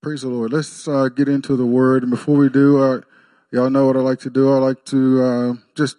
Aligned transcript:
Praise 0.00 0.22
the 0.22 0.28
Lord. 0.28 0.52
Let's 0.52 0.86
uh, 0.86 1.08
get 1.08 1.28
into 1.28 1.56
the 1.56 1.66
word. 1.66 2.04
And 2.04 2.10
before 2.10 2.36
we 2.36 2.48
do, 2.48 2.80
uh, 2.80 3.00
y'all 3.50 3.68
know 3.68 3.86
what 3.86 3.96
I 3.96 4.00
like 4.00 4.20
to 4.20 4.30
do. 4.30 4.52
I 4.52 4.58
like 4.58 4.84
to 4.86 5.22
uh, 5.22 5.54
just 5.74 5.96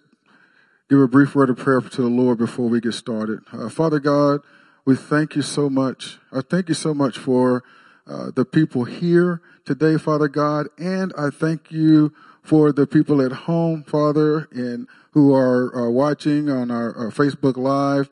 give 0.89 1.01
a 1.01 1.07
brief 1.07 1.35
word 1.35 1.49
of 1.49 1.57
prayer 1.57 1.81
to 1.81 2.01
the 2.01 2.07
Lord 2.07 2.37
before 2.37 2.69
we 2.69 2.79
get 2.79 2.93
started. 2.93 3.41
Uh, 3.51 3.67
Father 3.67 3.99
God, 3.99 4.39
we 4.85 4.95
thank 4.95 5.35
you 5.35 5.41
so 5.41 5.69
much. 5.69 6.17
I 6.31 6.39
thank 6.39 6.69
you 6.69 6.75
so 6.75 6.93
much 6.93 7.17
for 7.17 7.65
uh, 8.07 8.31
the 8.33 8.45
people 8.45 8.85
here 8.85 9.41
today, 9.65 9.97
Father 9.97 10.29
God, 10.29 10.67
and 10.77 11.11
I 11.17 11.29
thank 11.29 11.69
you 11.69 12.13
for 12.41 12.71
the 12.71 12.87
people 12.87 13.21
at 13.21 13.33
home, 13.33 13.83
Father, 13.83 14.47
and 14.53 14.87
who 15.11 15.33
are 15.35 15.75
uh, 15.75 15.89
watching 15.89 16.49
on 16.49 16.71
our, 16.71 16.95
our 16.95 17.11
Facebook 17.11 17.57
Live. 17.57 18.09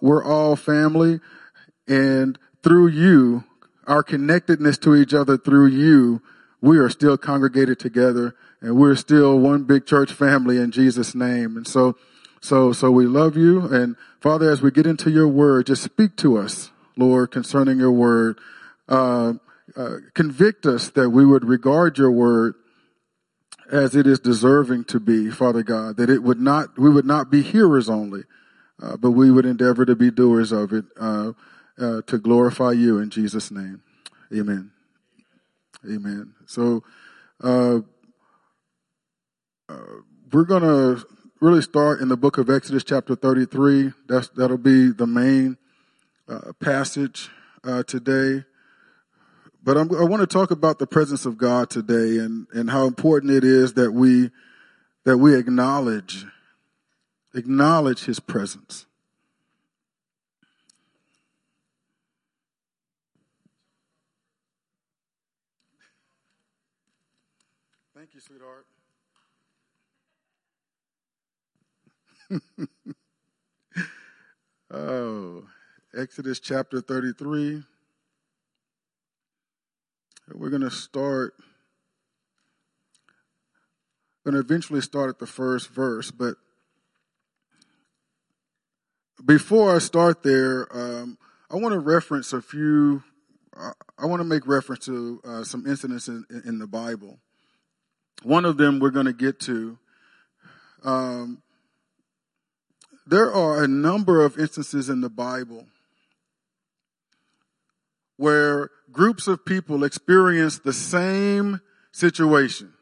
we're 0.00 0.24
all 0.24 0.56
family, 0.56 1.20
and 1.86 2.38
through 2.62 2.86
you, 2.86 3.44
our 3.86 4.02
connectedness 4.02 4.78
to 4.78 4.94
each 4.94 5.14
other 5.14 5.36
through 5.36 5.68
you, 5.68 6.22
we 6.60 6.78
are 6.78 6.90
still 6.90 7.16
congregated 7.16 7.78
together 7.78 8.34
and 8.60 8.76
we're 8.76 8.96
still 8.96 9.38
one 9.38 9.64
big 9.64 9.86
church 9.86 10.12
family 10.12 10.58
in 10.58 10.70
Jesus 10.70 11.14
name. 11.14 11.56
And 11.56 11.66
so, 11.66 11.96
so, 12.40 12.72
so 12.72 12.90
we 12.90 13.06
love 13.06 13.36
you. 13.36 13.62
And 13.62 13.96
Father, 14.20 14.50
as 14.50 14.60
we 14.60 14.70
get 14.70 14.86
into 14.86 15.10
your 15.10 15.28
word, 15.28 15.66
just 15.66 15.82
speak 15.82 16.16
to 16.16 16.36
us, 16.36 16.70
Lord, 16.96 17.30
concerning 17.30 17.78
your 17.78 17.92
word. 17.92 18.38
Uh, 18.88 19.34
uh, 19.76 19.96
convict 20.14 20.66
us 20.66 20.90
that 20.90 21.10
we 21.10 21.24
would 21.24 21.44
regard 21.44 21.96
your 21.96 22.10
word 22.10 22.54
as 23.70 23.94
it 23.94 24.06
is 24.06 24.18
deserving 24.18 24.84
to 24.84 24.98
be, 24.98 25.30
Father 25.30 25.62
God, 25.62 25.96
that 25.96 26.10
it 26.10 26.22
would 26.22 26.40
not, 26.40 26.76
we 26.76 26.90
would 26.90 27.04
not 27.04 27.30
be 27.30 27.40
hearers 27.40 27.88
only, 27.88 28.24
uh, 28.82 28.96
but 28.96 29.12
we 29.12 29.30
would 29.30 29.46
endeavor 29.46 29.86
to 29.86 29.94
be 29.94 30.10
doers 30.10 30.50
of 30.50 30.72
it. 30.72 30.84
Uh, 31.78 32.02
to 32.02 32.18
glorify 32.18 32.72
you 32.72 32.98
in 32.98 33.08
Jesus' 33.08 33.50
name. 33.50 33.82
Amen. 34.34 34.70
Amen. 35.84 36.34
So, 36.44 36.82
uh, 37.42 37.80
uh, 39.68 39.76
we're 40.32 40.44
going 40.44 40.62
to 40.62 41.06
really 41.40 41.62
start 41.62 42.00
in 42.00 42.08
the 42.08 42.16
book 42.16 42.38
of 42.38 42.50
Exodus, 42.50 42.84
chapter 42.84 43.14
33. 43.14 43.92
That's, 44.08 44.28
that'll 44.30 44.58
be 44.58 44.90
the 44.90 45.06
main 45.06 45.56
uh, 46.28 46.52
passage 46.60 47.30
uh, 47.64 47.82
today. 47.84 48.44
But 49.62 49.76
I'm, 49.76 49.94
i 49.94 50.04
want 50.04 50.20
to 50.20 50.26
talk 50.26 50.50
about 50.50 50.78
the 50.78 50.86
presence 50.86 51.26
of 51.26 51.38
God 51.38 51.70
today 51.70 52.18
and, 52.18 52.46
and 52.52 52.70
how 52.70 52.86
important 52.86 53.32
it 53.32 53.44
is 53.44 53.74
that 53.74 53.92
we, 53.92 54.30
that 55.04 55.18
we 55.18 55.34
acknowledge, 55.34 56.26
acknowledge 57.34 58.04
his 58.04 58.20
presence. 58.20 58.86
Thank 67.94 68.14
you, 68.14 68.20
sweetheart. 68.20 68.66
oh, 74.70 75.44
Exodus 75.96 76.38
chapter 76.38 76.80
33. 76.80 77.62
We're 80.32 80.50
going 80.50 80.62
to 80.62 80.70
start, 80.70 81.34
going 84.24 84.34
to 84.34 84.40
eventually 84.40 84.80
start 84.80 85.08
at 85.08 85.18
the 85.18 85.26
first 85.26 85.70
verse, 85.70 86.12
but 86.12 86.36
before 89.24 89.74
I 89.74 89.78
start 89.78 90.22
there, 90.22 90.68
um, 90.70 91.18
I 91.50 91.56
want 91.56 91.72
to 91.72 91.80
reference 91.80 92.32
a 92.32 92.40
few, 92.40 93.02
I 93.98 94.06
want 94.06 94.20
to 94.20 94.24
make 94.24 94.46
reference 94.46 94.86
to 94.86 95.20
uh, 95.24 95.42
some 95.42 95.66
incidents 95.66 96.06
in, 96.06 96.24
in 96.44 96.60
the 96.60 96.68
Bible. 96.68 97.18
One 98.22 98.44
of 98.44 98.56
them 98.56 98.78
we're 98.78 98.90
going 98.90 99.06
to 99.06 99.12
get 99.12 99.40
to. 99.40 99.78
Um, 100.84 101.42
there 103.06 103.32
are 103.32 103.62
a 103.62 103.68
number 103.68 104.24
of 104.24 104.38
instances 104.38 104.88
in 104.88 105.00
the 105.00 105.08
Bible 105.08 105.66
where 108.16 108.70
groups 108.92 109.26
of 109.26 109.44
people 109.44 109.82
experience 109.82 110.58
the 110.58 110.72
same 110.72 111.60
situation, 111.92 112.72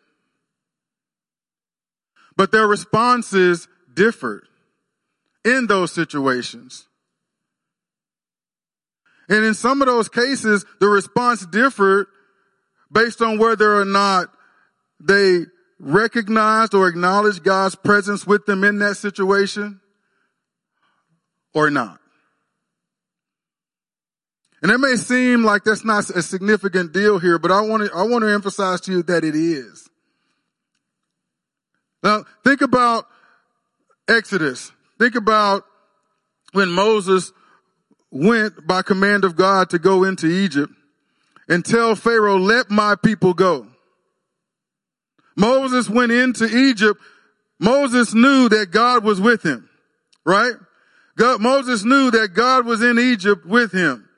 but 2.36 2.50
their 2.50 2.66
responses 2.66 3.68
differed 3.94 4.48
in 5.44 5.66
those 5.66 5.92
situations. 5.92 6.88
And 9.28 9.44
in 9.44 9.54
some 9.54 9.82
of 9.82 9.86
those 9.86 10.08
cases, 10.08 10.64
the 10.80 10.88
response 10.88 11.44
differed 11.46 12.06
based 12.90 13.20
on 13.20 13.38
whether 13.38 13.80
or 13.80 13.84
not 13.84 14.28
they 14.98 15.44
recognized 15.78 16.74
or 16.74 16.88
acknowledged 16.88 17.44
God's 17.44 17.76
presence 17.76 18.26
with 18.26 18.46
them 18.46 18.64
in 18.64 18.78
that 18.80 18.96
situation 18.96 19.80
or 21.54 21.70
not. 21.70 21.98
And 24.62 24.72
it 24.72 24.78
may 24.78 24.96
seem 24.96 25.44
like 25.44 25.64
that's 25.64 25.84
not 25.84 26.10
a 26.10 26.22
significant 26.22 26.92
deal 26.92 27.18
here, 27.18 27.38
but 27.38 27.52
I 27.52 27.60
want 27.60 27.84
to, 27.84 27.96
I 27.96 28.02
want 28.02 28.22
to 28.22 28.32
emphasize 28.32 28.80
to 28.82 28.92
you 28.92 29.02
that 29.04 29.24
it 29.24 29.36
is. 29.36 29.88
Now, 32.02 32.24
think 32.44 32.60
about 32.60 33.06
Exodus. 34.08 34.72
Think 34.98 35.14
about 35.14 35.64
when 36.52 36.70
Moses 36.70 37.32
went 38.10 38.66
by 38.66 38.82
command 38.82 39.24
of 39.24 39.36
God 39.36 39.70
to 39.70 39.78
go 39.78 40.04
into 40.04 40.26
Egypt 40.26 40.72
and 41.48 41.64
tell 41.64 41.94
Pharaoh, 41.94 42.38
let 42.38 42.70
my 42.70 42.94
people 42.96 43.34
go. 43.34 43.66
Moses 45.36 45.88
went 45.88 46.10
into 46.10 46.46
Egypt. 46.46 47.00
Moses 47.60 48.12
knew 48.12 48.48
that 48.48 48.70
God 48.70 49.04
was 49.04 49.20
with 49.20 49.42
him, 49.44 49.68
right? 50.24 50.54
God, 51.18 51.40
Moses 51.40 51.84
knew 51.84 52.12
that 52.12 52.32
God 52.32 52.64
was 52.64 52.80
in 52.80 52.98
Egypt 52.98 53.44
with 53.44 53.72
him. 53.72 54.08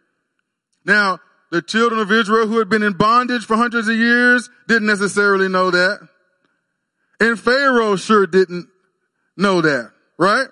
Now, 0.85 1.19
the 1.51 1.63
children 1.63 2.01
of 2.01 2.13
Israel 2.13 2.47
who 2.47 2.59
had 2.59 2.69
been 2.69 2.83
in 2.83 2.93
bondage 2.93 3.47
for 3.47 3.57
hundreds 3.57 3.89
of 3.89 3.97
years 3.97 4.51
didn't 4.69 4.87
necessarily 4.87 5.49
know 5.49 5.71
that. 5.71 6.07
And 7.19 7.41
Pharaoh 7.41 7.97
sure 7.97 8.27
didn't 8.27 8.69
know 9.37 9.63
that, 9.63 9.93
right? 10.19 10.49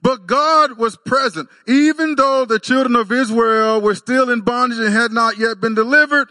But 0.00 0.26
God 0.26 0.78
was 0.78 0.96
present. 0.96 1.48
Even 1.66 2.14
though 2.14 2.44
the 2.44 2.60
children 2.60 2.94
of 2.94 3.10
Israel 3.10 3.80
were 3.80 3.94
still 3.94 4.30
in 4.30 4.42
bondage 4.42 4.78
and 4.78 4.92
had 4.92 5.10
not 5.10 5.38
yet 5.38 5.60
been 5.60 5.74
delivered, 5.74 6.28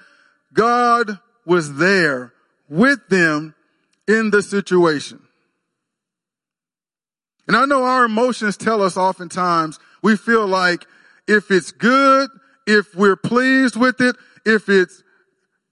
God 0.54 1.20
was 1.46 1.76
there 1.76 2.34
with 2.70 3.00
them 3.10 3.56
in 4.08 4.30
the 4.30 4.42
situation. 4.42 5.23
And 7.48 7.58
I 7.58 7.66
know 7.66 7.84
our 7.84 8.06
emotions 8.06 8.58
tell 8.58 8.82
us 8.82 8.98
oftentimes 8.98 9.80
we 10.02 10.16
feel 10.16 10.48
like 10.48 10.86
if 11.28 11.52
it's 11.52 11.72
good, 11.72 12.30
if 12.66 12.96
we're 12.96 13.16
pleased 13.16 13.76
with 13.76 14.00
it, 14.02 14.16
if 14.46 14.70
it's 14.70 15.04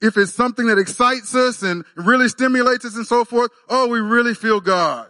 if 0.02 0.18
it's 0.18 0.34
something 0.34 0.68
that 0.68 0.80
excites 0.80 1.36
us 1.36 1.62
and 1.62 1.86
really 1.96 2.28
stimulates 2.28 2.86
us 2.86 2.96
and 2.96 3.06
so 3.06 3.24
forth, 3.24 3.52
oh, 3.70 3.88
we 3.88 4.00
really 4.00 4.34
feel 4.34 4.60
God. 4.60 5.08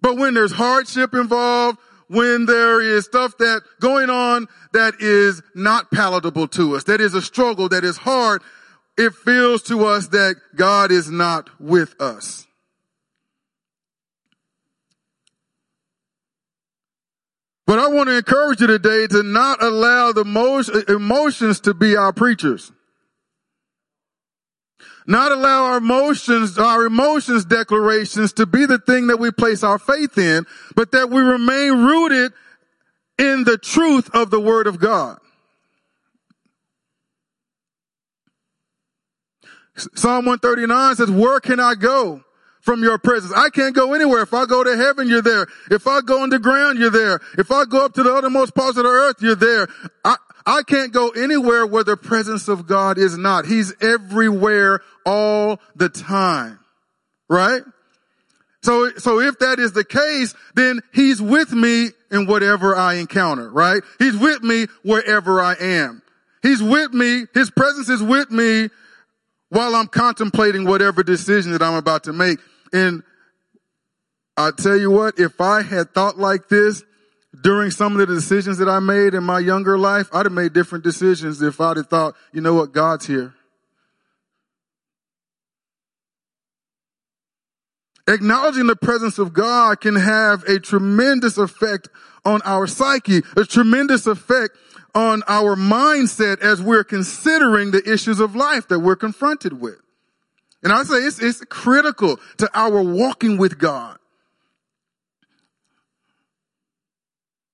But 0.00 0.16
when 0.16 0.34
there's 0.34 0.52
hardship 0.52 1.12
involved, 1.12 1.78
when 2.06 2.46
there 2.46 2.80
is 2.80 3.04
stuff 3.04 3.36
that 3.38 3.62
going 3.80 4.08
on 4.08 4.46
that 4.72 4.94
is 5.00 5.42
not 5.54 5.90
palatable 5.90 6.48
to 6.48 6.76
us, 6.76 6.84
that 6.84 7.00
is 7.00 7.14
a 7.14 7.22
struggle, 7.22 7.68
that 7.68 7.84
is 7.84 7.96
hard, 7.96 8.40
it 8.96 9.14
feels 9.14 9.62
to 9.64 9.86
us 9.86 10.08
that 10.08 10.36
God 10.54 10.92
is 10.92 11.10
not 11.10 11.50
with 11.60 12.00
us. 12.00 12.46
But 17.70 17.78
I 17.78 17.86
want 17.86 18.08
to 18.08 18.16
encourage 18.16 18.60
you 18.60 18.66
today 18.66 19.06
to 19.06 19.22
not 19.22 19.62
allow 19.62 20.10
the 20.10 20.22
emotions 20.88 21.60
to 21.60 21.72
be 21.72 21.94
our 21.94 22.12
preachers. 22.12 22.72
Not 25.06 25.30
allow 25.30 25.66
our 25.66 25.76
emotions, 25.76 26.58
our 26.58 26.84
emotions 26.84 27.44
declarations 27.44 28.32
to 28.32 28.46
be 28.46 28.66
the 28.66 28.78
thing 28.78 29.06
that 29.06 29.20
we 29.20 29.30
place 29.30 29.62
our 29.62 29.78
faith 29.78 30.18
in, 30.18 30.46
but 30.74 30.90
that 30.90 31.10
we 31.10 31.22
remain 31.22 31.84
rooted 31.84 32.32
in 33.20 33.44
the 33.44 33.56
truth 33.56 34.10
of 34.12 34.30
the 34.30 34.40
word 34.40 34.66
of 34.66 34.80
God. 34.80 35.20
Psalm 39.76 40.26
139 40.26 40.96
says, 40.96 41.08
where 41.08 41.38
can 41.38 41.60
I 41.60 41.76
go 41.76 42.24
from 42.60 42.82
your 42.82 42.98
presence? 42.98 43.32
I 43.34 43.50
can't 43.50 43.74
go 43.74 43.94
anywhere. 43.94 44.22
If 44.22 44.34
I 44.34 44.46
go 44.46 44.62
to 44.64 44.76
heaven, 44.76 45.08
you're 45.08 45.22
there. 45.22 45.46
If 45.70 45.86
I 45.86 46.00
go 46.00 46.22
underground, 46.22 46.78
you're 46.78 46.90
there. 46.90 47.20
If 47.38 47.50
I 47.50 47.64
go 47.64 47.84
up 47.84 47.94
to 47.94 48.02
the 48.02 48.14
uttermost 48.14 48.54
parts 48.54 48.76
of 48.76 48.84
the 48.84 48.90
earth, 48.90 49.16
you're 49.20 49.34
there. 49.34 49.68
I, 50.04 50.16
I 50.46 50.62
can't 50.62 50.92
go 50.92 51.10
anywhere 51.10 51.66
where 51.66 51.84
the 51.84 51.96
presence 51.96 52.48
of 52.48 52.66
God 52.66 52.98
is 52.98 53.16
not. 53.16 53.46
He's 53.46 53.72
everywhere 53.80 54.80
all 55.04 55.60
the 55.76 55.88
time. 55.88 56.58
Right? 57.28 57.62
So, 58.62 58.90
so 58.98 59.20
if 59.20 59.38
that 59.38 59.58
is 59.58 59.72
the 59.72 59.84
case, 59.84 60.34
then 60.54 60.80
he's 60.92 61.20
with 61.22 61.52
me 61.52 61.90
in 62.10 62.26
whatever 62.26 62.76
I 62.76 62.94
encounter, 62.94 63.48
right? 63.48 63.82
He's 63.98 64.16
with 64.16 64.42
me 64.42 64.66
wherever 64.82 65.40
I 65.40 65.54
am. 65.54 66.02
He's 66.42 66.62
with 66.62 66.92
me. 66.92 67.24
His 67.32 67.50
presence 67.50 67.88
is 67.88 68.02
with 68.02 68.30
me 68.30 68.68
while 69.50 69.74
I'm 69.74 69.88
contemplating 69.88 70.64
whatever 70.64 71.02
decision 71.02 71.52
that 71.52 71.62
I'm 71.62 71.74
about 71.74 72.04
to 72.04 72.12
make. 72.12 72.38
And 72.72 73.02
I 74.36 74.52
tell 74.56 74.78
you 74.78 74.90
what, 74.90 75.18
if 75.18 75.40
I 75.40 75.62
had 75.62 75.92
thought 75.92 76.16
like 76.18 76.48
this 76.48 76.82
during 77.42 77.70
some 77.70 77.92
of 77.92 77.98
the 77.98 78.14
decisions 78.14 78.58
that 78.58 78.68
I 78.68 78.78
made 78.78 79.14
in 79.14 79.22
my 79.22 79.38
younger 79.38 79.76
life, 79.76 80.08
I'd 80.12 80.26
have 80.26 80.32
made 80.32 80.52
different 80.52 80.84
decisions 80.84 81.42
if 81.42 81.60
I'd 81.60 81.76
have 81.76 81.88
thought, 81.88 82.14
you 82.32 82.40
know 82.40 82.54
what, 82.54 82.72
God's 82.72 83.06
here. 83.06 83.34
Acknowledging 88.08 88.66
the 88.66 88.76
presence 88.76 89.18
of 89.18 89.32
God 89.32 89.80
can 89.80 89.94
have 89.94 90.42
a 90.44 90.58
tremendous 90.58 91.38
effect 91.38 91.88
on 92.24 92.42
our 92.42 92.66
psyche, 92.66 93.22
a 93.36 93.44
tremendous 93.44 94.06
effect 94.06 94.56
on 94.94 95.22
our 95.26 95.56
mindset 95.56 96.40
as 96.40 96.60
we're 96.60 96.84
considering 96.84 97.70
the 97.70 97.82
issues 97.90 98.20
of 98.20 98.36
life 98.36 98.68
that 98.68 98.80
we're 98.80 98.96
confronted 98.96 99.60
with. 99.60 99.80
And 100.62 100.72
I 100.72 100.82
say 100.82 100.96
it's, 100.96 101.20
it's 101.20 101.44
critical 101.46 102.18
to 102.38 102.50
our 102.54 102.82
walking 102.82 103.38
with 103.38 103.58
God. 103.58 103.98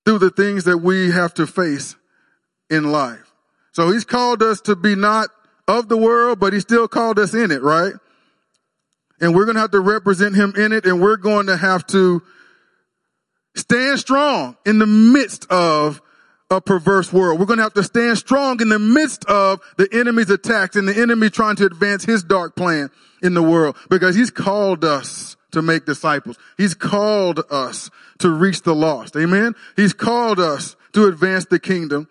Through 0.04 0.18
the 0.18 0.30
things 0.30 0.64
that 0.64 0.78
we 0.78 1.10
have 1.10 1.34
to 1.34 1.46
face 1.46 1.96
in 2.70 2.92
life. 2.92 3.32
So 3.72 3.90
he's 3.90 4.04
called 4.04 4.42
us 4.42 4.60
to 4.62 4.76
be 4.76 4.94
not 4.94 5.30
of 5.68 5.88
the 5.88 5.96
world, 5.96 6.38
but 6.38 6.52
he 6.52 6.60
still 6.60 6.86
called 6.86 7.18
us 7.18 7.34
in 7.34 7.50
it, 7.50 7.62
right? 7.62 7.94
and 9.20 9.34
we're 9.34 9.44
going 9.44 9.54
to 9.54 9.60
have 9.60 9.70
to 9.72 9.80
represent 9.80 10.34
him 10.34 10.52
in 10.56 10.72
it 10.72 10.84
and 10.84 11.00
we're 11.00 11.16
going 11.16 11.46
to 11.46 11.56
have 11.56 11.86
to 11.88 12.22
stand 13.56 13.98
strong 13.98 14.56
in 14.66 14.78
the 14.78 14.86
midst 14.86 15.50
of 15.50 16.02
a 16.50 16.60
perverse 16.60 17.12
world. 17.12 17.40
We're 17.40 17.46
going 17.46 17.58
to 17.58 17.64
have 17.64 17.74
to 17.74 17.82
stand 17.82 18.18
strong 18.18 18.60
in 18.60 18.68
the 18.68 18.78
midst 18.78 19.24
of 19.24 19.60
the 19.76 19.88
enemy's 19.92 20.30
attacks 20.30 20.76
and 20.76 20.86
the 20.86 20.96
enemy 20.96 21.30
trying 21.30 21.56
to 21.56 21.66
advance 21.66 22.04
his 22.04 22.22
dark 22.22 22.54
plan 22.54 22.90
in 23.22 23.34
the 23.34 23.42
world 23.42 23.76
because 23.90 24.14
he's 24.14 24.30
called 24.30 24.84
us 24.84 25.36
to 25.52 25.62
make 25.62 25.86
disciples. 25.86 26.36
He's 26.56 26.74
called 26.74 27.40
us 27.50 27.90
to 28.18 28.30
reach 28.30 28.62
the 28.62 28.74
lost. 28.74 29.16
Amen. 29.16 29.54
He's 29.74 29.92
called 29.92 30.38
us 30.38 30.76
to 30.92 31.06
advance 31.06 31.46
the 31.46 31.58
kingdom 31.58 32.08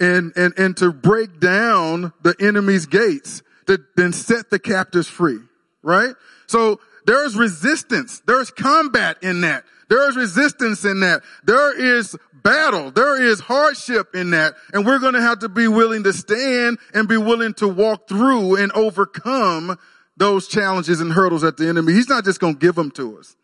and, 0.00 0.32
and, 0.36 0.52
and 0.58 0.76
to 0.78 0.92
break 0.92 1.38
down 1.38 2.12
the 2.22 2.34
enemy's 2.40 2.86
gates 2.86 3.42
to 3.66 3.78
then 3.96 4.12
set 4.12 4.50
the 4.50 4.58
captives 4.58 5.08
free. 5.08 5.38
Right? 5.82 6.14
So 6.46 6.80
there's 7.06 7.36
resistance. 7.36 8.20
There's 8.26 8.50
combat 8.50 9.18
in 9.22 9.42
that. 9.42 9.64
There 9.88 10.08
is 10.08 10.16
resistance 10.16 10.84
in 10.84 11.00
that. 11.00 11.22
There 11.44 11.98
is 11.98 12.16
battle. 12.46 12.92
There 12.92 13.20
is 13.20 13.40
hardship 13.40 14.14
in 14.14 14.30
that. 14.30 14.54
And 14.72 14.86
we're 14.86 15.00
going 15.00 15.14
to 15.14 15.20
have 15.20 15.40
to 15.40 15.48
be 15.48 15.66
willing 15.66 16.04
to 16.04 16.12
stand 16.12 16.78
and 16.94 17.08
be 17.08 17.16
willing 17.16 17.54
to 17.54 17.66
walk 17.66 18.08
through 18.08 18.56
and 18.56 18.70
overcome 18.72 19.78
those 20.16 20.46
challenges 20.46 21.00
and 21.00 21.12
hurdles 21.12 21.42
at 21.42 21.56
the 21.56 21.68
enemy. 21.68 21.92
He's 21.92 22.08
not 22.08 22.24
just 22.24 22.38
going 22.38 22.54
to 22.54 22.60
give 22.60 22.76
them 22.76 22.90
to 22.92 23.18
us. 23.18 23.36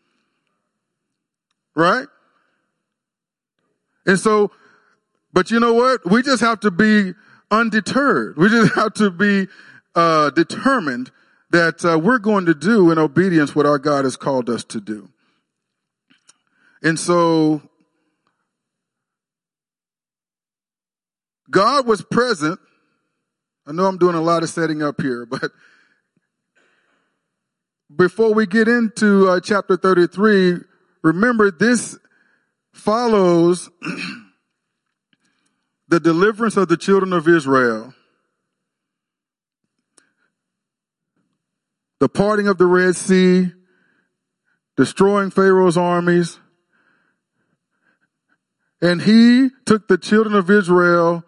Right? 1.75 2.07
And 4.05 4.17
so, 4.17 4.51
but 5.33 5.51
you 5.51 5.59
know 5.59 5.73
what? 5.73 6.09
We 6.09 6.21
just 6.21 6.41
have 6.41 6.61
to 6.61 6.71
be 6.71 7.13
undeterred. 7.51 8.37
We 8.37 8.49
just 8.49 8.73
have 8.75 8.93
to 8.95 9.11
be 9.11 9.47
uh, 9.95 10.29
determined 10.29 11.11
that 11.51 11.83
uh, 11.83 11.99
we're 11.99 12.19
going 12.19 12.45
to 12.45 12.53
do 12.53 12.89
in 12.89 12.97
obedience 12.97 13.53
what 13.53 13.65
our 13.65 13.79
God 13.79 14.05
has 14.05 14.15
called 14.15 14.49
us 14.49 14.63
to 14.65 14.79
do. 14.79 15.09
And 16.81 16.99
so 16.99 17.61
God 21.49 21.87
was 21.87 22.01
present. 22.01 22.59
I 23.65 23.71
know 23.71 23.85
I'm 23.85 23.97
doing 23.97 24.15
a 24.15 24.21
lot 24.21 24.43
of 24.43 24.49
setting 24.49 24.81
up 24.81 25.01
here, 25.01 25.25
but 25.29 25.51
before 27.95 28.33
we 28.33 28.45
get 28.45 28.67
into 28.67 29.27
uh, 29.27 29.39
chapter 29.39 29.77
33, 29.77 30.57
remember 31.03 31.51
this 31.51 31.97
follows 32.73 33.69
the 35.87 35.99
deliverance 35.99 36.57
of 36.57 36.67
the 36.67 36.77
children 36.77 37.13
of 37.13 37.27
Israel 37.27 37.93
the 42.03 42.09
parting 42.09 42.49
of 42.49 42.57
the 42.57 42.65
Red 42.65 42.97
Sea, 42.97 43.53
destroying 44.75 45.29
Pharaoh's 45.29 45.77
armies. 45.77 46.37
And 48.81 49.01
he 49.01 49.51
took 49.65 49.87
the 49.87 49.97
children 49.97 50.35
of 50.35 50.49
Israel 50.49 51.23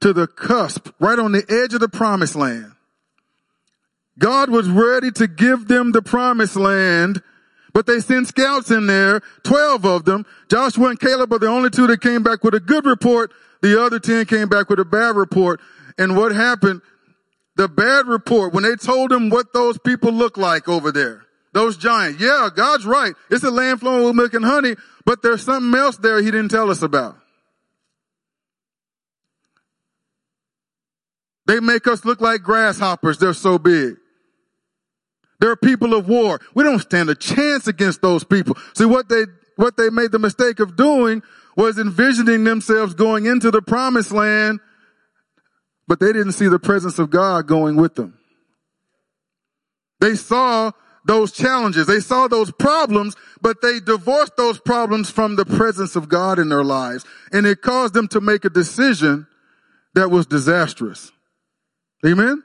to 0.00 0.12
the 0.12 0.26
cusp, 0.26 0.88
right 1.00 1.18
on 1.18 1.32
the 1.32 1.44
edge 1.48 1.74
of 1.74 1.80
the 1.80 1.88
promised 1.88 2.36
land. 2.36 2.72
God 4.18 4.50
was 4.50 4.68
ready 4.68 5.10
to 5.12 5.26
give 5.26 5.68
them 5.68 5.92
the 5.92 6.02
promised 6.02 6.56
land, 6.56 7.22
but 7.74 7.86
they 7.86 8.00
sent 8.00 8.28
scouts 8.28 8.70
in 8.70 8.86
there, 8.86 9.20
12 9.44 9.84
of 9.84 10.04
them. 10.04 10.24
Joshua 10.48 10.88
and 10.88 11.00
Caleb 11.00 11.32
are 11.32 11.38
the 11.38 11.48
only 11.48 11.70
two 11.70 11.86
that 11.86 12.00
came 12.00 12.22
back 12.22 12.42
with 12.42 12.54
a 12.54 12.60
good 12.60 12.86
report. 12.86 13.32
The 13.60 13.82
other 13.82 13.98
10 13.98 14.26
came 14.26 14.48
back 14.48 14.70
with 14.70 14.80
a 14.80 14.84
bad 14.84 15.16
report. 15.16 15.60
And 15.98 16.16
what 16.16 16.32
happened? 16.32 16.80
the 17.56 17.68
bad 17.68 18.06
report 18.06 18.52
when 18.52 18.62
they 18.62 18.76
told 18.76 19.10
them 19.10 19.30
what 19.30 19.52
those 19.52 19.78
people 19.78 20.12
look 20.12 20.36
like 20.36 20.68
over 20.68 20.92
there. 20.92 21.22
Those 21.52 21.78
giants. 21.78 22.20
Yeah, 22.20 22.50
God's 22.54 22.84
right. 22.84 23.14
It's 23.30 23.42
a 23.42 23.50
land 23.50 23.80
flowing 23.80 24.04
with 24.04 24.14
milk 24.14 24.34
and 24.34 24.44
honey, 24.44 24.76
but 25.06 25.22
there's 25.22 25.42
something 25.42 25.78
else 25.78 25.96
there 25.96 26.18
he 26.22 26.30
didn't 26.30 26.50
tell 26.50 26.70
us 26.70 26.82
about. 26.82 27.16
They 31.46 31.60
make 31.60 31.86
us 31.86 32.04
look 32.04 32.20
like 32.20 32.42
grasshoppers. 32.42 33.18
They're 33.18 33.32
so 33.32 33.58
big. 33.58 33.96
They're 35.38 35.56
people 35.56 35.94
of 35.94 36.08
war. 36.08 36.40
We 36.54 36.64
don't 36.64 36.80
stand 36.80 37.10
a 37.10 37.14
chance 37.14 37.66
against 37.66 38.02
those 38.02 38.24
people. 38.24 38.56
See 38.74 38.86
what 38.86 39.08
they, 39.08 39.24
what 39.56 39.76
they 39.76 39.90
made 39.90 40.12
the 40.12 40.18
mistake 40.18 40.60
of 40.60 40.76
doing 40.76 41.22
was 41.56 41.78
envisioning 41.78 42.44
themselves 42.44 42.94
going 42.94 43.26
into 43.26 43.50
the 43.50 43.62
promised 43.62 44.12
land 44.12 44.60
but 45.88 46.00
they 46.00 46.12
didn't 46.12 46.32
see 46.32 46.48
the 46.48 46.58
presence 46.58 46.98
of 46.98 47.10
God 47.10 47.46
going 47.46 47.76
with 47.76 47.94
them. 47.94 48.18
They 50.00 50.14
saw 50.14 50.72
those 51.04 51.32
challenges. 51.32 51.86
They 51.86 52.00
saw 52.00 52.26
those 52.26 52.50
problems, 52.52 53.14
but 53.40 53.62
they 53.62 53.78
divorced 53.78 54.36
those 54.36 54.58
problems 54.58 55.10
from 55.10 55.36
the 55.36 55.46
presence 55.46 55.94
of 55.94 56.08
God 56.08 56.38
in 56.38 56.48
their 56.48 56.64
lives. 56.64 57.04
And 57.32 57.46
it 57.46 57.62
caused 57.62 57.94
them 57.94 58.08
to 58.08 58.20
make 58.20 58.44
a 58.44 58.50
decision 58.50 59.26
that 59.94 60.10
was 60.10 60.26
disastrous. 60.26 61.12
Amen. 62.06 62.42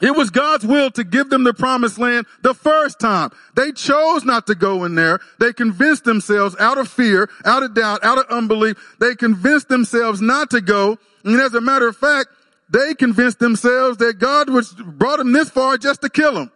It 0.00 0.16
was 0.16 0.30
God's 0.30 0.66
will 0.66 0.90
to 0.92 1.04
give 1.04 1.28
them 1.28 1.44
the 1.44 1.52
promised 1.52 1.98
land 1.98 2.26
the 2.42 2.54
first 2.54 2.98
time. 2.98 3.30
They 3.54 3.70
chose 3.70 4.24
not 4.24 4.46
to 4.46 4.54
go 4.54 4.84
in 4.84 4.94
there. 4.94 5.20
They 5.38 5.52
convinced 5.52 6.04
themselves 6.04 6.56
out 6.58 6.78
of 6.78 6.88
fear, 6.88 7.28
out 7.44 7.62
of 7.62 7.74
doubt, 7.74 8.02
out 8.02 8.18
of 8.18 8.24
unbelief. 8.30 8.76
They 8.98 9.14
convinced 9.14 9.68
themselves 9.68 10.22
not 10.22 10.50
to 10.50 10.62
go. 10.62 10.98
And 11.22 11.38
as 11.38 11.54
a 11.54 11.60
matter 11.60 11.86
of 11.86 11.96
fact, 11.96 12.30
they 12.70 12.94
convinced 12.94 13.40
themselves 13.40 13.98
that 13.98 14.18
God 14.18 14.48
was 14.48 14.72
brought 14.72 15.18
them 15.18 15.32
this 15.32 15.50
far 15.50 15.76
just 15.76 16.00
to 16.00 16.08
kill 16.08 16.34
them. 16.34 16.52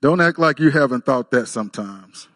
Don't 0.00 0.20
act 0.20 0.38
like 0.38 0.60
you 0.60 0.70
haven't 0.70 1.04
thought 1.04 1.30
that 1.32 1.48
sometimes. 1.48 2.28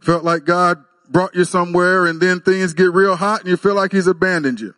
Felt 0.00 0.22
like 0.22 0.44
God 0.44 0.85
brought 1.10 1.34
you 1.34 1.44
somewhere 1.44 2.06
and 2.06 2.20
then 2.20 2.40
things 2.40 2.74
get 2.74 2.92
real 2.92 3.16
hot 3.16 3.40
and 3.40 3.48
you 3.48 3.56
feel 3.56 3.74
like 3.74 3.92
he's 3.92 4.06
abandoned 4.06 4.60
you. 4.60 4.74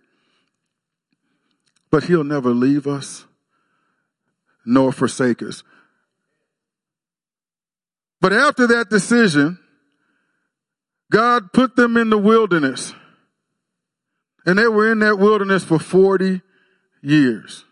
But 1.91 2.05
he'll 2.05 2.25
never 2.25 2.51
leave 2.51 2.87
us 2.87 3.25
nor 4.65 4.93
forsake 4.93 5.43
us. 5.43 5.63
But 8.21 8.33
after 8.33 8.67
that 8.67 8.91
decision, 8.91 9.59
God 11.11 11.53
put 11.53 11.77
them 11.77 11.97
in 11.97 12.11
the 12.11 12.19
wilderness. 12.19 12.93
And 14.45 14.59
they 14.59 14.69
were 14.69 14.91
in 14.91 14.99
that 15.01 15.19
wilderness 15.19 15.65
for 15.65 15.79
40 15.79 16.43
years. 17.03 17.65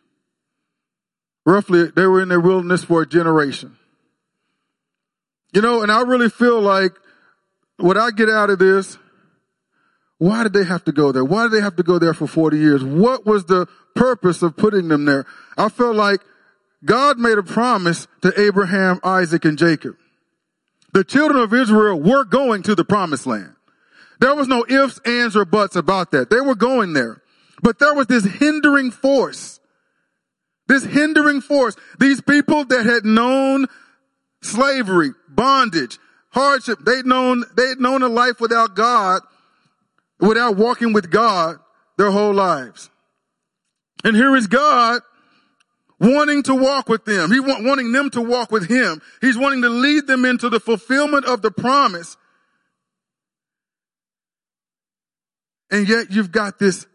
Roughly, 1.44 1.90
they 1.94 2.06
were 2.06 2.22
in 2.22 2.28
the 2.28 2.40
wilderness 2.40 2.84
for 2.84 3.02
a 3.02 3.06
generation. 3.06 3.76
You 5.52 5.62
know, 5.62 5.82
and 5.82 5.92
I 5.92 6.02
really 6.02 6.28
feel 6.28 6.60
like 6.60 6.92
what 7.78 7.96
I 7.96 8.10
get 8.10 8.28
out 8.28 8.50
of 8.50 8.58
this, 8.58 8.98
why 10.18 10.42
did 10.42 10.52
they 10.52 10.64
have 10.64 10.84
to 10.84 10.92
go 10.92 11.12
there? 11.12 11.24
Why 11.24 11.44
did 11.44 11.52
they 11.52 11.60
have 11.60 11.76
to 11.76 11.82
go 11.82 11.98
there 11.98 12.14
for 12.14 12.26
40 12.26 12.56
years? 12.56 12.82
What 12.82 13.26
was 13.26 13.44
the 13.44 13.66
purpose 13.94 14.42
of 14.42 14.56
putting 14.56 14.88
them 14.88 15.04
there? 15.04 15.26
I 15.58 15.68
feel 15.68 15.92
like 15.92 16.20
God 16.84 17.18
made 17.18 17.36
a 17.36 17.42
promise 17.42 18.08
to 18.22 18.32
Abraham, 18.40 19.00
Isaac, 19.04 19.44
and 19.44 19.58
Jacob 19.58 19.96
the 20.96 21.04
children 21.04 21.42
of 21.42 21.52
Israel 21.52 22.00
were 22.00 22.24
going 22.24 22.62
to 22.62 22.74
the 22.74 22.82
promised 22.82 23.26
land. 23.26 23.54
There 24.18 24.34
was 24.34 24.48
no 24.48 24.64
ifs, 24.66 24.98
ands, 25.04 25.36
or 25.36 25.44
buts 25.44 25.76
about 25.76 26.10
that. 26.12 26.30
They 26.30 26.40
were 26.40 26.54
going 26.54 26.94
there. 26.94 27.20
But 27.62 27.78
there 27.78 27.92
was 27.92 28.06
this 28.06 28.24
hindering 28.24 28.90
force. 28.90 29.60
This 30.68 30.84
hindering 30.84 31.42
force. 31.42 31.76
These 31.98 32.22
people 32.22 32.64
that 32.64 32.86
had 32.86 33.04
known 33.04 33.66
slavery, 34.40 35.10
bondage, 35.28 35.98
hardship. 36.36 36.78
They'd 36.84 37.06
known, 37.06 37.44
they'd 37.56 37.80
known 37.80 38.02
a 38.02 38.08
life 38.08 38.40
without 38.40 38.76
God, 38.76 39.22
without 40.20 40.56
walking 40.56 40.92
with 40.92 41.10
God 41.10 41.56
their 41.96 42.10
whole 42.10 42.34
lives. 42.34 42.90
And 44.04 44.14
here 44.14 44.36
is 44.36 44.46
God 44.46 45.00
wanting 45.98 46.42
to 46.42 46.54
walk 46.54 46.90
with 46.90 47.06
them. 47.06 47.32
He 47.32 47.40
want, 47.40 47.64
wanting 47.64 47.90
them 47.90 48.10
to 48.10 48.20
walk 48.20 48.52
with 48.52 48.68
him. 48.68 49.00
He's 49.22 49.38
wanting 49.38 49.62
to 49.62 49.70
lead 49.70 50.06
them 50.06 50.26
into 50.26 50.50
the 50.50 50.60
fulfillment 50.60 51.24
of 51.24 51.40
the 51.40 51.50
promise. 51.50 52.18
And 55.70 55.88
yet 55.88 56.10
you've 56.10 56.32
got 56.32 56.58
this, 56.58 56.86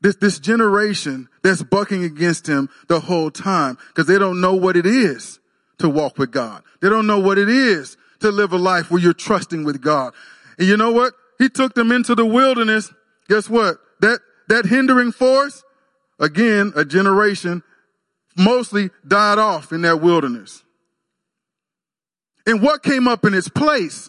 this, 0.00 0.16
this 0.16 0.40
generation 0.40 1.28
that's 1.44 1.62
bucking 1.62 2.02
against 2.02 2.48
him 2.48 2.68
the 2.88 2.98
whole 2.98 3.30
time 3.30 3.78
because 3.88 4.08
they 4.08 4.18
don't 4.18 4.40
know 4.40 4.54
what 4.54 4.76
it 4.76 4.86
is 4.86 5.38
to 5.78 5.88
walk 5.88 6.18
with 6.18 6.32
God. 6.32 6.64
They 6.82 6.88
don't 6.88 7.06
know 7.06 7.20
what 7.20 7.38
it 7.38 7.48
is 7.48 7.96
to 8.20 8.30
live 8.30 8.52
a 8.52 8.58
life 8.58 8.90
where 8.90 9.00
you're 9.00 9.12
trusting 9.12 9.64
with 9.64 9.80
God. 9.80 10.14
And 10.58 10.66
you 10.66 10.76
know 10.76 10.92
what? 10.92 11.14
He 11.38 11.48
took 11.48 11.74
them 11.74 11.92
into 11.92 12.14
the 12.14 12.24
wilderness. 12.24 12.92
Guess 13.28 13.48
what? 13.48 13.76
That, 14.00 14.20
that 14.48 14.66
hindering 14.66 15.12
force, 15.12 15.62
again, 16.18 16.72
a 16.76 16.84
generation 16.84 17.62
mostly 18.36 18.90
died 19.06 19.38
off 19.38 19.72
in 19.72 19.82
that 19.82 20.00
wilderness. 20.00 20.62
And 22.46 22.62
what 22.62 22.82
came 22.82 23.08
up 23.08 23.24
in 23.24 23.34
its 23.34 23.48
place? 23.48 24.08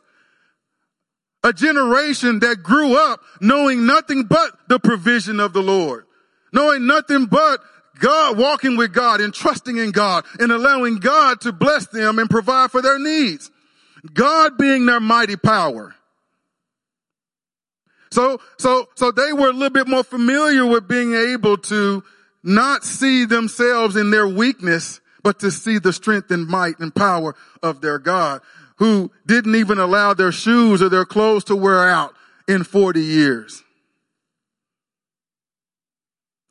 A 1.44 1.54
generation 1.54 2.40
that 2.40 2.62
grew 2.62 2.96
up 2.96 3.22
knowing 3.42 3.86
nothing 3.86 4.24
but 4.24 4.52
the 4.68 4.80
provision 4.80 5.40
of 5.40 5.54
the 5.54 5.62
Lord, 5.62 6.06
knowing 6.52 6.86
nothing 6.86 7.26
but 7.26 7.60
God, 8.00 8.38
walking 8.38 8.78
with 8.78 8.94
God 8.94 9.22
and 9.22 9.34
trusting 9.34 9.78
in 9.78 9.92
God 9.92 10.26
and 10.40 10.52
allowing 10.52 10.98
God 10.98 11.42
to 11.42 11.52
bless 11.52 11.88
them 11.88 12.20
and 12.20 12.30
provide 12.30 12.72
for 12.72 12.82
their 12.82 13.00
needs. 13.00 13.50
God 14.14 14.58
being 14.58 14.86
their 14.86 15.00
mighty 15.00 15.36
power. 15.36 15.96
So, 18.12 18.40
so, 18.58 18.88
so 18.96 19.12
they 19.12 19.34
were 19.34 19.50
a 19.50 19.54
little 19.54 19.70
bit 19.70 19.88
more 19.88 20.04
familiar 20.04 20.66
with 20.66 20.88
being 20.88 21.14
able 21.14 21.58
to 21.58 22.04
not 22.44 22.84
see 22.84 23.26
themselves 23.26 23.96
in 23.96 24.12
their 24.12 24.28
weakness, 24.28 25.02
but 25.24 25.40
to 25.40 25.52
see 25.52 25.80
the 25.80 25.92
strength 25.92 26.32
and 26.32 26.48
might 26.48 26.80
and 26.80 26.94
power 26.94 27.36
of 27.62 27.82
their 27.82 28.00
God, 28.00 28.42
who 28.78 29.12
didn't 29.26 29.56
even 29.56 29.78
allow 29.78 30.14
their 30.14 30.32
shoes 30.32 30.82
or 30.82 30.90
their 30.90 31.06
clothes 31.06 31.44
to 31.46 31.56
wear 31.56 31.88
out 31.90 32.14
in 32.48 32.64
40 32.64 33.02
years. 33.02 33.64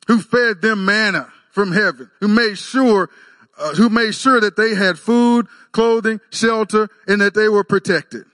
Who 0.07 0.19
fed 0.19 0.61
them 0.61 0.85
manna 0.85 1.31
from 1.51 1.71
heaven, 1.71 2.11
who 2.19 2.27
made 2.27 2.57
sure, 2.57 3.09
uh, 3.57 3.75
who 3.75 3.89
made 3.89 4.13
sure 4.13 4.39
that 4.39 4.55
they 4.55 4.75
had 4.75 4.99
food, 4.99 5.47
clothing, 5.71 6.19
shelter, 6.29 6.89
and 7.07 7.21
that 7.21 7.33
they 7.33 7.49
were 7.49 7.63
protected. 7.63 8.25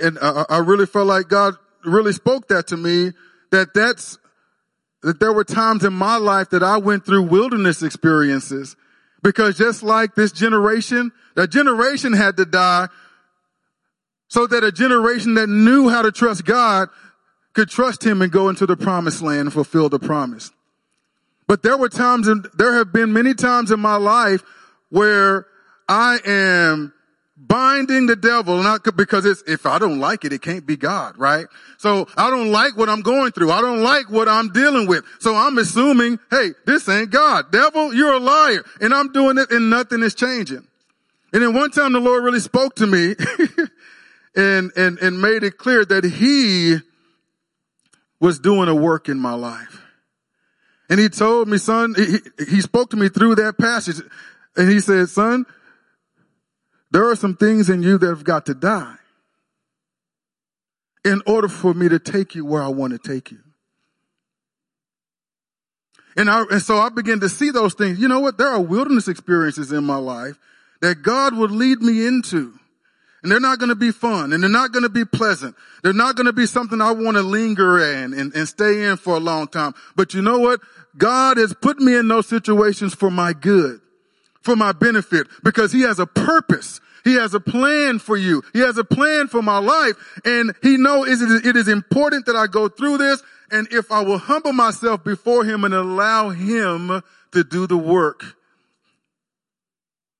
and 0.00 0.18
I, 0.20 0.44
I 0.48 0.58
really 0.58 0.86
felt 0.86 1.06
like 1.06 1.28
God 1.28 1.54
really 1.84 2.12
spoke 2.12 2.48
that 2.48 2.68
to 2.68 2.76
me 2.76 3.12
that 3.50 3.74
that's 3.74 4.18
that 5.02 5.20
there 5.20 5.32
were 5.32 5.44
times 5.44 5.84
in 5.84 5.92
my 5.92 6.16
life 6.16 6.50
that 6.50 6.62
I 6.62 6.78
went 6.78 7.04
through 7.04 7.24
wilderness 7.24 7.82
experiences 7.82 8.74
because 9.22 9.58
just 9.58 9.82
like 9.82 10.14
this 10.14 10.32
generation, 10.32 11.12
that 11.36 11.50
generation 11.50 12.14
had 12.14 12.38
to 12.38 12.46
die 12.46 12.88
so 14.28 14.46
that 14.46 14.64
a 14.64 14.72
generation 14.72 15.34
that 15.34 15.48
knew 15.48 15.88
how 15.88 16.02
to 16.02 16.12
trust 16.12 16.44
God 16.44 16.88
could 17.52 17.70
trust 17.70 18.04
him 18.04 18.20
and 18.20 18.32
go 18.32 18.48
into 18.48 18.66
the 18.66 18.76
promised 18.76 19.22
land 19.22 19.40
and 19.40 19.52
fulfill 19.52 19.88
the 19.88 19.98
promise. 19.98 20.50
But 21.46 21.62
there 21.62 21.76
were 21.76 21.88
times 21.88 22.26
and 22.26 22.46
there 22.56 22.74
have 22.74 22.92
been 22.92 23.12
many 23.12 23.34
times 23.34 23.70
in 23.70 23.80
my 23.80 23.96
life 23.96 24.42
where 24.90 25.46
I 25.88 26.18
am 26.24 26.92
binding 27.36 28.06
the 28.06 28.16
devil, 28.16 28.62
not 28.62 28.84
because 28.96 29.26
it's, 29.26 29.42
if 29.46 29.66
I 29.66 29.78
don't 29.78 29.98
like 29.98 30.24
it, 30.24 30.32
it 30.32 30.40
can't 30.40 30.66
be 30.66 30.76
God, 30.76 31.18
right? 31.18 31.46
So 31.78 32.08
I 32.16 32.30
don't 32.30 32.50
like 32.50 32.76
what 32.76 32.88
I'm 32.88 33.02
going 33.02 33.32
through. 33.32 33.50
I 33.50 33.60
don't 33.60 33.82
like 33.82 34.10
what 34.10 34.28
I'm 34.28 34.50
dealing 34.50 34.86
with. 34.86 35.04
So 35.20 35.34
I'm 35.34 35.58
assuming, 35.58 36.18
hey, 36.30 36.52
this 36.64 36.88
ain't 36.88 37.10
God. 37.10 37.52
Devil, 37.52 37.92
you're 37.92 38.14
a 38.14 38.18
liar. 38.18 38.64
And 38.80 38.94
I'm 38.94 39.12
doing 39.12 39.38
it 39.38 39.50
and 39.50 39.68
nothing 39.68 40.02
is 40.02 40.14
changing. 40.14 40.66
And 41.32 41.42
then 41.42 41.52
one 41.52 41.70
time 41.70 41.92
the 41.92 42.00
Lord 42.00 42.22
really 42.24 42.40
spoke 42.40 42.76
to 42.76 42.86
me 42.86 43.16
and, 44.36 44.72
and, 44.76 44.98
and 44.98 45.20
made 45.20 45.42
it 45.42 45.58
clear 45.58 45.84
that 45.84 46.04
he 46.04 46.78
was 48.20 48.38
doing 48.38 48.68
a 48.68 48.74
work 48.74 49.08
in 49.08 49.18
my 49.18 49.34
life. 49.34 49.80
And 50.88 51.00
he 51.00 51.08
told 51.08 51.48
me, 51.48 51.58
son, 51.58 51.94
he, 51.96 52.18
he 52.44 52.60
spoke 52.60 52.90
to 52.90 52.96
me 52.96 53.08
through 53.08 53.36
that 53.36 53.58
passage 53.58 54.00
and 54.56 54.70
he 54.70 54.80
said, 54.80 55.08
son, 55.08 55.46
there 56.90 57.08
are 57.08 57.16
some 57.16 57.36
things 57.36 57.68
in 57.68 57.82
you 57.82 57.98
that 57.98 58.06
have 58.06 58.24
got 58.24 58.46
to 58.46 58.54
die 58.54 58.96
in 61.04 61.22
order 61.26 61.48
for 61.48 61.74
me 61.74 61.88
to 61.88 61.98
take 61.98 62.34
you 62.34 62.44
where 62.44 62.62
I 62.62 62.68
want 62.68 62.92
to 62.92 62.98
take 62.98 63.30
you. 63.30 63.40
And, 66.16 66.30
I, 66.30 66.44
and 66.50 66.62
so 66.62 66.78
I 66.78 66.90
began 66.90 67.20
to 67.20 67.28
see 67.28 67.50
those 67.50 67.74
things. 67.74 67.98
You 67.98 68.08
know 68.08 68.20
what? 68.20 68.38
There 68.38 68.48
are 68.48 68.60
wilderness 68.60 69.08
experiences 69.08 69.72
in 69.72 69.84
my 69.84 69.96
life 69.96 70.38
that 70.80 71.02
God 71.02 71.36
would 71.36 71.50
lead 71.50 71.80
me 71.80 72.06
into. 72.06 72.58
And 73.24 73.32
they're 73.32 73.40
not 73.40 73.58
going 73.58 73.70
to 73.70 73.74
be 73.74 73.90
fun 73.90 74.32
and 74.32 74.42
they're 74.42 74.50
not 74.50 74.70
going 74.70 74.84
to 74.84 74.88
be 74.88 75.04
pleasant. 75.04 75.56
They're 75.82 75.92
not 75.92 76.14
going 76.14 76.26
to 76.26 76.32
be 76.32 76.46
something 76.46 76.80
I 76.80 76.92
want 76.92 77.16
to 77.16 77.22
linger 77.22 77.80
in 77.82 78.14
and, 78.14 78.32
and 78.32 78.46
stay 78.46 78.84
in 78.84 78.96
for 78.98 79.16
a 79.16 79.20
long 79.20 79.48
time. 79.48 79.74
But 79.96 80.14
you 80.14 80.22
know 80.22 80.38
what? 80.38 80.60
God 80.96 81.38
has 81.38 81.52
put 81.52 81.80
me 81.80 81.96
in 81.96 82.06
those 82.06 82.28
situations 82.28 82.94
for 82.94 83.10
my 83.10 83.32
good, 83.32 83.80
for 84.42 84.54
my 84.54 84.70
benefit, 84.70 85.26
because 85.42 85.72
he 85.72 85.80
has 85.80 85.98
a 85.98 86.06
purpose 86.06 86.80
he 87.04 87.14
has 87.16 87.34
a 87.34 87.40
plan 87.40 87.98
for 87.98 88.16
you. 88.16 88.42
He 88.54 88.60
has 88.60 88.78
a 88.78 88.84
plan 88.84 89.28
for 89.28 89.42
my 89.42 89.58
life. 89.58 89.94
And 90.24 90.54
he 90.62 90.78
knows 90.78 91.20
it 91.20 91.54
is 91.54 91.68
important 91.68 92.26
that 92.26 92.34
I 92.34 92.46
go 92.46 92.68
through 92.68 92.98
this. 92.98 93.22
And 93.50 93.68
if 93.70 93.92
I 93.92 94.00
will 94.00 94.18
humble 94.18 94.54
myself 94.54 95.04
before 95.04 95.44
him 95.44 95.64
and 95.64 95.74
allow 95.74 96.30
him 96.30 97.02
to 97.32 97.44
do 97.44 97.66
the 97.66 97.76
work, 97.76 98.24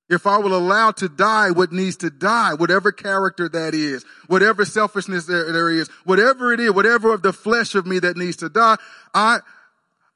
if 0.08 0.26
I 0.26 0.38
will 0.38 0.54
allow 0.54 0.90
to 0.92 1.08
die 1.08 1.50
what 1.50 1.72
needs 1.72 1.96
to 1.98 2.10
die, 2.10 2.54
whatever 2.54 2.92
character 2.92 3.48
that 3.48 3.74
is, 3.74 4.04
whatever 4.26 4.64
selfishness 4.64 5.26
there, 5.26 5.50
there 5.50 5.70
is, 5.70 5.88
whatever 6.04 6.52
it 6.52 6.60
is, 6.60 6.72
whatever 6.72 7.12
of 7.14 7.22
the 7.22 7.32
flesh 7.32 7.74
of 7.74 7.86
me 7.86 7.98
that 8.00 8.16
needs 8.16 8.36
to 8.36 8.50
die, 8.50 8.76
I, 9.14 9.38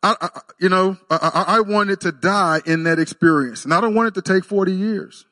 I, 0.03 0.15
I 0.21 0.41
you 0.61 0.69
know, 0.69 0.99
I, 1.11 1.45
I 1.49 1.61
want 1.61 1.91
it 1.91 2.03
to 2.03 2.13
die 2.13 2.61
in 2.67 2.83
that 2.83 2.99
experience. 2.99 3.65
And 3.65 3.73
I 3.73 3.81
don't 3.81 3.95
want 3.95 4.09
it 4.09 4.23
to 4.23 4.23
take 4.23 4.45
40 4.45 4.73
years. 4.73 5.25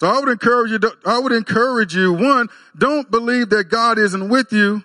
So 0.00 0.08
I 0.08 0.18
would 0.20 0.28
encourage 0.28 0.70
you, 0.70 0.80
I 1.06 1.18
would 1.18 1.32
encourage 1.32 1.94
you, 1.94 2.12
one, 2.12 2.48
don't 2.76 3.10
believe 3.10 3.50
that 3.50 3.64
God 3.64 3.98
isn't 3.98 4.28
with 4.28 4.52
you, 4.52 4.82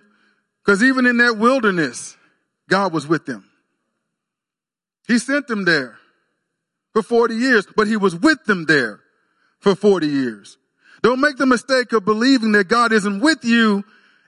because 0.64 0.84
even 0.84 1.06
in 1.06 1.18
that 1.18 1.38
wilderness, 1.38 2.16
God 2.70 2.94
was 2.94 3.08
with 3.08 3.26
them. 3.26 3.49
He 5.10 5.18
sent 5.18 5.48
them 5.48 5.66
there 5.66 5.98
for 6.94 7.02
40 7.02 7.34
years, 7.34 7.66
but 7.76 7.88
he 7.88 7.98
was 7.98 8.16
with 8.16 8.46
them 8.46 8.66
there 8.66 9.00
for 9.60 9.76
40 9.76 10.06
years. 10.06 10.58
Don't 11.02 11.20
make 11.20 11.38
the 11.38 11.48
mistake 11.48 11.92
of 11.94 12.06
believing 12.06 12.52
that 12.52 12.68
God 12.68 12.94
isn't 12.94 13.20
with 13.20 13.44
you 13.44 13.84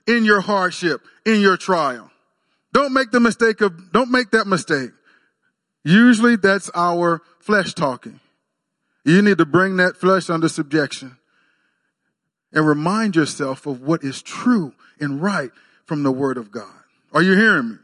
in 0.08 0.24
your 0.24 0.40
hardship, 0.40 1.00
in 1.24 1.40
your 1.40 1.56
trial. 1.56 2.10
Don't 2.72 2.92
make 2.92 3.12
the 3.12 3.20
mistake 3.20 3.60
of, 3.60 3.92
don't 3.92 4.10
make 4.10 4.32
that 4.32 4.48
mistake. 4.48 4.90
Usually 5.84 6.34
that's 6.34 6.68
our 6.74 7.22
flesh 7.38 7.74
talking. 7.74 8.18
You 9.04 9.22
need 9.22 9.38
to 9.38 9.46
bring 9.46 9.76
that 9.76 9.96
flesh 9.96 10.30
under 10.30 10.48
subjection 10.48 11.16
and 12.52 12.66
remind 12.66 13.14
yourself 13.14 13.66
of 13.66 13.82
what 13.82 14.02
is 14.02 14.20
true 14.20 14.74
and 14.98 15.22
right 15.22 15.50
from 15.84 16.02
the 16.02 16.12
word 16.12 16.38
of 16.38 16.50
God. 16.50 16.74
Are 17.12 17.22
you 17.22 17.36
hearing 17.36 17.68
me? 17.70 17.76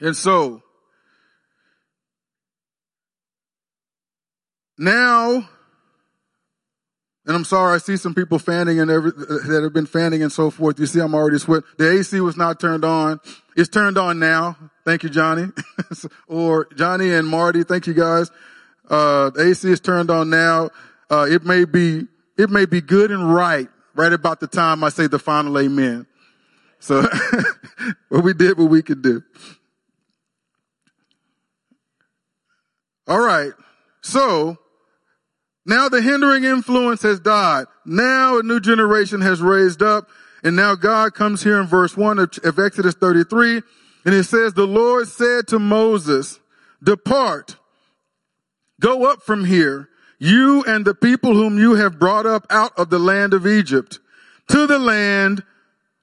And 0.00 0.14
so, 0.14 0.62
now, 4.80 5.48
and 7.26 7.36
I'm 7.36 7.44
sorry, 7.44 7.74
I 7.74 7.78
see 7.78 7.98
some 7.98 8.14
people 8.14 8.38
fanning 8.38 8.80
and 8.80 8.90
every, 8.90 9.10
that 9.12 9.60
have 9.62 9.74
been 9.74 9.86
fanning 9.86 10.22
and 10.22 10.32
so 10.32 10.50
forth. 10.50 10.80
You 10.80 10.86
see, 10.86 11.00
I'm 11.00 11.14
already 11.14 11.38
sweat. 11.38 11.64
The 11.76 11.98
AC 11.98 12.18
was 12.20 12.36
not 12.36 12.58
turned 12.58 12.84
on. 12.84 13.20
It's 13.56 13.68
turned 13.68 13.98
on 13.98 14.18
now. 14.18 14.56
Thank 14.86 15.02
you, 15.02 15.10
Johnny. 15.10 15.48
or 16.28 16.66
Johnny 16.74 17.12
and 17.12 17.28
Marty. 17.28 17.62
Thank 17.62 17.86
you 17.86 17.94
guys. 17.94 18.30
Uh, 18.88 19.30
the 19.30 19.48
AC 19.50 19.70
is 19.70 19.80
turned 19.80 20.10
on 20.10 20.30
now. 20.30 20.70
Uh, 21.10 21.26
it 21.28 21.44
may 21.44 21.66
be, 21.66 22.06
it 22.38 22.48
may 22.48 22.64
be 22.64 22.80
good 22.80 23.10
and 23.10 23.34
right, 23.34 23.68
right 23.94 24.12
about 24.12 24.40
the 24.40 24.46
time 24.46 24.82
I 24.82 24.88
say 24.88 25.06
the 25.06 25.18
final 25.18 25.58
amen. 25.58 26.06
So, 26.78 27.04
well, 28.10 28.22
we 28.22 28.32
did 28.32 28.56
what 28.56 28.70
we 28.70 28.82
could 28.82 29.02
do. 29.02 29.22
All 33.06 33.20
right. 33.20 33.52
So, 34.02 34.56
now 35.66 35.88
the 35.88 36.02
hindering 36.02 36.44
influence 36.44 37.02
has 37.02 37.20
died. 37.20 37.66
Now 37.84 38.38
a 38.38 38.42
new 38.42 38.60
generation 38.60 39.20
has 39.20 39.40
raised 39.40 39.82
up. 39.82 40.08
And 40.42 40.56
now 40.56 40.74
God 40.74 41.14
comes 41.14 41.42
here 41.42 41.60
in 41.60 41.66
verse 41.66 41.96
1 41.96 42.18
of, 42.18 42.38
of 42.44 42.58
Exodus 42.58 42.94
33, 42.94 43.62
and 44.04 44.14
it 44.14 44.24
says, 44.24 44.54
The 44.54 44.66
Lord 44.66 45.08
said 45.08 45.46
to 45.48 45.58
Moses, 45.58 46.40
Depart, 46.82 47.56
go 48.80 49.04
up 49.04 49.22
from 49.22 49.44
here, 49.44 49.88
you 50.18 50.62
and 50.64 50.84
the 50.84 50.94
people 50.94 51.34
whom 51.34 51.58
you 51.58 51.74
have 51.74 51.98
brought 51.98 52.26
up 52.26 52.46
out 52.48 52.72
of 52.78 52.88
the 52.90 52.98
land 52.98 53.34
of 53.34 53.46
Egypt, 53.46 53.98
to 54.48 54.66
the 54.66 54.78
land 54.78 55.44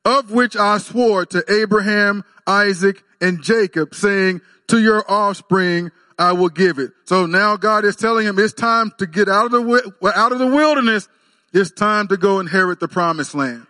of 0.05 0.31
which 0.31 0.55
I 0.55 0.77
swore 0.77 1.25
to 1.27 1.43
Abraham, 1.51 2.23
Isaac, 2.45 3.03
and 3.19 3.41
Jacob, 3.41 3.95
saying, 3.95 4.41
To 4.67 4.79
your 4.79 5.09
offspring 5.11 5.91
I 6.17 6.31
will 6.31 6.49
give 6.49 6.79
it. 6.79 6.91
So 7.05 7.25
now 7.25 7.57
God 7.57 7.85
is 7.85 7.95
telling 7.95 8.25
him 8.25 8.39
it's 8.39 8.53
time 8.53 8.91
to 8.97 9.05
get 9.05 9.29
out 9.29 9.45
of 9.45 9.51
the 9.51 10.11
out 10.15 10.31
of 10.31 10.39
the 10.39 10.47
wilderness. 10.47 11.07
It's 11.53 11.71
time 11.71 12.07
to 12.09 12.17
go 12.17 12.39
inherit 12.39 12.79
the 12.79 12.87
promised 12.87 13.35
land. 13.35 13.65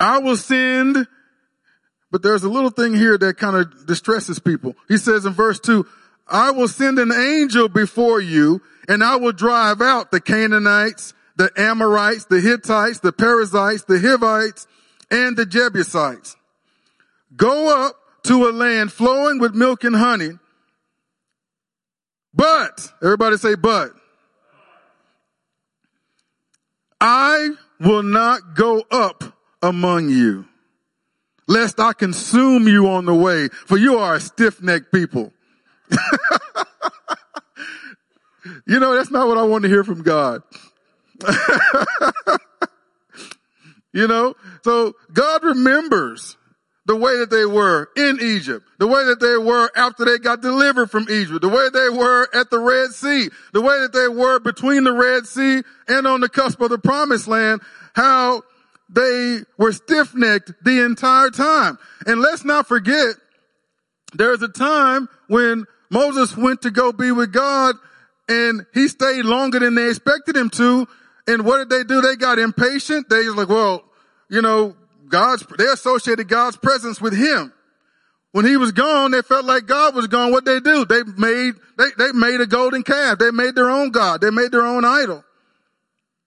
I 0.00 0.18
will 0.18 0.36
send, 0.36 1.06
but 2.10 2.22
there's 2.22 2.42
a 2.42 2.48
little 2.48 2.70
thing 2.70 2.94
here 2.94 3.16
that 3.16 3.36
kind 3.36 3.56
of 3.56 3.86
distresses 3.86 4.38
people. 4.38 4.74
He 4.88 4.96
says 4.96 5.24
in 5.24 5.32
verse 5.32 5.60
two, 5.60 5.86
I 6.26 6.50
will 6.50 6.68
send 6.68 6.98
an 6.98 7.12
angel 7.12 7.68
before 7.68 8.20
you 8.20 8.60
and 8.88 9.04
I 9.04 9.16
will 9.16 9.32
drive 9.32 9.80
out 9.80 10.10
the 10.10 10.20
Canaanites, 10.20 11.14
the 11.36 11.50
Amorites, 11.56 12.24
the 12.26 12.40
Hittites, 12.40 13.00
the 13.00 13.12
Perizzites, 13.12 13.84
the 13.84 13.98
Hivites, 13.98 14.66
and 15.10 15.36
the 15.36 15.46
Jebusites. 15.46 16.36
Go 17.36 17.86
up 17.86 17.96
to 18.24 18.48
a 18.48 18.50
land 18.50 18.92
flowing 18.92 19.38
with 19.38 19.54
milk 19.54 19.84
and 19.84 19.96
honey. 19.96 20.38
But, 22.34 22.92
everybody 23.02 23.36
say 23.36 23.54
but. 23.54 23.92
I 27.00 27.50
will 27.80 28.02
not 28.02 28.54
go 28.54 28.82
up 28.90 29.24
among 29.62 30.08
you, 30.08 30.46
lest 31.46 31.78
I 31.78 31.92
consume 31.92 32.66
you 32.66 32.88
on 32.88 33.04
the 33.04 33.14
way, 33.14 33.48
for 33.48 33.76
you 33.76 33.98
are 33.98 34.14
a 34.14 34.20
stiff-necked 34.20 34.90
people. 34.92 35.32
you 38.66 38.80
know, 38.80 38.94
that's 38.94 39.10
not 39.10 39.28
what 39.28 39.38
I 39.38 39.42
want 39.42 39.62
to 39.62 39.68
hear 39.68 39.84
from 39.84 40.02
God. 40.02 40.42
you 43.92 44.08
know, 44.08 44.34
so 44.62 44.94
God 45.12 45.44
remembers 45.44 46.36
the 46.86 46.96
way 46.96 47.16
that 47.18 47.30
they 47.30 47.46
were 47.46 47.88
in 47.96 48.18
Egypt, 48.20 48.66
the 48.78 48.86
way 48.86 49.04
that 49.06 49.18
they 49.18 49.38
were 49.38 49.70
after 49.74 50.04
they 50.04 50.18
got 50.18 50.42
delivered 50.42 50.90
from 50.90 51.06
Egypt, 51.08 51.40
the 51.40 51.48
way 51.48 51.68
they 51.72 51.88
were 51.88 52.28
at 52.34 52.50
the 52.50 52.58
Red 52.58 52.90
Sea, 52.90 53.30
the 53.52 53.62
way 53.62 53.80
that 53.80 53.92
they 53.92 54.08
were 54.08 54.38
between 54.38 54.84
the 54.84 54.92
Red 54.92 55.26
Sea 55.26 55.62
and 55.88 56.06
on 56.06 56.20
the 56.20 56.28
cusp 56.28 56.60
of 56.60 56.70
the 56.70 56.78
promised 56.78 57.26
land, 57.26 57.62
how 57.94 58.42
they 58.90 59.40
were 59.56 59.72
stiff-necked 59.72 60.52
the 60.62 60.84
entire 60.84 61.30
time. 61.30 61.78
And 62.06 62.20
let's 62.20 62.44
not 62.44 62.68
forget, 62.68 63.14
there's 64.12 64.42
a 64.42 64.48
time 64.48 65.08
when 65.28 65.64
Moses 65.90 66.36
went 66.36 66.62
to 66.62 66.70
go 66.70 66.92
be 66.92 67.12
with 67.12 67.32
God 67.32 67.76
and 68.28 68.66
he 68.74 68.88
stayed 68.88 69.24
longer 69.24 69.58
than 69.58 69.74
they 69.74 69.88
expected 69.88 70.36
him 70.36 70.50
to. 70.50 70.86
And 71.26 71.46
what 71.46 71.58
did 71.58 71.70
they 71.70 71.84
do? 71.84 72.02
They 72.02 72.16
got 72.16 72.38
impatient. 72.38 73.08
They 73.08 73.26
was 73.26 73.36
like, 73.36 73.48
well, 73.48 73.84
you 74.28 74.42
know, 74.42 74.76
God's, 75.08 75.44
they 75.58 75.66
associated 75.66 76.28
God's 76.28 76.56
presence 76.56 77.00
with 77.00 77.16
him. 77.16 77.52
When 78.32 78.44
he 78.44 78.56
was 78.56 78.72
gone, 78.72 79.12
they 79.12 79.22
felt 79.22 79.44
like 79.44 79.66
God 79.66 79.94
was 79.94 80.08
gone. 80.08 80.32
What 80.32 80.44
they 80.44 80.58
do? 80.58 80.84
They 80.84 81.04
made, 81.04 81.54
they, 81.78 81.88
they 81.96 82.12
made 82.12 82.40
a 82.40 82.46
golden 82.46 82.82
calf. 82.82 83.18
They 83.18 83.30
made 83.30 83.54
their 83.54 83.70
own 83.70 83.90
God. 83.90 84.20
They 84.20 84.30
made 84.30 84.50
their 84.50 84.66
own 84.66 84.84
idol. 84.84 85.24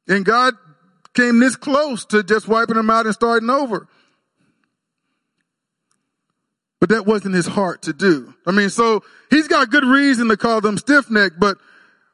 And 0.07 0.23
God 0.23 0.53
came 1.13 1.39
this 1.39 1.57
close 1.57 2.05
to 2.05 2.23
just 2.23 2.47
wiping 2.47 2.75
them 2.75 2.89
out 2.89 3.05
and 3.05 3.13
starting 3.13 3.49
over. 3.49 3.89
But 6.79 6.89
that 6.89 7.05
wasn't 7.05 7.35
his 7.35 7.47
heart 7.47 7.81
to 7.83 7.93
do. 7.93 8.33
I 8.45 8.51
mean, 8.51 8.69
so 8.69 9.03
he's 9.29 9.47
got 9.47 9.69
good 9.69 9.83
reason 9.83 10.29
to 10.29 10.37
call 10.37 10.61
them 10.61 10.77
stiff 10.77 11.09
necked, 11.09 11.39
but, 11.39 11.57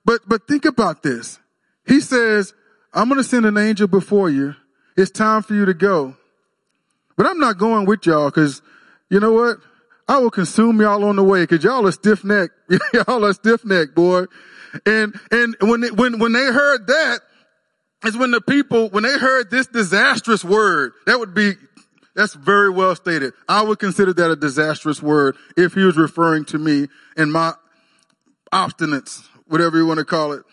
but, 0.05 0.21
but 0.25 0.47
think 0.47 0.65
about 0.65 1.03
this. 1.03 1.37
He 1.85 1.99
says, 1.99 2.53
I'm 2.93 3.09
going 3.09 3.21
to 3.21 3.27
send 3.27 3.45
an 3.45 3.57
angel 3.57 3.87
before 3.87 4.29
you. 4.29 4.55
It's 4.95 5.11
time 5.11 5.43
for 5.43 5.53
you 5.53 5.65
to 5.65 5.73
go. 5.73 6.15
But 7.15 7.27
I'm 7.27 7.39
not 7.39 7.57
going 7.57 7.85
with 7.85 8.05
y'all 8.05 8.29
because 8.29 8.61
you 9.09 9.19
know 9.19 9.33
what? 9.33 9.57
I 10.07 10.17
will 10.17 10.31
consume 10.31 10.81
y'all 10.81 11.03
on 11.05 11.15
the 11.15 11.23
way 11.23 11.43
because 11.43 11.63
y'all 11.63 11.87
are 11.87 11.91
stiff 11.91 12.23
necked. 12.23 12.53
y'all 12.93 13.25
are 13.25 13.33
stiff 13.33 13.63
necked, 13.63 13.95
boy. 13.95 14.25
And, 14.85 15.19
and 15.31 15.55
when, 15.61 15.81
they, 15.81 15.91
when, 15.91 16.19
when 16.19 16.33
they 16.33 16.45
heard 16.51 16.87
that, 16.87 17.19
is 18.03 18.17
when 18.17 18.31
the 18.31 18.41
people, 18.41 18.89
when 18.89 19.03
they 19.03 19.17
heard 19.17 19.49
this 19.49 19.67
disastrous 19.67 20.43
word, 20.43 20.91
that 21.05 21.19
would 21.19 21.33
be, 21.33 21.53
that's 22.15 22.33
very 22.33 22.69
well 22.69 22.95
stated. 22.95 23.33
I 23.47 23.61
would 23.61 23.79
consider 23.79 24.13
that 24.13 24.31
a 24.31 24.35
disastrous 24.35 25.01
word 25.01 25.35
if 25.55 25.73
he 25.73 25.83
was 25.83 25.97
referring 25.97 26.45
to 26.45 26.57
me 26.57 26.87
and 27.15 27.31
my 27.31 27.53
obstinance, 28.51 29.27
whatever 29.47 29.77
you 29.77 29.85
want 29.85 29.99
to 29.99 30.05
call 30.05 30.33
it. 30.33 30.43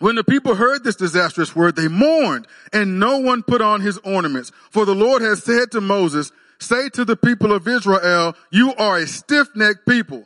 When 0.00 0.16
the 0.16 0.24
people 0.24 0.56
heard 0.56 0.82
this 0.82 0.96
disastrous 0.96 1.54
word, 1.54 1.76
they 1.76 1.88
mourned 1.88 2.46
and 2.72 2.98
no 2.98 3.18
one 3.18 3.42
put 3.42 3.60
on 3.60 3.80
his 3.80 3.98
ornaments. 3.98 4.50
For 4.70 4.84
the 4.84 4.94
Lord 4.94 5.22
has 5.22 5.42
said 5.42 5.70
to 5.72 5.80
Moses, 5.80 6.32
say 6.58 6.88
to 6.90 7.04
the 7.04 7.16
people 7.16 7.52
of 7.52 7.68
Israel, 7.68 8.34
you 8.50 8.74
are 8.74 8.98
a 8.98 9.06
stiff-necked 9.06 9.86
people. 9.86 10.24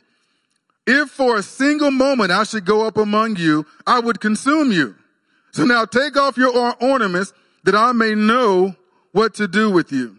If 0.87 1.09
for 1.09 1.37
a 1.37 1.43
single 1.43 1.91
moment 1.91 2.31
I 2.31 2.43
should 2.43 2.65
go 2.65 2.87
up 2.87 2.97
among 2.97 3.35
you, 3.35 3.67
I 3.85 3.99
would 3.99 4.19
consume 4.19 4.71
you. 4.71 4.95
So 5.51 5.65
now 5.65 5.85
take 5.85 6.17
off 6.17 6.37
your 6.37 6.75
ornaments 6.81 7.31
that 7.63 7.75
I 7.75 7.91
may 7.91 8.15
know 8.15 8.75
what 9.11 9.35
to 9.35 9.47
do 9.47 9.69
with 9.69 9.91
you. 9.91 10.17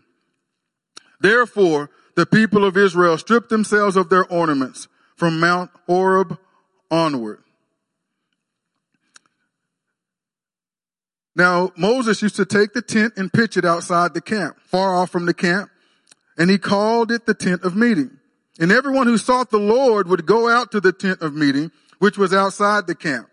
Therefore, 1.20 1.90
the 2.14 2.26
people 2.26 2.64
of 2.64 2.76
Israel 2.76 3.18
stripped 3.18 3.48
themselves 3.48 3.96
of 3.96 4.10
their 4.10 4.26
ornaments 4.26 4.86
from 5.16 5.40
Mount 5.40 5.70
Horeb 5.86 6.38
onward. 6.90 7.42
Now, 11.36 11.72
Moses 11.76 12.22
used 12.22 12.36
to 12.36 12.44
take 12.44 12.72
the 12.72 12.82
tent 12.82 13.14
and 13.16 13.32
pitch 13.32 13.56
it 13.56 13.64
outside 13.64 14.14
the 14.14 14.20
camp, 14.20 14.58
far 14.60 14.94
off 14.94 15.10
from 15.10 15.26
the 15.26 15.34
camp, 15.34 15.70
and 16.36 16.50
he 16.50 16.58
called 16.58 17.12
it 17.12 17.26
the 17.26 17.34
tent 17.34 17.62
of 17.62 17.76
meeting. 17.76 18.18
And 18.58 18.72
everyone 18.72 19.06
who 19.06 19.16
sought 19.16 19.50
the 19.50 19.58
Lord 19.58 20.08
would 20.08 20.26
go 20.26 20.48
out 20.48 20.72
to 20.72 20.80
the 20.80 20.92
tent 20.92 21.22
of 21.22 21.34
meeting, 21.34 21.70
which 21.98 22.18
was 22.18 22.34
outside 22.34 22.86
the 22.86 22.94
camp. 22.94 23.28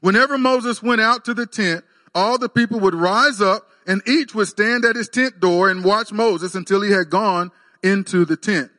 Whenever 0.00 0.38
Moses 0.38 0.82
went 0.82 1.00
out 1.00 1.24
to 1.26 1.34
the 1.34 1.46
tent, 1.46 1.84
all 2.14 2.38
the 2.38 2.48
people 2.48 2.80
would 2.80 2.94
rise 2.94 3.40
up 3.40 3.68
and 3.86 4.02
each 4.06 4.34
would 4.34 4.48
stand 4.48 4.84
at 4.84 4.96
his 4.96 5.08
tent 5.08 5.40
door 5.40 5.68
and 5.68 5.84
watch 5.84 6.12
Moses 6.12 6.54
until 6.54 6.80
he 6.80 6.90
had 6.90 7.10
gone 7.10 7.50
into 7.82 8.24
the 8.24 8.36
tent. 8.36 8.70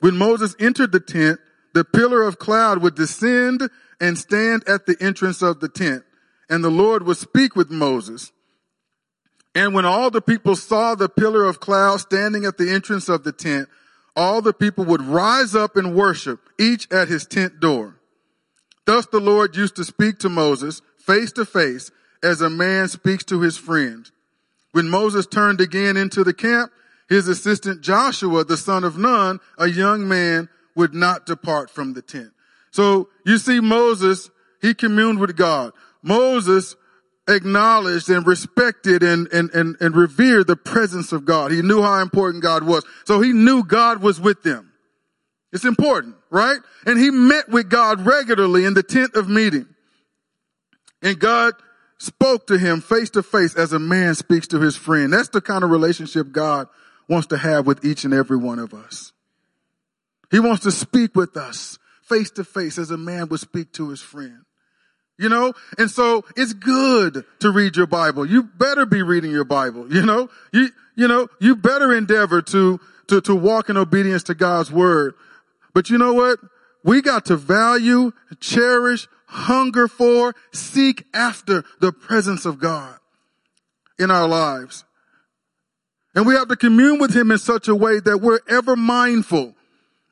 When 0.00 0.16
Moses 0.16 0.54
entered 0.60 0.92
the 0.92 1.00
tent, 1.00 1.40
the 1.72 1.84
pillar 1.84 2.22
of 2.22 2.38
cloud 2.38 2.82
would 2.82 2.94
descend 2.94 3.68
and 4.00 4.18
stand 4.18 4.68
at 4.68 4.86
the 4.86 4.96
entrance 5.00 5.42
of 5.42 5.60
the 5.60 5.68
tent 5.68 6.04
and 6.48 6.64
the 6.64 6.70
Lord 6.70 7.04
would 7.04 7.16
speak 7.16 7.56
with 7.56 7.70
Moses. 7.70 8.32
And 9.54 9.74
when 9.74 9.84
all 9.84 10.10
the 10.10 10.22
people 10.22 10.56
saw 10.56 10.94
the 10.94 11.08
pillar 11.08 11.44
of 11.44 11.60
cloud 11.60 12.00
standing 12.00 12.44
at 12.44 12.58
the 12.58 12.70
entrance 12.70 13.08
of 13.08 13.24
the 13.24 13.32
tent, 13.32 13.68
all 14.14 14.42
the 14.42 14.52
people 14.52 14.84
would 14.84 15.02
rise 15.02 15.54
up 15.54 15.76
and 15.76 15.94
worship, 15.94 16.40
each 16.58 16.90
at 16.92 17.08
his 17.08 17.26
tent 17.26 17.60
door. 17.60 17.96
Thus 18.84 19.06
the 19.06 19.20
Lord 19.20 19.56
used 19.56 19.76
to 19.76 19.84
speak 19.84 20.18
to 20.20 20.28
Moses 20.28 20.82
face 20.96 21.32
to 21.32 21.44
face 21.44 21.90
as 22.22 22.40
a 22.40 22.50
man 22.50 22.88
speaks 22.88 23.24
to 23.24 23.40
his 23.40 23.56
friend. 23.56 24.10
When 24.72 24.88
Moses 24.88 25.26
turned 25.26 25.60
again 25.60 25.96
into 25.96 26.24
the 26.24 26.34
camp, 26.34 26.72
his 27.08 27.28
assistant 27.28 27.80
Joshua, 27.80 28.44
the 28.44 28.56
son 28.56 28.84
of 28.84 28.98
Nun, 28.98 29.40
a 29.56 29.68
young 29.68 30.06
man, 30.06 30.48
would 30.74 30.94
not 30.94 31.26
depart 31.26 31.70
from 31.70 31.94
the 31.94 32.02
tent. 32.02 32.30
So 32.70 33.08
you 33.24 33.38
see 33.38 33.60
Moses, 33.60 34.30
he 34.60 34.74
communed 34.74 35.18
with 35.18 35.36
God. 35.36 35.72
Moses 36.02 36.76
acknowledged 37.28 38.08
and 38.08 38.26
respected 38.26 39.02
and, 39.02 39.28
and, 39.32 39.50
and, 39.50 39.76
and 39.80 39.94
revered 39.94 40.46
the 40.46 40.56
presence 40.56 41.12
of 41.12 41.24
God. 41.24 41.50
He 41.50 41.62
knew 41.62 41.82
how 41.82 42.00
important 42.00 42.42
God 42.42 42.62
was. 42.64 42.84
So 43.04 43.20
he 43.20 43.32
knew 43.32 43.64
God 43.64 44.02
was 44.02 44.20
with 44.20 44.42
them. 44.42 44.72
It's 45.52 45.64
important, 45.64 46.16
right? 46.30 46.58
And 46.86 46.98
he 46.98 47.10
met 47.10 47.48
with 47.48 47.68
God 47.68 48.04
regularly 48.04 48.64
in 48.64 48.74
the 48.74 48.82
tent 48.82 49.14
of 49.14 49.28
meeting. 49.28 49.66
And 51.02 51.18
God 51.18 51.54
spoke 51.98 52.46
to 52.48 52.58
him 52.58 52.80
face 52.80 53.10
to 53.10 53.22
face 53.22 53.56
as 53.56 53.72
a 53.72 53.78
man 53.78 54.14
speaks 54.14 54.46
to 54.48 54.60
his 54.60 54.76
friend. 54.76 55.12
That's 55.12 55.28
the 55.28 55.40
kind 55.40 55.64
of 55.64 55.70
relationship 55.70 56.32
God 56.32 56.68
wants 57.08 57.28
to 57.28 57.38
have 57.38 57.66
with 57.66 57.84
each 57.84 58.04
and 58.04 58.12
every 58.12 58.36
one 58.36 58.58
of 58.58 58.74
us. 58.74 59.12
He 60.30 60.40
wants 60.40 60.62
to 60.64 60.70
speak 60.70 61.16
with 61.16 61.36
us 61.36 61.78
face 62.02 62.30
to 62.32 62.44
face 62.44 62.78
as 62.78 62.90
a 62.90 62.98
man 62.98 63.28
would 63.28 63.40
speak 63.40 63.72
to 63.74 63.90
his 63.90 64.00
friend. 64.00 64.44
You 65.18 65.28
know, 65.28 65.52
and 65.76 65.90
so 65.90 66.24
it's 66.36 66.52
good 66.52 67.24
to 67.40 67.50
read 67.50 67.76
your 67.76 67.88
Bible. 67.88 68.24
You 68.24 68.44
better 68.44 68.86
be 68.86 69.02
reading 69.02 69.32
your 69.32 69.44
Bible. 69.44 69.92
You 69.92 70.06
know, 70.06 70.30
you, 70.52 70.68
you 70.94 71.08
know, 71.08 71.26
you 71.40 71.56
better 71.56 71.92
endeavor 71.92 72.40
to, 72.40 72.78
to, 73.08 73.20
to 73.22 73.34
walk 73.34 73.68
in 73.68 73.76
obedience 73.76 74.22
to 74.24 74.34
God's 74.34 74.70
word. 74.70 75.14
But 75.74 75.90
you 75.90 75.98
know 75.98 76.14
what? 76.14 76.38
We 76.84 77.02
got 77.02 77.24
to 77.26 77.36
value, 77.36 78.12
cherish, 78.38 79.08
hunger 79.26 79.88
for, 79.88 80.36
seek 80.52 81.04
after 81.12 81.64
the 81.80 81.92
presence 81.92 82.46
of 82.46 82.60
God 82.60 82.96
in 83.98 84.12
our 84.12 84.28
lives. 84.28 84.84
And 86.14 86.26
we 86.26 86.34
have 86.34 86.48
to 86.48 86.56
commune 86.56 87.00
with 87.00 87.14
him 87.14 87.32
in 87.32 87.38
such 87.38 87.66
a 87.66 87.74
way 87.74 87.98
that 87.98 88.18
we're 88.18 88.40
ever 88.48 88.76
mindful, 88.76 89.54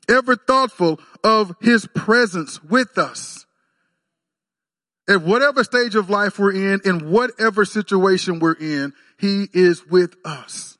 ever 0.09 0.35
thoughtful 0.35 0.99
of 1.23 1.55
his 1.61 1.87
presence 1.95 2.61
with 2.61 2.97
us. 2.97 3.46
At 5.09 5.21
whatever 5.21 5.63
stage 5.63 5.95
of 5.95 6.09
life 6.09 6.37
we're 6.37 6.73
in, 6.73 6.81
in 6.83 7.09
whatever 7.09 7.63
situation 7.63 8.39
we're 8.39 8.53
in, 8.53 8.93
he 9.17 9.47
is 9.53 9.85
with 9.87 10.15
us. 10.25 10.77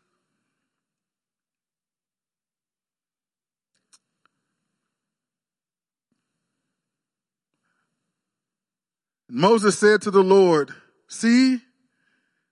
Moses 9.29 9.77
said 9.77 10.01
to 10.03 10.11
the 10.11 10.23
Lord, 10.23 10.71
see, 11.07 11.59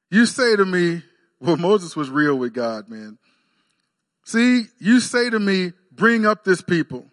you 0.10 0.26
say 0.26 0.56
to 0.56 0.66
me, 0.66 1.04
well, 1.40 1.58
Moses 1.58 1.96
was 1.96 2.10
real 2.10 2.36
with 2.36 2.54
God, 2.54 2.90
man. 2.90 3.18
See, 4.24 4.66
you 4.80 5.00
say 5.00 5.30
to 5.30 5.40
me, 5.40 5.74
bring 5.92 6.26
up 6.26 6.44
this 6.44 6.62
people, 6.62 7.06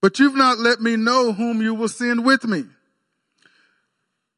but 0.00 0.18
you've 0.18 0.36
not 0.36 0.58
let 0.58 0.80
me 0.80 0.96
know 0.96 1.32
whom 1.32 1.60
you 1.60 1.74
will 1.74 1.88
send 1.88 2.24
with 2.24 2.44
me. 2.44 2.64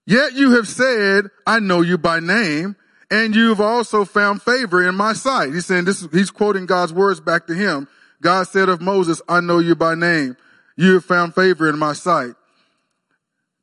Yet 0.07 0.35
you 0.35 0.53
have 0.53 0.69
said, 0.69 1.31
I 1.47 1.59
know 1.59 1.81
you 1.81 1.99
by 1.99 2.21
name, 2.21 2.77
and 3.11 3.35
you've 3.35 3.61
also 3.61 4.05
found 4.05 4.41
favor 4.41 4.87
in 4.87 4.95
my 4.95 5.13
sight. 5.13 5.53
He's 5.53 5.67
saying 5.67 5.85
this, 5.85 6.07
he's 6.13 6.31
quoting 6.31 6.67
God's 6.67 6.93
words 6.93 7.21
back 7.21 7.47
to 7.49 7.55
him. 7.55 7.89
God 8.23 8.45
said 8.45 8.69
of 8.69 8.81
Moses, 8.81 9.21
I 9.29 9.41
know 9.41 9.59
you 9.59 9.75
by 9.75 9.95
name. 9.95 10.37
You 10.77 10.95
have 10.95 11.05
found 11.05 11.35
favor 11.35 11.69
in 11.69 11.79
my 11.79 11.93
sight. 11.93 12.35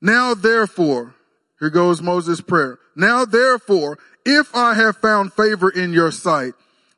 Now 0.01 0.33
therefore, 0.33 1.15
here 1.59 1.69
goes 1.69 2.01
Moses' 2.01 2.41
prayer. 2.41 2.77
Now 2.95 3.23
therefore, 3.23 3.97
if 4.25 4.53
I 4.55 4.73
have 4.73 4.97
found 4.97 5.33
favor 5.33 5.69
in 5.69 5.93
your 5.93 6.11
sight, 6.11 6.53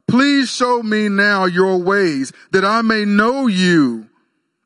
please 0.07 0.51
show 0.51 0.81
me 0.81 1.09
now 1.09 1.45
your 1.45 1.77
ways 1.77 2.33
that 2.51 2.65
I 2.65 2.81
may 2.81 3.05
know 3.05 3.47
you 3.47 4.09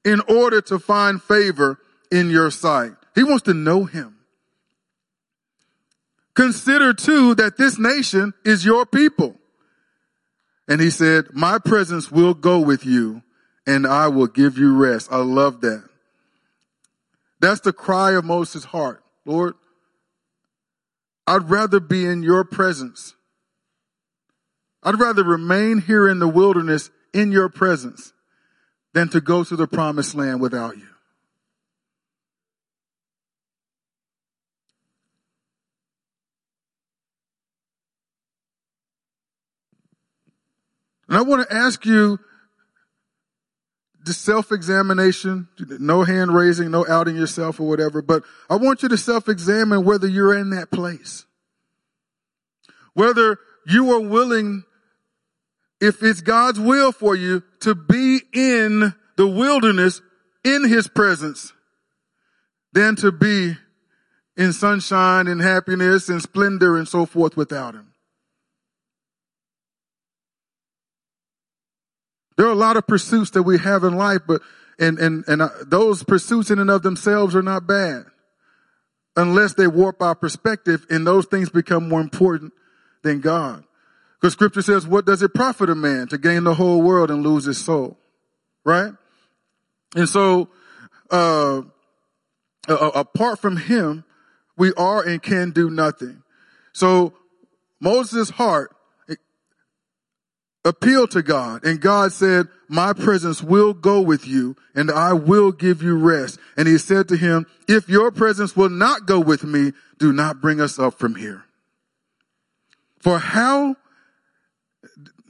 in 0.05 0.21
order 0.21 0.61
to 0.61 0.79
find 0.79 1.21
favor 1.21 1.79
in 2.11 2.29
your 2.29 2.49
sight. 2.49 2.93
He 3.15 3.23
wants 3.23 3.43
to 3.43 3.53
know 3.53 3.83
him. 3.83 4.18
Consider 6.39 6.93
too 6.93 7.35
that 7.35 7.57
this 7.57 7.77
nation 7.77 8.33
is 8.45 8.63
your 8.63 8.85
people. 8.85 9.35
And 10.69 10.79
he 10.79 10.89
said, 10.89 11.25
my 11.33 11.59
presence 11.59 12.09
will 12.09 12.33
go 12.33 12.61
with 12.61 12.85
you 12.85 13.23
and 13.67 13.85
I 13.85 14.07
will 14.07 14.27
give 14.27 14.57
you 14.57 14.73
rest. 14.73 15.09
I 15.11 15.17
love 15.17 15.59
that. 15.59 15.83
That's 17.41 17.59
the 17.59 17.73
cry 17.73 18.13
of 18.13 18.23
Moses' 18.23 18.63
heart. 18.63 19.03
Lord, 19.25 19.55
I'd 21.27 21.49
rather 21.49 21.81
be 21.81 22.05
in 22.05 22.23
your 22.23 22.45
presence. 22.45 23.15
I'd 24.81 24.97
rather 24.97 25.25
remain 25.25 25.81
here 25.81 26.07
in 26.07 26.19
the 26.19 26.27
wilderness 26.29 26.89
in 27.13 27.33
your 27.33 27.49
presence 27.49 28.13
than 28.93 29.09
to 29.09 29.19
go 29.19 29.43
to 29.43 29.57
the 29.57 29.67
promised 29.67 30.15
land 30.15 30.39
without 30.39 30.77
you. 30.77 30.87
And 41.09 41.17
I 41.17 41.21
want 41.23 41.49
to 41.49 41.55
ask 41.55 41.85
you 41.85 42.19
the 44.05 44.13
self-examination, 44.13 45.49
no 45.79 46.03
hand 46.03 46.33
raising, 46.33 46.71
no 46.71 46.85
outing 46.87 47.15
yourself 47.15 47.59
or 47.59 47.67
whatever, 47.67 48.01
but 48.01 48.23
I 48.49 48.55
want 48.55 48.83
you 48.83 48.89
to 48.89 48.97
self-examine 48.97 49.83
whether 49.83 50.07
you're 50.07 50.37
in 50.37 50.51
that 50.51 50.71
place. 50.71 51.25
Whether 52.93 53.39
you 53.67 53.91
are 53.91 53.99
willing, 53.99 54.63
if 55.81 56.01
it's 56.01 56.21
God's 56.21 56.59
will 56.59 56.91
for 56.91 57.15
you, 57.15 57.43
to 57.61 57.75
be 57.75 58.21
in 58.33 58.93
the 59.17 59.27
wilderness 59.27 60.01
in 60.45 60.67
His 60.67 60.87
presence 60.87 61.51
than 62.71 62.95
to 62.97 63.11
be 63.11 63.55
in 64.37 64.53
sunshine 64.53 65.27
and 65.27 65.41
happiness 65.41 66.07
and 66.07 66.21
splendor 66.21 66.77
and 66.77 66.87
so 66.87 67.05
forth 67.05 67.35
without 67.35 67.73
Him. 67.73 67.88
There 72.39 72.47
are 72.47 72.51
a 72.51 72.55
lot 72.55 72.77
of 72.77 72.87
pursuits 72.87 73.31
that 73.31 73.43
we 73.43 73.57
have 73.57 73.83
in 73.83 73.97
life, 73.97 74.21
but 74.25 74.41
and 74.79 74.97
and 74.97 75.25
and 75.27 75.41
uh, 75.41 75.49
those 75.65 76.03
pursuits 76.03 76.49
in 76.49 76.57
and 76.59 76.69
of 76.71 76.83
themselves 76.83 77.35
are 77.35 77.41
not 77.41 77.67
bad, 77.67 78.05
unless 79.17 79.55
they 79.55 79.67
warp 79.67 80.01
our 80.01 80.15
perspective, 80.15 80.85
and 80.89 81.05
those 81.05 81.25
things 81.25 81.49
become 81.49 81.89
more 81.89 81.99
important 81.99 82.53
than 83.03 83.19
God. 83.19 83.65
Because 84.15 84.31
Scripture 84.31 84.61
says, 84.61 84.87
"What 84.87 85.05
does 85.05 85.21
it 85.21 85.33
profit 85.33 85.69
a 85.69 85.75
man 85.75 86.07
to 86.07 86.17
gain 86.17 86.45
the 86.45 86.53
whole 86.53 86.81
world 86.81 87.11
and 87.11 87.23
lose 87.23 87.43
his 87.43 87.57
soul?" 87.57 87.97
Right? 88.63 88.93
And 89.93 90.07
so, 90.07 90.47
uh, 91.11 91.63
apart 92.69 93.39
from 93.39 93.57
Him, 93.57 94.05
we 94.55 94.71
are 94.75 95.05
and 95.05 95.21
can 95.21 95.51
do 95.51 95.69
nothing. 95.69 96.23
So 96.71 97.15
Moses' 97.81 98.29
heart 98.29 98.73
appealed 100.69 101.11
to 101.11 101.21
God 101.23 101.65
and 101.65 101.81
God 101.81 102.13
said, 102.13 102.47
my 102.69 102.93
presence 102.93 103.41
will 103.41 103.73
go 103.73 103.99
with 103.99 104.27
you 104.27 104.55
and 104.75 104.91
I 104.91 105.13
will 105.13 105.51
give 105.51 105.81
you 105.81 105.97
rest. 105.97 106.39
And 106.55 106.67
he 106.67 106.77
said 106.77 107.07
to 107.09 107.17
him, 107.17 107.47
if 107.67 107.89
your 107.89 108.11
presence 108.11 108.55
will 108.55 108.69
not 108.69 109.07
go 109.07 109.19
with 109.19 109.43
me, 109.43 109.73
do 109.97 110.13
not 110.13 110.39
bring 110.39 110.61
us 110.61 110.77
up 110.77 110.99
from 110.99 111.15
here. 111.15 111.43
For 112.99 113.17
how, 113.17 113.75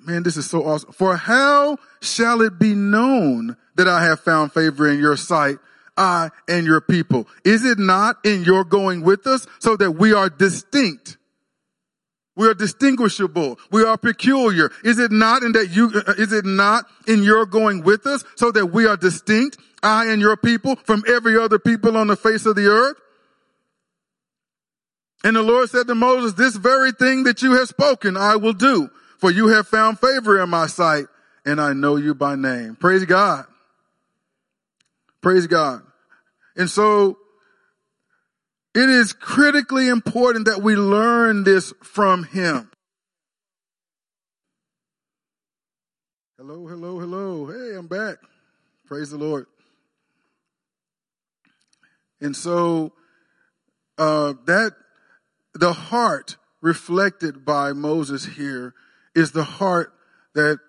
man, 0.05 0.23
this 0.23 0.35
is 0.35 0.49
so 0.49 0.65
awesome. 0.65 0.91
For 0.91 1.15
how 1.15 1.77
shall 2.01 2.41
it 2.41 2.59
be 2.59 2.75
known 2.75 3.55
that 3.75 3.87
I 3.87 4.03
have 4.03 4.19
found 4.19 4.51
favor 4.51 4.89
in 4.89 4.99
your 4.99 5.15
sight, 5.15 5.57
I 5.95 6.29
and 6.47 6.65
your 6.65 6.81
people? 6.81 7.27
Is 7.45 7.63
it 7.63 7.79
not 7.79 8.17
in 8.25 8.43
your 8.43 8.65
going 8.65 9.01
with 9.01 9.25
us 9.25 9.47
so 9.59 9.77
that 9.77 9.91
we 9.91 10.13
are 10.13 10.29
distinct? 10.29 11.17
We 12.39 12.47
are 12.47 12.53
distinguishable. 12.53 13.59
We 13.69 13.83
are 13.83 13.97
peculiar. 13.97 14.71
Is 14.85 14.97
it 14.97 15.11
not 15.11 15.43
in 15.43 15.51
that 15.51 15.71
you, 15.71 15.91
uh, 15.93 16.13
is 16.17 16.31
it 16.31 16.45
not 16.45 16.85
in 17.05 17.21
your 17.21 17.45
going 17.45 17.83
with 17.83 18.07
us 18.07 18.23
so 18.37 18.49
that 18.51 18.67
we 18.67 18.85
are 18.85 18.95
distinct, 18.95 19.57
I 19.83 20.07
and 20.07 20.21
your 20.21 20.37
people 20.37 20.77
from 20.77 21.03
every 21.05 21.37
other 21.37 21.59
people 21.59 21.97
on 21.97 22.07
the 22.07 22.15
face 22.15 22.45
of 22.45 22.55
the 22.55 22.67
earth? 22.67 22.95
And 25.21 25.35
the 25.35 25.43
Lord 25.43 25.69
said 25.69 25.87
to 25.87 25.95
Moses, 25.95 26.31
this 26.31 26.55
very 26.55 26.93
thing 26.93 27.25
that 27.25 27.41
you 27.41 27.57
have 27.57 27.67
spoken, 27.67 28.15
I 28.15 28.37
will 28.37 28.53
do, 28.53 28.89
for 29.17 29.29
you 29.29 29.49
have 29.49 29.67
found 29.67 29.99
favor 29.99 30.41
in 30.41 30.49
my 30.49 30.67
sight 30.67 31.07
and 31.43 31.59
I 31.59 31.73
know 31.73 31.97
you 31.97 32.15
by 32.15 32.37
name. 32.37 32.77
Praise 32.77 33.03
God. 33.03 33.47
Praise 35.19 35.45
God. 35.45 35.81
And 36.55 36.69
so 36.69 37.17
it 38.75 38.89
is 38.89 39.13
critically 39.13 39.87
important 39.87 40.45
that 40.45 40.61
we 40.61 40.75
learn 40.75 41.43
this 41.43 41.73
from 41.83 42.23
him. 42.23 42.69
Hello, 46.37 46.67
hello, 46.67 46.99
hello. 46.99 47.47
Hey, 47.47 47.75
I'm 47.77 47.87
back. 47.87 48.17
Praise 48.85 49.09
the 49.11 49.17
Lord. 49.17 49.45
And 52.21 52.35
so, 52.35 52.93
uh, 53.97 54.33
that, 54.45 54.73
the 55.53 55.73
heart 55.73 56.37
reflected 56.61 57.43
by 57.45 57.73
Moses 57.73 58.25
here 58.25 58.73
is 59.15 59.31
the 59.31 59.43
heart 59.43 59.93
that, 60.33 60.59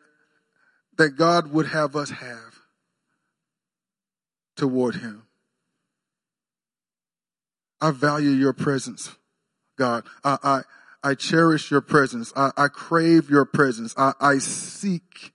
that 0.96 1.10
God 1.10 1.52
would 1.52 1.66
have 1.66 1.94
us 1.94 2.10
have 2.10 2.60
toward 4.56 4.96
him. 4.96 5.22
I 7.80 7.90
value 7.90 8.30
your 8.30 8.52
presence, 8.52 9.14
God. 9.76 10.04
I, 10.22 10.38
I, 10.42 10.62
I 11.02 11.14
cherish 11.14 11.70
your 11.70 11.80
presence. 11.80 12.32
I, 12.36 12.50
I 12.56 12.68
crave 12.68 13.30
your 13.30 13.44
presence. 13.44 13.94
I, 13.96 14.12
I 14.20 14.38
seek 14.38 15.32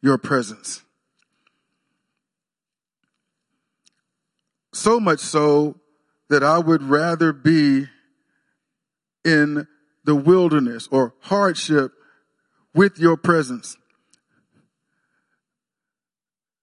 your 0.00 0.18
presence. 0.18 0.82
So 4.74 4.98
much 4.98 5.20
so 5.20 5.76
that 6.28 6.42
I 6.42 6.58
would 6.58 6.82
rather 6.82 7.32
be 7.32 7.86
in 9.24 9.68
the 10.04 10.14
wilderness 10.14 10.88
or 10.90 11.14
hardship 11.20 11.92
with 12.74 12.98
your 12.98 13.16
presence 13.16 13.76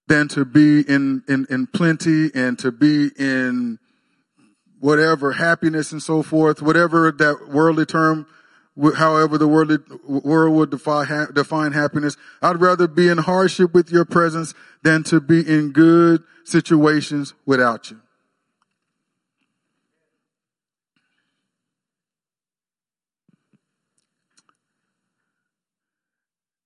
than 0.08 0.28
to 0.28 0.44
be 0.44 0.80
in, 0.80 1.22
in, 1.28 1.46
in 1.48 1.66
plenty 1.68 2.30
and 2.34 2.58
to 2.58 2.72
be 2.72 3.10
in 3.16 3.78
whatever 4.80 5.32
happiness 5.32 5.92
and 5.92 6.02
so 6.02 6.22
forth, 6.22 6.62
whatever 6.62 7.12
that 7.12 7.48
worldly 7.50 7.86
term, 7.86 8.26
however 8.96 9.36
the 9.36 9.46
worldly 9.46 9.78
world 10.06 10.54
would 10.54 10.70
define, 10.70 11.32
define 11.34 11.72
happiness. 11.72 12.16
I'd 12.42 12.60
rather 12.60 12.88
be 12.88 13.08
in 13.08 13.18
hardship 13.18 13.74
with 13.74 13.92
your 13.92 14.06
presence 14.06 14.54
than 14.82 15.04
to 15.04 15.20
be 15.20 15.46
in 15.46 15.72
good 15.72 16.22
situations 16.44 17.34
without 17.44 17.90
you. 17.90 18.00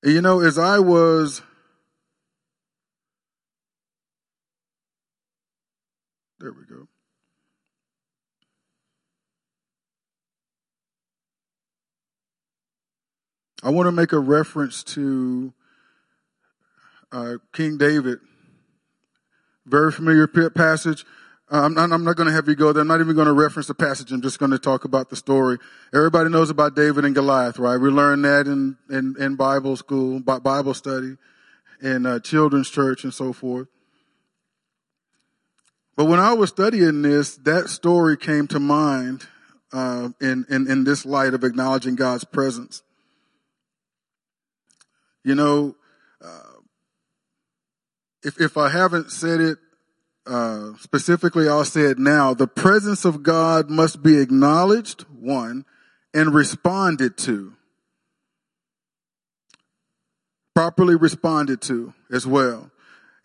You 0.04 0.20
know, 0.20 0.40
as 0.40 0.58
I 0.58 0.78
was 0.78 1.40
there 6.38 6.52
we 6.52 6.66
go. 6.66 6.86
I 13.64 13.70
want 13.70 13.86
to 13.86 13.92
make 13.92 14.12
a 14.12 14.18
reference 14.18 14.84
to 14.84 15.54
uh, 17.10 17.36
King 17.54 17.78
David. 17.78 18.18
Very 19.64 19.90
familiar 19.90 20.26
passage. 20.26 21.06
Uh, 21.50 21.62
I'm 21.62 21.72
not, 21.72 21.88
not 21.88 22.16
going 22.16 22.26
to 22.26 22.32
have 22.32 22.46
you 22.46 22.56
go 22.56 22.74
there. 22.74 22.82
I'm 22.82 22.88
not 22.88 23.00
even 23.00 23.14
going 23.14 23.26
to 23.26 23.32
reference 23.32 23.66
the 23.66 23.74
passage. 23.74 24.12
I'm 24.12 24.20
just 24.20 24.38
going 24.38 24.50
to 24.50 24.58
talk 24.58 24.84
about 24.84 25.08
the 25.08 25.16
story. 25.16 25.56
Everybody 25.94 26.28
knows 26.28 26.50
about 26.50 26.76
David 26.76 27.06
and 27.06 27.14
Goliath, 27.14 27.58
right? 27.58 27.78
We 27.78 27.88
learned 27.88 28.26
that 28.26 28.46
in, 28.46 28.76
in, 28.90 29.14
in 29.18 29.36
Bible 29.36 29.76
school, 29.76 30.20
Bible 30.20 30.74
study, 30.74 31.16
in 31.80 32.04
uh, 32.04 32.18
children's 32.18 32.68
church 32.68 33.02
and 33.02 33.14
so 33.14 33.32
forth. 33.32 33.68
But 35.96 36.04
when 36.04 36.20
I 36.20 36.34
was 36.34 36.50
studying 36.50 37.00
this, 37.00 37.36
that 37.38 37.70
story 37.70 38.18
came 38.18 38.46
to 38.48 38.60
mind 38.60 39.26
uh, 39.72 40.10
in, 40.20 40.44
in, 40.50 40.70
in 40.70 40.84
this 40.84 41.06
light 41.06 41.32
of 41.32 41.44
acknowledging 41.44 41.94
God's 41.94 42.24
presence. 42.24 42.82
You 45.24 45.34
know, 45.34 45.74
uh, 46.22 46.60
if, 48.22 48.40
if 48.40 48.56
I 48.56 48.68
haven't 48.68 49.10
said 49.10 49.40
it 49.40 49.58
uh, 50.26 50.72
specifically, 50.78 51.48
I'll 51.48 51.64
say 51.64 51.82
it 51.82 51.98
now. 51.98 52.34
The 52.34 52.46
presence 52.46 53.04
of 53.04 53.22
God 53.22 53.68
must 53.70 54.02
be 54.02 54.18
acknowledged, 54.18 55.02
one, 55.20 55.64
and 56.12 56.34
responded 56.34 57.16
to. 57.18 57.54
Properly 60.54 60.94
responded 60.94 61.60
to 61.62 61.94
as 62.12 62.26
well. 62.26 62.70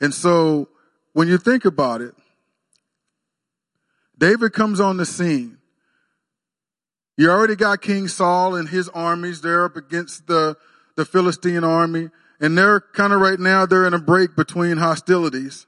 And 0.01 0.13
so, 0.13 0.69
when 1.13 1.27
you 1.27 1.37
think 1.37 1.65
about 1.65 2.01
it, 2.01 2.15
David 4.17 4.53
comes 4.53 4.79
on 4.79 4.97
the 4.97 5.05
scene. 5.05 5.57
You 7.17 7.29
already 7.29 7.55
got 7.55 7.81
King 7.81 8.07
Saul 8.07 8.55
and 8.55 8.69
his 8.69 8.89
armies 8.89 9.41
there 9.41 9.65
up 9.65 9.75
against 9.75 10.27
the 10.27 10.57
the 10.99 11.05
Philistine 11.05 11.63
army, 11.63 12.09
and 12.41 12.57
they're 12.57 12.81
kind 12.81 13.13
of 13.13 13.21
right 13.21 13.39
now, 13.39 13.65
they're 13.65 13.87
in 13.87 13.93
a 13.93 13.99
break 13.99 14.35
between 14.35 14.75
hostilities. 14.75 15.65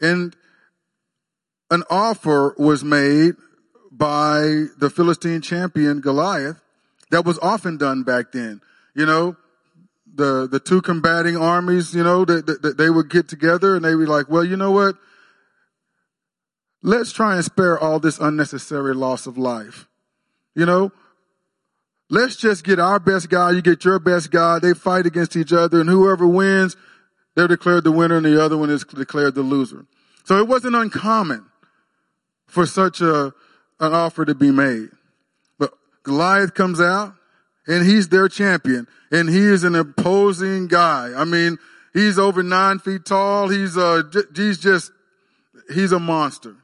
And 0.00 0.34
an 1.70 1.82
offer 1.90 2.54
was 2.56 2.82
made 2.82 3.34
by 3.92 4.64
the 4.78 4.88
Philistine 4.88 5.42
champion 5.42 6.00
Goliath 6.00 6.62
that 7.10 7.26
was 7.26 7.38
often 7.40 7.76
done 7.76 8.04
back 8.04 8.32
then. 8.32 8.62
You 8.94 9.04
know, 9.04 9.36
the, 10.14 10.48
the 10.50 10.60
two 10.60 10.80
combating 10.80 11.36
armies, 11.36 11.94
you 11.94 12.02
know, 12.02 12.24
that, 12.24 12.74
they 12.78 12.88
would 12.88 13.10
get 13.10 13.28
together 13.28 13.76
and 13.76 13.84
they 13.84 13.94
would 13.94 14.06
be 14.06 14.10
like, 14.10 14.30
well, 14.30 14.44
you 14.44 14.56
know 14.56 14.70
what? 14.70 14.96
Let's 16.82 17.12
try 17.12 17.34
and 17.34 17.44
spare 17.44 17.78
all 17.78 18.00
this 18.00 18.18
unnecessary 18.18 18.94
loss 18.94 19.26
of 19.26 19.36
life. 19.36 19.86
You 20.54 20.64
know, 20.64 20.90
Let's 22.10 22.36
just 22.36 22.64
get 22.64 22.78
our 22.78 22.98
best 22.98 23.28
guy. 23.28 23.50
You 23.50 23.62
get 23.62 23.84
your 23.84 23.98
best 23.98 24.30
guy. 24.30 24.58
They 24.58 24.72
fight 24.72 25.06
against 25.06 25.36
each 25.36 25.52
other 25.52 25.80
and 25.80 25.88
whoever 25.88 26.26
wins, 26.26 26.76
they're 27.34 27.48
declared 27.48 27.84
the 27.84 27.92
winner 27.92 28.16
and 28.16 28.26
the 28.26 28.42
other 28.42 28.56
one 28.56 28.70
is 28.70 28.84
declared 28.84 29.34
the 29.34 29.42
loser. 29.42 29.86
So 30.24 30.38
it 30.38 30.48
wasn't 30.48 30.74
uncommon 30.74 31.46
for 32.46 32.66
such 32.66 33.00
a, 33.00 33.26
an 33.80 33.92
offer 33.92 34.24
to 34.24 34.34
be 34.34 34.50
made. 34.50 34.88
But 35.58 35.72
Goliath 36.02 36.54
comes 36.54 36.80
out 36.80 37.14
and 37.66 37.86
he's 37.86 38.08
their 38.08 38.28
champion 38.28 38.86
and 39.12 39.28
he 39.28 39.40
is 39.40 39.62
an 39.62 39.74
imposing 39.74 40.66
guy. 40.66 41.12
I 41.14 41.24
mean, 41.24 41.58
he's 41.92 42.18
over 42.18 42.42
nine 42.42 42.78
feet 42.78 43.04
tall. 43.04 43.48
He's, 43.48 43.76
uh, 43.76 44.02
he's 44.34 44.58
just, 44.58 44.90
he's 45.72 45.92
a 45.92 46.00
monster. 46.00 46.56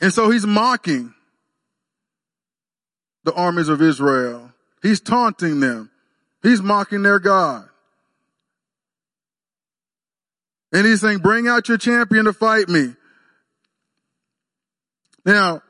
And 0.00 0.12
so 0.12 0.30
he's 0.30 0.46
mocking 0.46 1.14
the 3.28 3.34
armies 3.34 3.68
of 3.68 3.82
Israel. 3.82 4.50
He's 4.80 5.00
taunting 5.00 5.60
them. 5.60 5.90
He's 6.42 6.62
mocking 6.62 7.02
their 7.02 7.18
God. 7.18 7.68
And 10.72 10.86
he's 10.86 11.02
saying, 11.02 11.18
bring 11.18 11.46
out 11.46 11.68
your 11.68 11.76
champion 11.76 12.24
to 12.24 12.32
fight 12.32 12.70
me. 12.70 12.94
Now, 15.26 15.60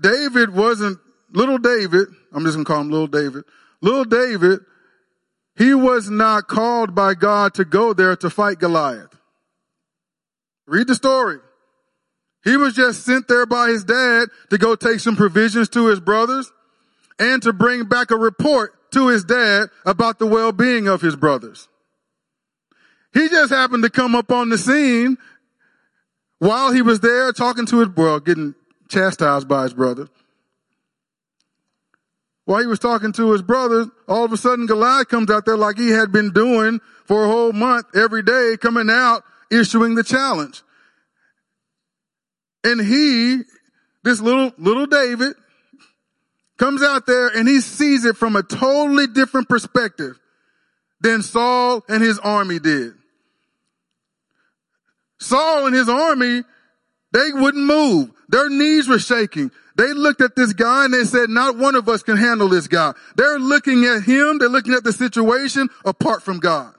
David 0.00 0.54
wasn't, 0.54 0.98
little 1.30 1.58
David, 1.58 2.08
I'm 2.32 2.42
just 2.42 2.56
gonna 2.56 2.64
call 2.64 2.80
him 2.80 2.90
little 2.90 3.06
David. 3.06 3.44
Little 3.82 4.04
David, 4.06 4.60
he 5.58 5.74
was 5.74 6.08
not 6.08 6.48
called 6.48 6.94
by 6.94 7.12
God 7.12 7.52
to 7.54 7.66
go 7.66 7.92
there 7.92 8.16
to 8.16 8.30
fight 8.30 8.58
Goliath. 8.58 9.14
Read 10.66 10.86
the 10.86 10.94
story. 10.94 11.38
He 12.44 12.56
was 12.56 12.74
just 12.74 13.04
sent 13.04 13.28
there 13.28 13.44
by 13.44 13.68
his 13.68 13.84
dad 13.84 14.28
to 14.48 14.56
go 14.56 14.74
take 14.74 15.00
some 15.00 15.16
provisions 15.16 15.68
to 15.70 15.88
his 15.88 16.00
brothers 16.00 16.50
and 17.18 17.42
to 17.42 17.52
bring 17.52 17.84
back 17.84 18.10
a 18.10 18.16
report 18.16 18.72
to 18.92 19.08
his 19.08 19.24
dad 19.24 19.68
about 19.84 20.18
the 20.18 20.26
well-being 20.26 20.88
of 20.88 21.00
his 21.00 21.16
brothers. 21.16 21.68
He 23.12 23.28
just 23.28 23.52
happened 23.52 23.82
to 23.82 23.90
come 23.90 24.14
up 24.14 24.30
on 24.30 24.48
the 24.48 24.58
scene 24.58 25.18
while 26.38 26.72
he 26.72 26.82
was 26.82 27.00
there 27.00 27.32
talking 27.32 27.66
to 27.66 27.80
his, 27.80 27.88
well, 27.90 28.20
getting 28.20 28.54
chastised 28.88 29.48
by 29.48 29.64
his 29.64 29.74
brother. 29.74 30.08
While 32.44 32.60
he 32.60 32.66
was 32.66 32.80
talking 32.80 33.12
to 33.12 33.32
his 33.32 33.42
brothers, 33.42 33.86
all 34.08 34.24
of 34.24 34.32
a 34.32 34.36
sudden 34.36 34.66
Goliath 34.66 35.08
comes 35.08 35.30
out 35.30 35.44
there 35.44 35.56
like 35.56 35.78
he 35.78 35.90
had 35.90 36.10
been 36.10 36.32
doing 36.32 36.80
for 37.04 37.24
a 37.24 37.28
whole 37.28 37.52
month 37.52 37.86
every 37.94 38.22
day, 38.22 38.56
coming 38.60 38.90
out, 38.90 39.22
issuing 39.50 39.94
the 39.94 40.02
challenge. 40.02 40.62
And 42.64 42.80
he, 42.80 43.42
this 44.02 44.20
little, 44.20 44.52
little 44.58 44.86
David, 44.86 45.34
comes 46.62 46.80
out 46.80 47.06
there 47.06 47.26
and 47.26 47.48
he 47.48 47.60
sees 47.60 48.04
it 48.04 48.16
from 48.16 48.36
a 48.36 48.42
totally 48.44 49.08
different 49.08 49.48
perspective 49.48 50.16
than 51.00 51.20
Saul 51.20 51.82
and 51.88 52.00
his 52.00 52.20
army 52.20 52.60
did. 52.60 52.92
Saul 55.18 55.66
and 55.66 55.74
his 55.74 55.88
army, 55.88 56.42
they 57.12 57.32
wouldn't 57.32 57.66
move. 57.66 58.12
Their 58.28 58.48
knees 58.48 58.88
were 58.88 59.00
shaking. 59.00 59.50
They 59.76 59.92
looked 59.92 60.20
at 60.20 60.36
this 60.36 60.52
guy 60.52 60.84
and 60.84 60.94
they 60.94 61.02
said, 61.02 61.30
not 61.30 61.58
one 61.58 61.74
of 61.74 61.88
us 61.88 62.04
can 62.04 62.16
handle 62.16 62.48
this 62.48 62.68
guy. 62.68 62.92
They're 63.16 63.40
looking 63.40 63.84
at 63.84 64.04
him. 64.04 64.38
They're 64.38 64.48
looking 64.48 64.74
at 64.74 64.84
the 64.84 64.92
situation 64.92 65.68
apart 65.84 66.22
from 66.22 66.38
God. 66.38 66.72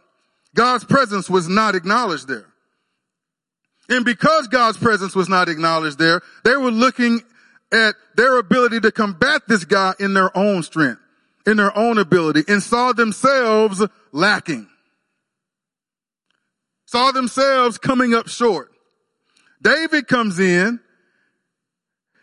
God's 0.55 0.85
presence 0.85 1.29
was 1.29 1.49
not 1.49 1.75
acknowledged 1.75 2.29
there. 2.29 2.47
And 3.89 4.05
because 4.05 4.47
God's 4.47 4.77
presence 4.77 5.13
was 5.13 5.27
not 5.27 5.49
acknowledged 5.49 5.99
there, 5.99 6.21
they 6.45 6.55
were 6.55 6.71
looking 6.71 7.21
at 7.73 7.95
their 8.15 8.37
ability 8.37 8.79
to 8.81 8.91
combat 8.91 9.41
this 9.47 9.65
guy 9.65 9.93
in 9.99 10.13
their 10.13 10.35
own 10.37 10.63
strength, 10.63 11.01
in 11.47 11.57
their 11.57 11.75
own 11.77 11.97
ability, 11.97 12.43
and 12.47 12.61
saw 12.61 12.93
themselves 12.93 13.83
lacking. 14.11 14.67
Saw 16.85 17.11
themselves 17.11 17.79
coming 17.79 18.13
up 18.13 18.27
short. 18.27 18.71
David 19.61 20.07
comes 20.07 20.39
in. 20.39 20.79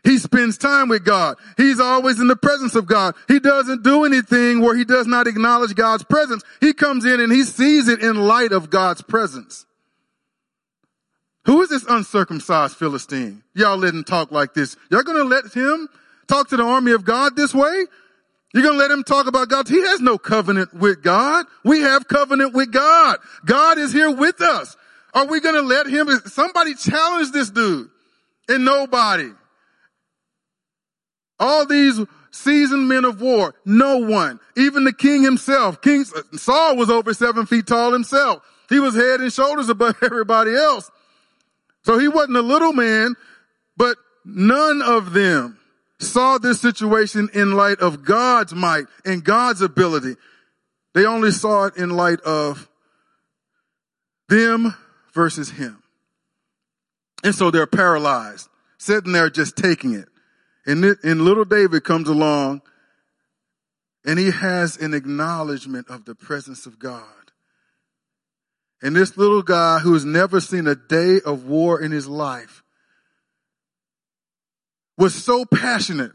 He 0.05 0.19
spends 0.19 0.57
time 0.57 0.89
with 0.89 1.05
God. 1.05 1.37
He's 1.57 1.81
always 1.81 2.21
in 2.21 2.29
the 2.29 2.37
presence 2.37 2.75
of 2.75 2.87
God. 2.87 3.15
He 3.29 3.39
doesn't 3.39 3.83
do 3.83 4.05
anything 4.05 4.61
where 4.61 4.75
he 4.75 4.85
does 4.85 5.07
not 5.07 5.27
acknowledge 5.27 5.75
God's 5.75 6.05
presence. 6.05 6.43
He 6.61 6.73
comes 6.73 7.05
in 7.05 7.21
and 7.21 7.31
he 7.31 7.43
sees 7.43 7.89
it 7.89 8.01
in 8.01 8.17
light 8.17 8.53
of 8.53 8.71
God's 8.71 9.03
presence. 9.03 9.67
Who 11.47 11.63
is 11.63 11.71
this 11.71 11.85
uncircumcised 11.89 12.77
Philistine? 12.77 13.43
Y'all 13.55 13.79
let 13.79 13.95
him 13.95 14.05
talk 14.05 14.31
like 14.31 14.55
this. 14.55 14.77
Y'all 14.91 15.03
gonna 15.03 15.25
let 15.25 15.47
him 15.47 15.89
talk 16.29 16.49
to 16.49 16.57
the 16.57 16.63
army 16.63 16.93
of 16.93 17.05
God 17.05 17.35
this 17.37 17.55
way? 17.55 17.87
You're 18.53 18.63
gonna 18.63 18.79
let 18.79 18.91
him 18.91 19.05
talk 19.05 19.27
about 19.27 19.49
God? 19.49 19.69
He 19.69 19.81
has 19.81 20.01
no 20.01 20.19
covenant 20.19 20.75
with 20.75 21.03
God. 21.03 21.47
We 21.65 21.81
have 21.81 22.09
covenant 22.09 22.53
with 22.53 22.73
God. 22.73 23.19
God 23.45 23.79
is 23.79 23.93
here 23.93 24.11
with 24.11 24.41
us. 24.41 24.77
Are 25.15 25.27
we 25.27 25.41
gonna 25.41 25.63
let 25.63 25.87
him, 25.87 26.09
somebody 26.27 26.75
challenge 26.75 27.33
this 27.33 27.51
dude? 27.51 27.89
And 28.49 28.65
nobody. 28.65 29.31
All 31.39 31.65
these 31.65 32.01
seasoned 32.33 32.89
men 32.89 33.05
of 33.05 33.21
war, 33.21 33.55
no 33.65 33.99
one. 33.99 34.41
Even 34.57 34.85
the 34.85 34.93
king 34.93 35.23
himself, 35.23 35.81
King 35.81 36.05
Saul 36.05 36.77
was 36.77 36.91
over 36.91 37.15
seven 37.15 37.47
feet 37.47 37.67
tall 37.67 37.93
himself. 37.93 38.43
He 38.69 38.79
was 38.79 38.95
head 38.95 39.21
and 39.21 39.33
shoulders 39.33 39.69
above 39.69 39.97
everybody 40.03 40.55
else. 40.55 40.91
So 41.85 41.99
he 41.99 42.09
wasn't 42.09 42.37
a 42.37 42.43
little 42.43 42.73
man, 42.73 43.15
but 43.77 43.97
none 44.25 44.83
of 44.83 45.13
them 45.13 45.59
saw 45.99 46.39
this 46.39 46.61
situation 46.61 47.29
in 47.35 47.53
light 47.53 47.81
of 47.81 48.05
God's 48.05 48.55
might 48.55 48.87
and 49.05 49.25
God's 49.25 49.63
ability. 49.63 50.17
They 50.95 51.07
only 51.07 51.31
saw 51.31 51.67
it 51.67 51.77
in 51.77 51.91
light 51.91 52.21
of 52.21 52.69
them 54.29 54.75
versus 55.13 55.51
him. 55.51 55.83
And 57.23 57.35
so 57.35 57.51
they're 57.51 57.67
paralyzed, 57.67 58.49
sitting 58.79 59.13
there 59.13 59.29
just 59.29 59.57
taking 59.57 59.95
it. 59.95 60.09
And, 60.67 60.85
and 61.03 61.23
little 61.23 61.45
David 61.45 61.85
comes 61.85 62.09
along 62.09 62.63
and 64.05 64.19
he 64.19 64.31
has 64.31 64.77
an 64.79 64.95
acknowledgement 64.95 65.89
of 65.89 66.05
the 66.05 66.15
presence 66.15 66.67
of 66.67 66.79
God. 66.79 67.05
And 68.83 68.97
this 68.97 69.17
little 69.17 69.43
guy 69.43 69.79
who 69.79 69.93
has 69.93 70.05
never 70.05 70.41
seen 70.41 70.67
a 70.67 70.75
day 70.75 71.21
of 71.25 71.45
war 71.45 71.81
in 71.81 71.93
his 71.93 72.09
life 72.09 72.63
was 74.97 75.15
so 75.15 75.45
passionate. 75.45 76.13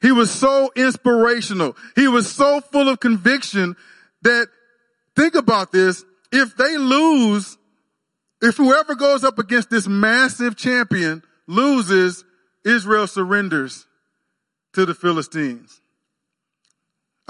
He 0.00 0.12
was 0.12 0.30
so 0.30 0.70
inspirational. 0.76 1.76
He 1.94 2.08
was 2.08 2.30
so 2.30 2.60
full 2.60 2.88
of 2.88 3.00
conviction 3.00 3.76
that 4.22 4.48
think 5.14 5.34
about 5.34 5.72
this. 5.72 6.04
If 6.32 6.56
they 6.56 6.78
lose, 6.78 7.58
if 8.40 8.56
whoever 8.56 8.94
goes 8.94 9.24
up 9.24 9.38
against 9.38 9.68
this 9.68 9.86
massive 9.86 10.56
champion 10.56 11.22
loses, 11.46 12.24
Israel 12.64 13.06
surrenders 13.06 13.86
to 14.72 14.86
the 14.86 14.94
Philistines. 14.94 15.79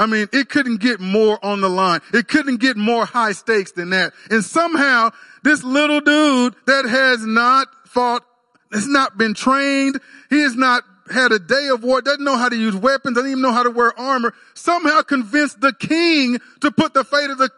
I 0.00 0.06
mean, 0.06 0.28
it 0.32 0.48
couldn't 0.48 0.78
get 0.78 0.98
more 0.98 1.38
on 1.44 1.60
the 1.60 1.68
line. 1.68 2.00
It 2.14 2.26
couldn't 2.26 2.56
get 2.56 2.78
more 2.78 3.04
high 3.04 3.32
stakes 3.32 3.72
than 3.72 3.90
that. 3.90 4.14
And 4.30 4.42
somehow 4.42 5.10
this 5.42 5.62
little 5.62 6.00
dude 6.00 6.56
that 6.66 6.86
has 6.86 7.26
not 7.26 7.68
fought, 7.84 8.24
has 8.72 8.88
not 8.88 9.18
been 9.18 9.34
trained, 9.34 10.00
he 10.30 10.40
has 10.40 10.56
not 10.56 10.84
had 11.12 11.32
a 11.32 11.38
day 11.38 11.68
of 11.68 11.84
war, 11.84 12.00
doesn't 12.00 12.24
know 12.24 12.38
how 12.38 12.48
to 12.48 12.56
use 12.56 12.74
weapons, 12.74 13.14
doesn't 13.14 13.30
even 13.30 13.42
know 13.42 13.52
how 13.52 13.62
to 13.62 13.70
wear 13.70 13.96
armor, 14.00 14.32
somehow 14.54 15.02
convinced 15.02 15.60
the 15.60 15.74
king 15.74 16.38
to 16.62 16.70
put 16.70 16.94
the 16.94 17.04
fate 17.04 17.28
of 17.28 17.36
the 17.36 17.50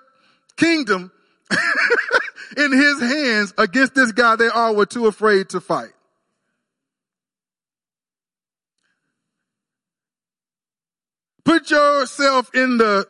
kingdom 0.57 1.13
in 2.57 2.73
his 2.73 3.01
hands 3.01 3.55
against 3.57 3.95
this 3.95 4.11
guy 4.11 4.35
they 4.35 4.49
all 4.49 4.75
were 4.75 4.87
too 4.87 5.07
afraid 5.07 5.49
to 5.51 5.61
fight. 5.61 5.93
Put 11.45 11.71
yourself 11.71 12.51
in 12.55 12.79
the 12.79 13.07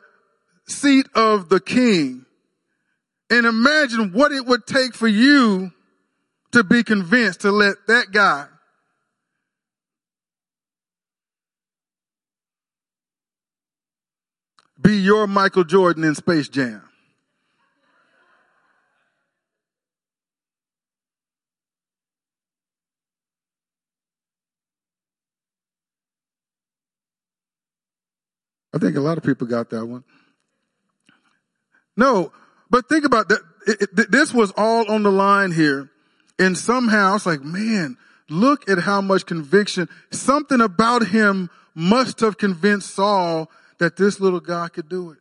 seat 0.67 1.07
of 1.15 1.49
the 1.49 1.61
king 1.61 2.25
and 3.31 3.47
imagine 3.47 4.13
what 4.13 4.33
it 4.33 4.47
would 4.47 4.67
take 4.67 4.95
for 4.95 5.09
you 5.09 5.73
to 6.53 6.65
be 6.65 6.83
convinced 6.83 7.41
to 7.41 7.51
let 7.51 7.77
that 7.89 8.13
guy 8.13 8.47
be 14.81 14.97
your 14.97 15.27
Michael 15.27 15.65
Jordan 15.65 16.05
in 16.05 16.15
Space 16.15 16.49
Jam. 16.49 16.92
I 28.75 28.79
think 28.79 28.97
a 28.97 29.01
lot 29.01 29.19
of 29.19 29.25
people 29.25 29.47
got 29.47 29.71
that 29.71 29.87
one. 29.87 30.05
No, 31.97 32.33
but 32.71 32.89
think 32.89 33.05
about 33.05 33.29
that. 33.29 33.41
It, 33.67 33.83
it, 33.83 34.11
this 34.11 34.33
was 34.33 34.53
all 34.57 34.91
on 34.91 35.03
the 35.03 35.13
line 35.13 35.53
here. 35.53 35.91
And 36.39 36.57
somehow 36.57 37.15
it's 37.15 37.27
like, 37.27 37.43
man, 37.43 37.97
look 38.29 38.69
at 38.69 38.79
how 38.79 39.01
much 39.01 39.27
conviction, 39.27 39.89
something 40.11 40.61
about 40.61 41.09
him 41.09 41.51
must 41.75 42.21
have 42.21 42.39
convinced 42.39 42.95
Saul 42.95 43.51
that 43.79 43.97
this 43.97 44.21
little 44.21 44.41
guy 44.41 44.69
could 44.69 44.89
do 44.89 45.11
it. 45.11 45.19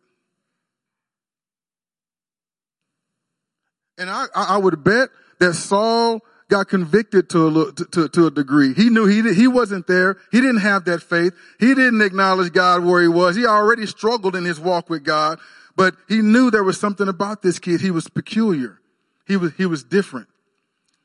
And 3.98 4.10
I, 4.10 4.26
I 4.34 4.58
would 4.58 4.84
bet 4.84 5.10
that 5.40 5.54
Saul 5.54 6.22
got 6.52 6.68
convicted 6.68 7.30
to 7.30 7.48
a, 7.48 7.72
to, 7.72 8.10
to 8.10 8.28
a 8.28 8.32
degree. 8.32 8.74
He 8.74 8.90
knew 8.90 9.06
he, 9.06 9.34
he 9.34 9.48
wasn't 9.48 9.88
there. 9.88 10.18
He 10.32 10.42
didn't 10.42 10.60
have 10.60 10.84
that 10.86 11.02
faith. 11.02 11.34
He 11.60 11.74
didn't 11.74 12.02
acknowledge 12.02 12.52
God 12.52 12.84
where 12.84 13.02
he 13.02 13.08
was. 13.08 13.38
He 13.38 13.46
already 13.46 13.86
struggled 13.86 14.36
in 14.36 14.44
his 14.44 14.60
walk 14.60 14.90
with 14.90 15.06
God, 15.06 15.40
but 15.78 15.96
he 16.10 16.22
knew 16.22 16.52
there 16.52 16.66
was 16.66 16.78
something 16.78 17.08
about 17.08 17.42
this 17.42 17.58
kid. 17.58 17.80
He 17.80 17.90
was 17.90 18.10
peculiar. 18.10 18.80
He 19.26 19.38
was, 19.38 19.54
he 19.54 19.66
was 19.66 19.86
different. 19.86 20.28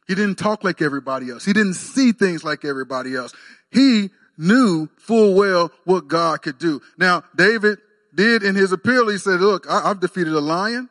He 0.09 0.17
didn't 0.17 0.35
talk 0.35 0.65
like 0.65 0.83
everybody 0.83 1.31
else. 1.31 1.45
He 1.45 1.53
didn't 1.53 1.75
see 1.75 2.11
things 2.11 2.43
like 2.43 2.65
everybody 2.65 3.15
else. 3.15 3.33
He 3.71 4.11
knew 4.37 4.89
full 4.99 5.35
well 5.35 5.71
what 5.85 6.09
God 6.09 6.43
could 6.43 6.59
do. 6.59 6.83
Now, 6.99 7.23
David 7.37 7.79
did 8.13 8.43
in 8.43 8.57
his 8.57 8.73
appeal, 8.73 9.09
he 9.09 9.19
said, 9.19 9.41
look, 9.41 9.65
I, 9.71 9.91
I've 9.91 10.01
defeated 10.01 10.33
a 10.33 10.41
lion 10.41 10.91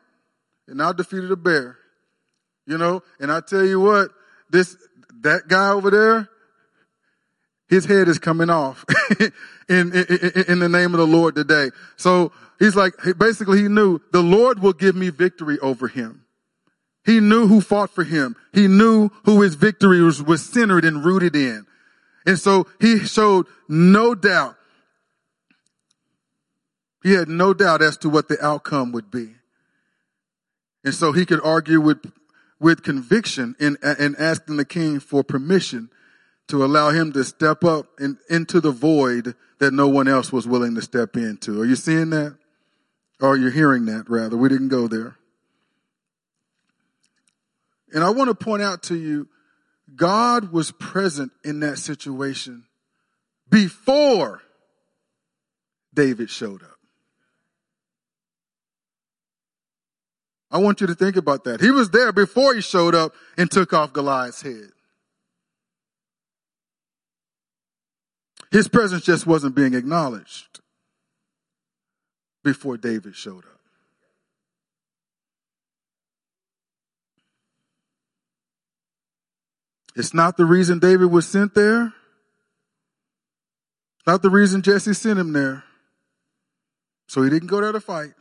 and 0.66 0.82
I've 0.82 0.96
defeated 0.96 1.30
a 1.30 1.36
bear. 1.36 1.76
You 2.66 2.78
know, 2.78 3.02
and 3.20 3.30
I 3.30 3.40
tell 3.40 3.64
you 3.64 3.80
what, 3.80 4.10
this, 4.50 4.76
that 5.20 5.48
guy 5.48 5.70
over 5.70 5.90
there, 5.90 6.28
his 7.68 7.84
head 7.84 8.08
is 8.08 8.18
coming 8.18 8.50
off 8.50 8.84
in, 9.68 9.92
in, 9.92 10.44
in, 10.48 10.58
the 10.60 10.68
name 10.68 10.94
of 10.94 10.98
the 10.98 11.06
Lord 11.06 11.34
today. 11.34 11.70
So 11.96 12.32
he's 12.58 12.76
like, 12.76 12.94
basically 13.18 13.62
he 13.62 13.68
knew 13.68 14.00
the 14.12 14.22
Lord 14.22 14.60
will 14.60 14.72
give 14.72 14.94
me 14.94 15.10
victory 15.10 15.58
over 15.58 15.88
him. 15.88 16.24
He 17.04 17.20
knew 17.20 17.46
who 17.46 17.60
fought 17.60 17.90
for 17.90 18.04
him. 18.04 18.36
He 18.52 18.66
knew 18.66 19.10
who 19.24 19.42
his 19.42 19.54
victory 19.54 20.00
was, 20.00 20.22
was 20.22 20.44
centered 20.44 20.84
and 20.84 21.04
rooted 21.04 21.36
in. 21.36 21.66
And 22.26 22.38
so 22.38 22.66
he 22.80 22.98
showed 23.00 23.46
no 23.68 24.14
doubt. 24.14 24.56
He 27.02 27.12
had 27.12 27.28
no 27.28 27.54
doubt 27.54 27.82
as 27.82 27.96
to 27.98 28.08
what 28.08 28.26
the 28.26 28.44
outcome 28.44 28.90
would 28.90 29.10
be. 29.12 29.36
And 30.84 30.92
so 30.92 31.12
he 31.12 31.24
could 31.24 31.40
argue 31.44 31.80
with 31.80 31.98
with 32.58 32.82
conviction 32.82 33.54
in 33.58 33.76
asking 34.18 34.56
the 34.56 34.64
king 34.64 35.00
for 35.00 35.22
permission 35.22 35.90
to 36.48 36.64
allow 36.64 36.90
him 36.90 37.12
to 37.12 37.24
step 37.24 37.64
up 37.64 37.86
in, 37.98 38.18
into 38.30 38.60
the 38.60 38.70
void 38.70 39.34
that 39.58 39.72
no 39.72 39.88
one 39.88 40.08
else 40.08 40.32
was 40.32 40.46
willing 40.46 40.74
to 40.74 40.82
step 40.82 41.16
into. 41.16 41.60
Are 41.60 41.64
you 41.64 41.76
seeing 41.76 42.10
that? 42.10 42.36
Or 43.20 43.36
you're 43.36 43.50
hearing 43.50 43.86
that 43.86 44.08
rather? 44.08 44.36
We 44.36 44.48
didn't 44.48 44.68
go 44.68 44.88
there. 44.88 45.16
And 47.92 48.04
I 48.04 48.10
want 48.10 48.28
to 48.28 48.34
point 48.34 48.62
out 48.62 48.82
to 48.84 48.96
you, 48.96 49.28
God 49.94 50.52
was 50.52 50.70
present 50.72 51.32
in 51.44 51.60
that 51.60 51.78
situation 51.78 52.64
before 53.48 54.42
David 55.94 56.28
showed 56.28 56.62
up. 56.62 56.75
I 60.50 60.58
want 60.58 60.80
you 60.80 60.86
to 60.86 60.94
think 60.94 61.16
about 61.16 61.44
that. 61.44 61.60
He 61.60 61.70
was 61.70 61.90
there 61.90 62.12
before 62.12 62.54
he 62.54 62.60
showed 62.60 62.94
up 62.94 63.12
and 63.36 63.50
took 63.50 63.72
off 63.72 63.92
Goliath's 63.92 64.42
head. 64.42 64.70
His 68.50 68.68
presence 68.68 69.04
just 69.04 69.26
wasn't 69.26 69.56
being 69.56 69.74
acknowledged 69.74 70.60
before 72.44 72.76
David 72.76 73.16
showed 73.16 73.44
up. 73.44 73.60
It's 79.96 80.14
not 80.14 80.36
the 80.36 80.44
reason 80.44 80.78
David 80.78 81.10
was 81.10 81.26
sent 81.26 81.54
there. 81.54 81.92
Not 84.06 84.22
the 84.22 84.30
reason 84.30 84.62
Jesse 84.62 84.94
sent 84.94 85.18
him 85.18 85.32
there. 85.32 85.64
So 87.08 87.22
he 87.22 87.30
didn't 87.30 87.48
go 87.48 87.60
there 87.60 87.72
to 87.72 87.80
fight. 87.80 88.12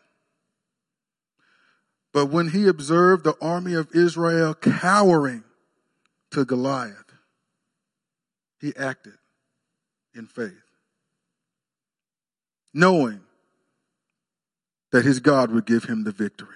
But 2.16 2.28
when 2.28 2.52
he 2.52 2.70
observed 2.70 3.26
the 3.26 3.36
army 3.42 3.74
of 3.74 3.94
Israel 3.94 4.54
cowering 4.54 5.44
to 6.32 6.46
Goliath, 6.46 7.12
he 8.58 8.74
acted 8.78 9.16
in 10.16 10.26
faith, 10.26 10.64
knowing 12.74 13.20
that 14.94 15.04
his 15.04 15.20
God 15.20 15.52
would 15.52 15.66
give 15.66 15.84
him 15.84 16.06
the 16.06 16.14
victory. 16.14 16.56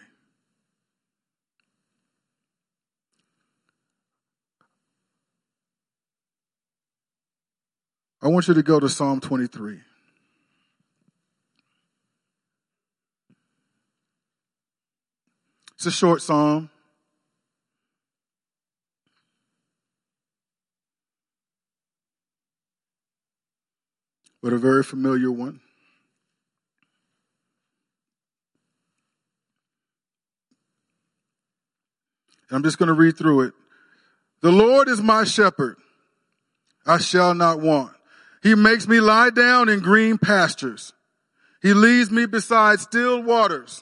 I 8.21 8.29
want 8.29 8.47
you 8.47 8.53
to 8.53 8.63
go 8.63 8.79
to 8.79 8.87
Psalm 8.87 9.19
23. 9.19 9.81
It's 15.79 15.85
a 15.85 15.91
short 15.91 16.21
psalm. 16.21 16.69
But 24.43 24.51
a 24.51 24.57
very 24.57 24.83
familiar 24.83 25.31
one. 25.31 25.61
I'm 32.51 32.61
just 32.63 32.77
going 32.77 32.87
to 32.87 32.93
read 32.93 33.17
through 33.17 33.43
it. 33.43 33.53
The 34.41 34.51
Lord 34.51 34.89
is 34.89 34.99
my 35.01 35.23
shepherd. 35.23 35.77
I 36.85 36.97
shall 36.97 37.33
not 37.33 37.61
want. 37.61 37.93
He 38.43 38.53
makes 38.53 38.85
me 38.85 38.99
lie 38.99 39.29
down 39.29 39.69
in 39.69 39.79
green 39.79 40.17
pastures. 40.17 40.91
He 41.61 41.73
leads 41.73 42.11
me 42.11 42.25
beside 42.25 42.81
still 42.81 43.23
waters. 43.23 43.81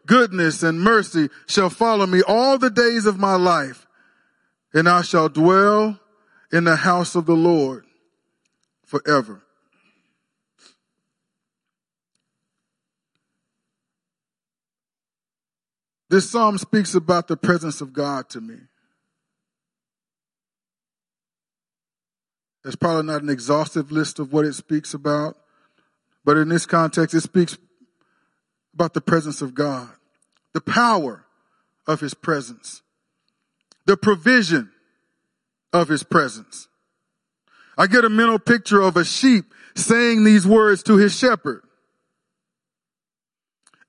goodness 0.11 0.61
and 0.61 0.81
mercy 0.81 1.29
shall 1.47 1.69
follow 1.69 2.05
me 2.05 2.21
all 2.27 2.57
the 2.57 2.69
days 2.69 3.05
of 3.05 3.17
my 3.17 3.35
life, 3.35 3.87
and 4.73 4.89
I 4.89 5.03
shall 5.03 5.29
dwell 5.29 6.01
in 6.51 6.65
the 6.65 6.75
house 6.75 7.15
of 7.15 7.25
the 7.25 7.33
Lord 7.33 7.85
forever. 8.85 9.41
This 16.09 16.29
psalm 16.29 16.57
speaks 16.57 16.93
about 16.93 17.29
the 17.29 17.37
presence 17.37 17.79
of 17.79 17.93
God 17.93 18.27
to 18.31 18.41
me. 18.41 18.57
There's 22.63 22.75
probably 22.75 23.03
not 23.03 23.21
an 23.21 23.29
exhaustive 23.29 23.93
list 23.93 24.19
of 24.19 24.33
what 24.33 24.43
it 24.43 24.55
speaks 24.55 24.93
about, 24.93 25.37
but 26.25 26.35
in 26.35 26.49
this 26.49 26.65
context, 26.65 27.15
it 27.15 27.21
speaks 27.21 27.57
about 28.73 28.93
the 28.93 28.99
presence 28.99 29.41
of 29.41 29.55
God, 29.55 29.89
the 30.53 30.61
power 30.61 31.25
of 31.87 31.99
his 31.99 32.13
presence, 32.13 32.81
the 33.85 33.97
provision 33.97 34.71
of 35.73 35.87
his 35.87 36.03
presence. 36.03 36.67
I 37.77 37.87
get 37.87 38.05
a 38.05 38.09
mental 38.09 38.39
picture 38.39 38.81
of 38.81 38.97
a 38.97 39.05
sheep 39.05 39.45
saying 39.75 40.23
these 40.23 40.45
words 40.45 40.83
to 40.83 40.97
his 40.97 41.17
shepherd 41.17 41.63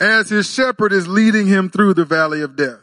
as 0.00 0.28
his 0.28 0.52
shepherd 0.52 0.92
is 0.92 1.06
leading 1.06 1.46
him 1.46 1.70
through 1.70 1.94
the 1.94 2.04
valley 2.04 2.42
of 2.42 2.56
death. 2.56 2.80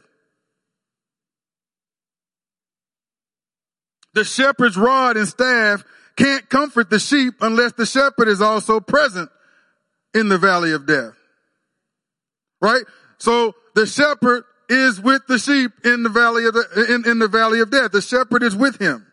The 4.13 4.23
shepherd's 4.23 4.77
rod 4.77 5.17
and 5.17 5.27
staff 5.27 5.83
can't 6.15 6.49
comfort 6.49 6.89
the 6.89 6.99
sheep 6.99 7.35
unless 7.41 7.73
the 7.73 7.85
shepherd 7.85 8.27
is 8.27 8.41
also 8.41 8.79
present 8.79 9.29
in 10.13 10.29
the 10.29 10.37
valley 10.37 10.71
of 10.71 10.85
death. 10.85 11.13
Right? 12.61 12.83
So 13.19 13.53
the 13.75 13.85
shepherd 13.85 14.43
is 14.69 15.01
with 15.01 15.21
the 15.27 15.39
sheep 15.39 15.71
in 15.83 16.03
the 16.03 16.09
valley 16.09 16.45
of 16.45 16.53
the, 16.53 16.87
in, 16.89 17.09
in 17.09 17.19
the 17.19 17.27
valley 17.27 17.59
of 17.59 17.71
death. 17.71 17.91
The 17.91 18.01
shepherd 18.01 18.43
is 18.43 18.55
with 18.55 18.79
him. 18.79 19.05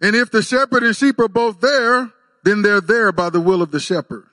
And 0.00 0.14
if 0.14 0.30
the 0.30 0.42
shepherd 0.42 0.82
and 0.82 0.94
sheep 0.94 1.18
are 1.18 1.28
both 1.28 1.60
there, 1.60 2.12
then 2.42 2.62
they're 2.62 2.80
there 2.80 3.10
by 3.10 3.30
the 3.30 3.40
will 3.40 3.62
of 3.62 3.70
the 3.70 3.80
shepherd. 3.80 4.24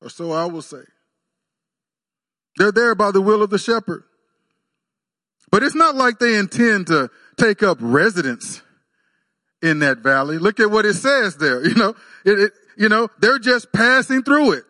Or 0.00 0.10
so 0.10 0.32
I 0.32 0.46
will 0.46 0.62
say. 0.62 0.82
They're 2.56 2.72
there 2.72 2.94
by 2.94 3.12
the 3.12 3.20
will 3.20 3.42
of 3.42 3.50
the 3.50 3.58
shepherd. 3.58 4.02
But 5.50 5.62
it's 5.62 5.76
not 5.76 5.94
like 5.94 6.18
they 6.18 6.36
intend 6.36 6.88
to 6.88 7.10
take 7.36 7.62
up 7.62 7.78
residence 7.80 8.62
in 9.62 9.78
that 9.80 9.98
valley. 9.98 10.38
Look 10.38 10.60
at 10.60 10.70
what 10.70 10.84
it 10.84 10.94
says 10.94 11.36
there. 11.36 11.64
You 11.66 11.74
know, 11.74 11.94
it, 12.24 12.38
it, 12.38 12.52
you 12.76 12.88
know, 12.88 13.08
they're 13.20 13.38
just 13.38 13.72
passing 13.72 14.22
through 14.22 14.52
it. 14.52 14.64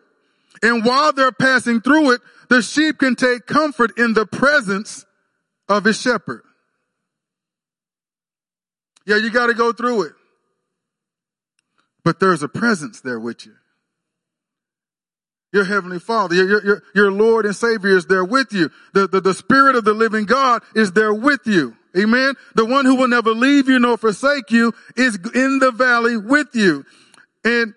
And 0.61 0.85
while 0.85 1.11
they're 1.11 1.31
passing 1.31 1.81
through 1.81 2.11
it, 2.11 2.21
the 2.49 2.61
sheep 2.61 2.99
can 2.99 3.15
take 3.15 3.45
comfort 3.45 3.97
in 3.97 4.13
the 4.13 4.25
presence 4.25 5.05
of 5.67 5.83
his 5.83 5.99
shepherd. 5.99 6.43
Yeah, 9.05 9.17
you 9.17 9.31
got 9.31 9.47
to 9.47 9.53
go 9.53 9.73
through 9.73 10.03
it. 10.03 10.13
But 12.05 12.19
there's 12.19 12.43
a 12.43 12.47
presence 12.47 13.01
there 13.01 13.19
with 13.19 13.45
you. 13.45 13.53
Your 15.51 15.65
heavenly 15.65 15.99
father, 15.99 16.35
your, 16.35 16.65
your, 16.65 16.83
your 16.95 17.11
Lord 17.11 17.45
and 17.45 17.55
Savior 17.55 17.95
is 17.95 18.07
there 18.07 18.25
with 18.25 18.51
you. 18.51 18.71
The, 18.93 19.07
the, 19.07 19.21
the 19.21 19.33
Spirit 19.33 19.75
of 19.75 19.85
the 19.85 19.93
living 19.93 20.25
God 20.25 20.63
is 20.75 20.93
there 20.93 21.13
with 21.13 21.41
you. 21.45 21.75
Amen. 21.97 22.33
The 22.55 22.65
one 22.65 22.85
who 22.85 22.95
will 22.95 23.07
never 23.07 23.31
leave 23.31 23.67
you 23.69 23.79
nor 23.79 23.97
forsake 23.97 24.51
you 24.51 24.73
is 24.95 25.17
in 25.35 25.59
the 25.59 25.71
valley 25.71 26.17
with 26.17 26.47
you. 26.53 26.85
And, 27.43 27.73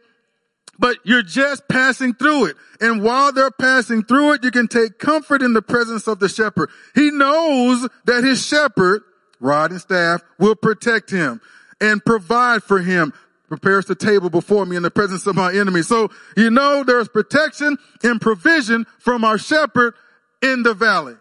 but 0.79 0.97
you're 1.05 1.23
just 1.23 1.69
passing 1.69 2.15
through 2.15 2.47
it. 2.47 2.57
And 2.81 3.03
while 3.03 3.33
they're 3.33 3.51
passing 3.51 4.03
through 4.03 4.35
it, 4.35 4.45
you 4.45 4.51
can 4.51 4.69
take 4.69 4.99
comfort 4.99 5.43
in 5.43 5.53
the 5.53 5.63
presence 5.63 6.07
of 6.07 6.19
the 6.19 6.29
shepherd. 6.29 6.71
He 6.95 7.11
knows 7.11 7.89
that 8.07 8.25
his 8.25 8.47
shepherd 8.47 9.03
rod 9.41 9.71
and 9.71 9.81
staff 9.81 10.23
will 10.39 10.55
protect 10.55 11.11
him 11.11 11.41
and 11.81 12.03
provide 12.05 12.63
for 12.63 12.81
him 12.81 13.13
prepares 13.49 13.87
the 13.87 13.95
table 13.95 14.31
before 14.31 14.67
me 14.67 14.77
in 14.77 14.83
the 14.83 14.91
presence 14.91 15.27
of 15.27 15.37
my 15.37 15.55
enemies. 15.55 15.87
So, 15.87 16.11
you 16.37 16.51
know, 16.51 16.83
there's 16.83 17.09
protection 17.09 17.79
and 18.03 18.21
provision 18.21 18.87
from 18.99 19.25
our 19.25 19.39
shepherd 19.39 19.95
in 20.43 20.63
the 20.63 20.75
valley. 20.75 21.15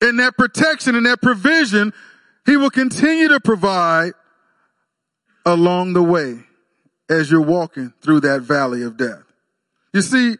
And 0.00 0.18
that 0.18 0.36
protection 0.36 0.94
and 0.94 1.06
that 1.06 1.22
provision, 1.22 1.92
he 2.44 2.56
will 2.56 2.70
continue 2.70 3.28
to 3.28 3.40
provide 3.40 4.12
along 5.44 5.94
the 5.94 6.02
way 6.02 6.40
as 7.08 7.30
you're 7.30 7.40
walking 7.40 7.92
through 8.02 8.20
that 8.20 8.42
valley 8.42 8.82
of 8.82 8.96
death. 8.96 9.22
You 9.94 10.02
see, 10.02 10.36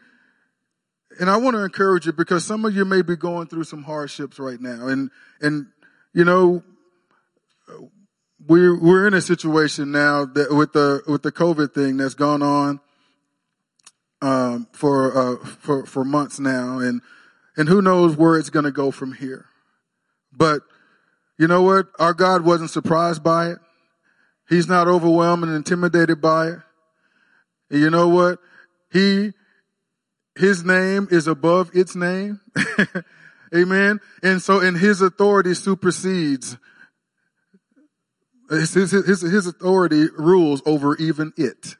and 1.19 1.29
I 1.29 1.37
want 1.37 1.55
to 1.55 1.63
encourage 1.63 2.05
you 2.05 2.13
because 2.13 2.45
some 2.45 2.65
of 2.65 2.75
you 2.75 2.85
may 2.85 3.01
be 3.01 3.15
going 3.15 3.47
through 3.47 3.63
some 3.63 3.83
hardships 3.83 4.37
right 4.37 4.61
now. 4.61 4.87
And, 4.87 5.09
and, 5.41 5.67
you 6.13 6.23
know, 6.23 6.61
we're, 8.47 8.79
we're 8.79 9.07
in 9.07 9.15
a 9.15 9.21
situation 9.21 9.91
now 9.91 10.25
that 10.25 10.53
with 10.53 10.73
the, 10.73 11.01
with 11.07 11.23
the 11.23 11.31
COVID 11.31 11.73
thing 11.73 11.97
that's 11.97 12.13
gone 12.13 12.43
on, 12.43 12.79
um, 14.21 14.67
for, 14.71 15.17
uh, 15.17 15.45
for, 15.45 15.85
for 15.85 16.03
months 16.03 16.39
now. 16.39 16.79
And, 16.79 17.01
and 17.57 17.67
who 17.67 17.81
knows 17.81 18.15
where 18.15 18.37
it's 18.37 18.51
going 18.51 18.65
to 18.65 18.71
go 18.71 18.91
from 18.91 19.13
here. 19.13 19.45
But 20.31 20.61
you 21.37 21.47
know 21.47 21.63
what? 21.63 21.87
Our 21.99 22.13
God 22.13 22.45
wasn't 22.45 22.69
surprised 22.69 23.23
by 23.23 23.49
it. 23.49 23.57
He's 24.47 24.67
not 24.67 24.87
overwhelmed 24.87 25.43
and 25.43 25.53
intimidated 25.53 26.21
by 26.21 26.47
it. 26.49 26.59
And 27.69 27.81
you 27.81 27.89
know 27.89 28.07
what? 28.07 28.39
He 28.93 29.33
his 30.37 30.63
name 30.63 31.07
is 31.11 31.27
above 31.27 31.71
its 31.73 31.95
name. 31.95 32.39
Amen. 33.55 33.99
And 34.21 34.41
so, 34.41 34.59
and 34.59 34.77
his 34.77 35.01
authority 35.01 35.53
supersedes, 35.53 36.57
his, 38.49 38.73
his, 38.73 38.91
his, 38.91 39.21
his 39.21 39.47
authority 39.47 40.07
rules 40.17 40.61
over 40.65 40.95
even 40.97 41.33
it. 41.37 41.75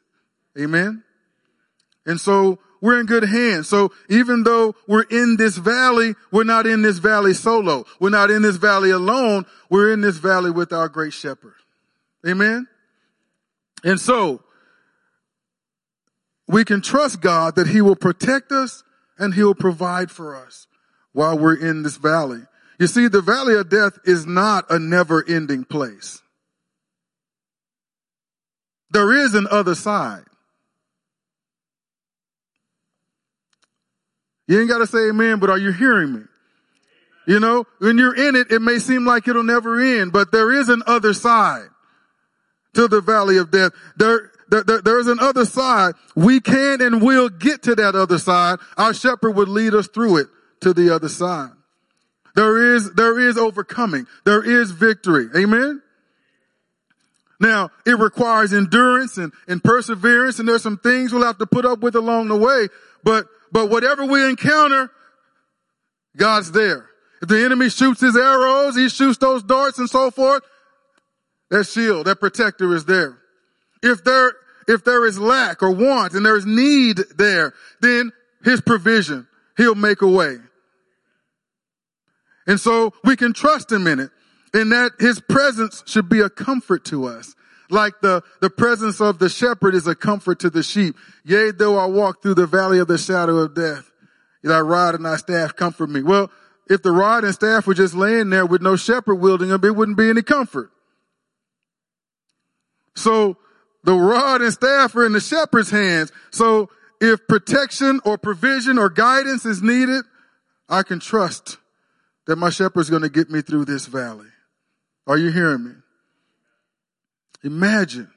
Amen. 0.60 1.04
And 2.06 2.20
so 2.20 2.60
we're 2.88 3.02
in 3.02 3.06
good 3.06 3.26
hands. 3.26 3.68
So 3.68 3.92
even 4.08 4.44
though 4.44 4.74
we're 4.88 5.02
in 5.02 5.36
this 5.36 5.58
valley, 5.58 6.16
we're 6.32 6.46
not 6.46 6.66
in 6.66 6.84
this 6.84 7.00
valley 7.00 7.34
solo. 7.34 7.84
We're 8.00 8.12
not 8.12 8.32
in 8.32 8.44
this 8.44 8.56
valley 8.56 8.92
alone. 8.92 9.46
We're 9.70 9.92
in 9.92 10.00
this 10.00 10.16
valley 10.16 10.52
with 10.52 10.72
our 10.72 10.88
great 10.88 11.12
shepherd. 11.12 11.56
Amen. 12.26 12.66
And 13.84 14.00
so 14.00 14.42
we 16.48 16.64
can 16.64 16.80
trust 16.80 17.20
God 17.20 17.56
that 17.56 17.68
He 17.68 17.82
will 17.82 17.98
protect 17.98 18.54
us 18.54 18.86
and 19.18 19.34
He 19.34 19.44
will 19.44 19.54
provide 19.54 20.10
for 20.10 20.34
us 20.38 20.68
while 21.12 21.38
we're 21.38 21.60
in 21.60 21.84
this 21.84 21.98
valley. 21.98 22.44
You 22.80 22.88
see, 22.88 23.10
the 23.10 23.22
valley 23.22 23.56
of 23.56 23.68
death 23.68 24.00
is 24.06 24.26
not 24.26 24.64
a 24.72 24.80
never 24.80 25.26
ending 25.28 25.66
place. 25.66 26.22
There 28.92 29.12
is 29.12 29.34
an 29.34 29.46
other 29.52 29.76
side. 29.76 30.24
You 34.48 34.60
ain't 34.60 34.70
got 34.70 34.80
to 34.80 34.88
say 34.88 35.10
amen, 35.10 35.40
but 35.40 35.50
are 35.50 35.58
you 35.58 35.72
hearing 35.72 36.14
me? 36.14 36.22
You 37.28 37.42
know, 37.42 37.66
when 37.80 37.98
you're 37.98 38.16
in 38.16 38.36
it, 38.36 38.52
it 38.52 38.62
may 38.62 38.80
seem 38.80 39.06
like 39.06 39.28
it'll 39.28 39.44
never 39.44 39.80
end, 39.82 40.14
but 40.14 40.32
there 40.32 40.52
is 40.52 40.70
an 40.70 40.82
other 40.88 41.14
side 41.14 41.68
to 42.74 42.88
the 42.88 43.02
valley 43.02 43.38
of 43.38 43.52
death. 43.52 43.74
There, 43.98 44.32
there, 44.50 44.64
there, 44.64 44.82
there's 44.82 45.08
an 45.08 45.20
other 45.20 45.44
side. 45.44 45.96
We 46.16 46.40
can 46.40 46.82
and 46.82 47.02
will 47.02 47.28
get 47.28 47.64
to 47.64 47.76
that 47.76 47.96
other 47.96 48.18
side. 48.18 48.60
Our 48.78 48.94
shepherd 48.94 49.32
would 49.32 49.50
lead 49.50 49.74
us 49.74 49.88
through 49.88 50.18
it 50.18 50.28
to 50.62 50.74
the 50.74 50.96
other 50.96 51.10
side. 51.10 51.50
There 52.36 52.76
is, 52.76 52.94
there 52.94 53.20
is 53.20 53.38
overcoming. 53.38 54.06
There 54.24 54.44
is 54.44 54.72
victory. 54.72 55.28
Amen. 55.36 55.82
Now, 57.40 57.72
it 57.86 58.00
requires 58.00 58.54
endurance 58.54 59.18
and, 59.18 59.34
and 59.48 59.64
perseverance, 59.64 60.40
and 60.40 60.48
there's 60.48 60.64
some 60.64 60.78
things 60.78 61.12
we'll 61.12 61.26
have 61.26 61.40
to 61.40 61.46
put 61.46 61.66
up 61.66 61.80
with 61.80 61.96
along 61.96 62.30
the 62.30 62.38
way. 62.38 62.68
But, 63.04 63.28
but 63.52 63.70
whatever 63.70 64.06
we 64.06 64.28
encounter, 64.28 64.92
God's 66.16 66.52
there. 66.52 66.90
If 67.22 67.30
the 67.30 67.44
enemy 67.44 67.70
shoots 67.70 68.02
his 68.02 68.16
arrows, 68.16 68.76
he 68.76 68.90
shoots 68.90 69.18
those 69.18 69.44
darts 69.44 69.80
and 69.80 69.90
so 69.90 70.12
forth, 70.12 70.44
that 71.50 71.66
shield, 71.66 72.08
that 72.08 72.20
protector 72.20 72.76
is 72.76 72.86
there. 72.86 73.18
If 73.82 74.04
there, 74.04 74.34
if 74.68 74.84
there 74.84 75.06
is 75.06 75.18
lack 75.18 75.64
or 75.64 75.72
want 75.72 76.14
and 76.14 76.26
there's 76.26 76.46
need 76.46 76.98
there, 77.18 77.54
then 77.82 78.12
his 78.44 78.62
provision, 78.62 79.28
he'll 79.56 79.76
make 79.76 80.02
a 80.02 80.08
way. 80.08 80.38
And 82.46 82.60
so 82.60 82.94
we 83.04 83.16
can 83.16 83.34
trust 83.34 83.72
him 83.72 83.88
in 83.88 84.00
it 84.00 84.12
in 84.54 84.70
that 84.70 84.94
his 85.00 85.20
presence 85.20 85.84
should 85.86 86.10
be 86.10 86.22
a 86.22 86.30
comfort 86.30 86.86
to 86.86 87.06
us. 87.06 87.36
Like 87.70 88.00
the, 88.02 88.24
the 88.40 88.50
presence 88.50 89.02
of 89.02 89.20
the 89.20 89.30
shepherd 89.30 89.76
is 89.76 89.88
a 89.88 89.96
comfort 89.96 90.40
to 90.40 90.50
the 90.50 90.64
sheep. 90.64 90.96
Yea, 91.26 91.52
though 91.52 91.78
I 91.78 91.86
walk 91.86 92.22
through 92.22 92.36
the 92.36 92.48
valley 92.48 92.80
of 92.80 92.88
the 92.88 92.98
shadow 92.98 93.38
of 93.38 93.54
death, 93.54 93.92
thy 94.44 94.60
rod 94.60 94.96
and 94.96 95.06
thy 95.06 95.18
staff 95.18 95.56
comfort 95.56 95.90
me. 95.90 96.02
Well, 96.02 96.32
if 96.70 96.82
the 96.82 96.92
rod 96.92 97.24
and 97.24 97.34
staff 97.34 97.68
were 97.68 97.74
just 97.74 97.94
laying 97.94 98.30
there 98.30 98.46
with 98.46 98.62
no 98.62 98.76
shepherd 98.76 99.16
wielding 99.16 99.50
them, 99.50 99.64
it 99.64 99.76
wouldn't 99.76 99.98
be 99.98 100.10
any 100.10 100.22
comfort. 100.22 100.72
So 102.96 103.38
the 103.84 103.94
rod 103.94 104.42
and 104.42 104.54
staff 104.54 104.96
are 104.96 105.06
in 105.06 105.14
the 105.14 105.20
shepherd's 105.20 105.70
hands. 105.70 106.12
So 106.32 106.70
if 107.00 107.28
protection 107.28 108.02
or 108.06 108.18
provision 108.18 108.78
or 108.78 108.90
guidance 108.90 109.46
is 109.46 109.62
needed, 109.62 110.04
I 110.68 110.84
can 110.84 111.00
trust 111.00 111.58
that 112.26 112.36
my 112.38 112.50
shepherd's 112.50 112.90
going 112.90 113.04
to 113.04 113.10
get 113.10 113.30
me 113.30 113.42
through 113.42 113.66
this 113.66 113.86
valley. 113.86 114.28
Are 115.06 115.18
you 115.18 115.32
hearing 115.32 115.64
me? 115.64 115.72
Imagine. 117.44 118.10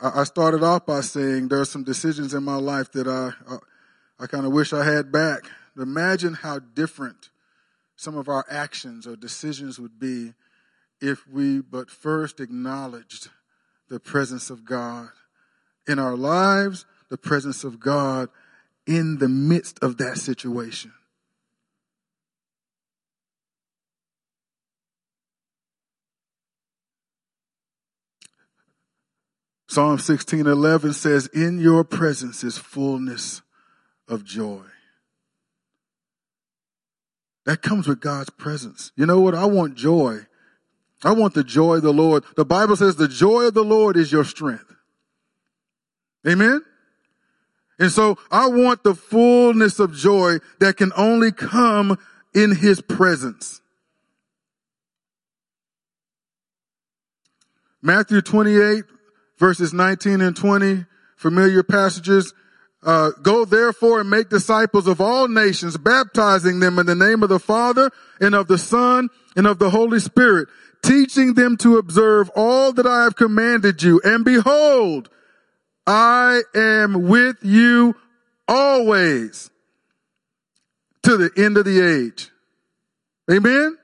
I, 0.00 0.24
started 0.24 0.62
off 0.62 0.86
by 0.86 1.00
saying 1.00 1.48
there 1.48 1.60
are 1.60 1.64
some 1.64 1.82
decisions 1.82 2.34
in 2.34 2.44
my 2.44 2.56
life 2.56 2.92
that 2.92 3.08
I, 3.08 3.32
I, 3.52 3.58
I 4.20 4.26
kind 4.26 4.46
of 4.46 4.52
wish 4.52 4.72
I 4.72 4.84
had 4.84 5.10
back. 5.10 5.40
Imagine 5.76 6.34
how 6.34 6.60
different 6.60 7.30
some 7.96 8.16
of 8.16 8.28
our 8.28 8.44
actions 8.48 9.06
or 9.06 9.16
decisions 9.16 9.78
would 9.80 9.98
be 9.98 10.34
if 11.00 11.26
we 11.28 11.60
but 11.60 11.90
first 11.90 12.40
acknowledged 12.40 13.28
the 13.88 13.98
presence 13.98 14.50
of 14.50 14.64
God 14.64 15.08
in 15.86 15.98
our 15.98 16.16
lives, 16.16 16.86
the 17.08 17.18
presence 17.18 17.64
of 17.64 17.80
God 17.80 18.28
in 18.86 19.18
the 19.18 19.28
midst 19.28 19.78
of 19.82 19.98
that 19.98 20.18
situation. 20.18 20.92
Psalm 29.76 29.98
16:11 29.98 30.94
says, 30.94 31.26
"In 31.34 31.58
your 31.58 31.84
presence 31.84 32.42
is 32.42 32.56
fullness 32.56 33.42
of 34.08 34.24
joy." 34.24 34.64
That 37.44 37.60
comes 37.60 37.86
with 37.86 38.00
God's 38.00 38.30
presence. 38.30 38.90
You 38.96 39.04
know 39.04 39.20
what? 39.20 39.34
I 39.34 39.44
want 39.44 39.74
joy. 39.74 40.28
I 41.04 41.10
want 41.10 41.34
the 41.34 41.44
joy 41.44 41.74
of 41.74 41.82
the 41.82 41.92
Lord. 41.92 42.24
The 42.36 42.44
Bible 42.46 42.76
says 42.76 42.96
the 42.96 43.06
joy 43.06 43.48
of 43.48 43.52
the 43.52 43.62
Lord 43.62 43.98
is 43.98 44.10
your 44.10 44.24
strength. 44.24 44.74
Amen? 46.26 46.64
And 47.78 47.92
so 47.92 48.16
I 48.30 48.46
want 48.46 48.82
the 48.82 48.94
fullness 48.94 49.78
of 49.78 49.94
joy 49.94 50.38
that 50.58 50.78
can 50.78 50.90
only 50.96 51.32
come 51.32 51.98
in 52.32 52.52
his 52.52 52.80
presence. 52.80 53.60
Matthew 57.82 58.22
28 58.22 58.95
verses 59.38 59.72
19 59.72 60.20
and 60.20 60.36
20, 60.36 60.84
familiar 61.16 61.62
passages. 61.62 62.34
Uh, 62.82 63.10
go 63.22 63.44
therefore 63.44 64.00
and 64.00 64.10
make 64.10 64.28
disciples 64.28 64.86
of 64.86 65.00
all 65.00 65.26
nations, 65.28 65.76
baptizing 65.76 66.60
them 66.60 66.78
in 66.78 66.86
the 66.86 66.94
name 66.94 67.22
of 67.22 67.28
the 67.28 67.40
Father 67.40 67.90
and 68.20 68.34
of 68.34 68.46
the 68.46 68.58
Son 68.58 69.08
and 69.34 69.46
of 69.46 69.58
the 69.58 69.70
Holy 69.70 69.98
Spirit, 69.98 70.48
teaching 70.82 71.34
them 71.34 71.56
to 71.56 71.78
observe 71.78 72.30
all 72.36 72.72
that 72.72 72.86
I 72.86 73.04
have 73.04 73.16
commanded 73.16 73.82
you. 73.82 74.00
And 74.04 74.24
behold, 74.24 75.10
I 75.86 76.42
am 76.54 77.08
with 77.08 77.38
you 77.42 77.96
always 78.46 79.50
to 81.02 81.16
the 81.16 81.30
end 81.36 81.56
of 81.56 81.64
the 81.64 81.80
age. 81.80 82.30
Amen. 83.30 83.76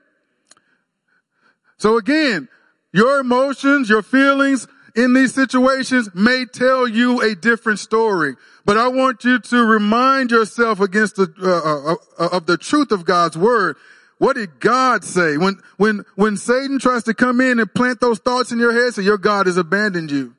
So 1.77 1.97
again, 1.97 2.47
your 2.93 3.19
emotions, 3.19 3.89
your 3.89 4.01
feelings, 4.01 4.67
in 4.95 5.13
these 5.13 5.33
situations 5.33 6.09
may 6.13 6.45
tell 6.45 6.87
you 6.87 7.21
a 7.21 7.35
different 7.35 7.79
story. 7.79 8.35
But 8.65 8.77
I 8.77 8.87
want 8.87 9.23
you 9.23 9.39
to 9.39 9.63
remind 9.63 10.31
yourself 10.31 10.79
against 10.79 11.15
the, 11.15 11.33
uh, 11.41 11.91
uh, 11.91 12.25
uh, 12.25 12.37
of 12.37 12.45
the 12.45 12.57
truth 12.57 12.91
of 12.91 13.05
God's 13.05 13.37
word. 13.37 13.75
What 14.19 14.35
did 14.35 14.59
God 14.59 15.03
say? 15.03 15.37
When, 15.37 15.59
when, 15.77 16.05
when 16.15 16.37
Satan 16.37 16.79
tries 16.79 17.03
to 17.03 17.13
come 17.13 17.41
in 17.41 17.59
and 17.59 17.73
plant 17.73 17.99
those 17.99 18.19
thoughts 18.19 18.51
in 18.51 18.59
your 18.59 18.71
head, 18.71 18.93
say 18.93 19.01
your 19.01 19.17
God 19.17 19.47
has 19.47 19.57
abandoned 19.57 20.11
you. 20.11 20.35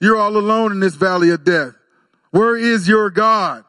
You're 0.00 0.16
all 0.16 0.36
alone 0.36 0.72
in 0.72 0.80
this 0.80 0.96
valley 0.96 1.30
of 1.30 1.44
death. 1.44 1.74
Where 2.30 2.56
is 2.56 2.88
your 2.88 3.10
God? 3.10 3.64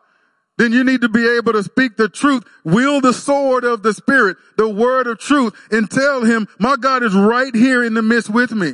Then 0.58 0.74
you 0.74 0.84
need 0.84 1.02
to 1.02 1.10
be 1.10 1.28
able 1.38 1.54
to 1.54 1.64
speak 1.64 1.98
the 1.98 2.10
truth, 2.10 2.44
wield 2.64 3.04
the 3.04 3.14
sword 3.14 3.64
of 3.64 3.84
the 3.84 3.94
spirit, 3.94 4.38
the 4.58 4.70
word 4.70 5.08
of 5.08 5.20
truth, 5.20 5.54
and 5.72 5.90
tell 5.90 6.24
him, 6.24 6.48
my 6.60 6.76
God 6.76 7.04
is 7.04 7.16
right 7.16 7.54
here 7.56 7.84
in 7.84 7.94
the 7.94 8.02
midst 8.02 8.30
with 8.30 8.52
me 8.52 8.74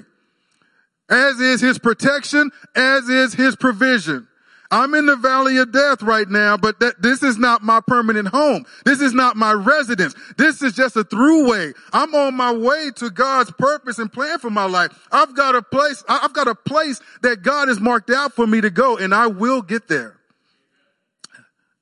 as 1.09 1.39
is 1.39 1.61
his 1.61 1.79
protection, 1.79 2.51
as 2.75 3.07
is 3.09 3.33
his 3.33 3.55
provision. 3.55 4.27
I'm 4.69 4.93
in 4.95 5.05
the 5.05 5.15
valley 5.15 5.57
of 5.57 5.71
death 5.71 6.01
right 6.01 6.27
now, 6.27 6.57
but 6.57 6.79
that, 6.81 7.01
this 7.01 7.23
is 7.23 7.37
not 7.37 7.63
my 7.63 7.79
permanent 7.79 8.27
home. 8.27 8.65
This 8.83 8.99
is 8.99 9.13
not 9.13 9.37
my 9.37 9.53
residence. 9.53 10.13
This 10.37 10.61
is 10.61 10.73
just 10.73 10.97
a 10.97 11.03
throughway. 11.03 11.73
I'm 11.93 12.13
on 12.13 12.35
my 12.35 12.51
way 12.51 12.91
to 12.97 13.09
God's 13.09 13.51
purpose 13.51 13.97
and 13.97 14.11
plan 14.11 14.39
for 14.39 14.49
my 14.49 14.65
life. 14.65 14.91
I've 15.11 15.35
got 15.35 15.55
a 15.55 15.61
place, 15.61 16.03
I've 16.09 16.33
got 16.33 16.49
a 16.49 16.55
place 16.55 16.99
that 17.21 17.43
God 17.43 17.69
has 17.69 17.79
marked 17.79 18.09
out 18.09 18.33
for 18.33 18.45
me 18.45 18.59
to 18.59 18.69
go 18.69 18.97
and 18.97 19.15
I 19.15 19.27
will 19.27 19.61
get 19.61 19.87
there. 19.87 20.17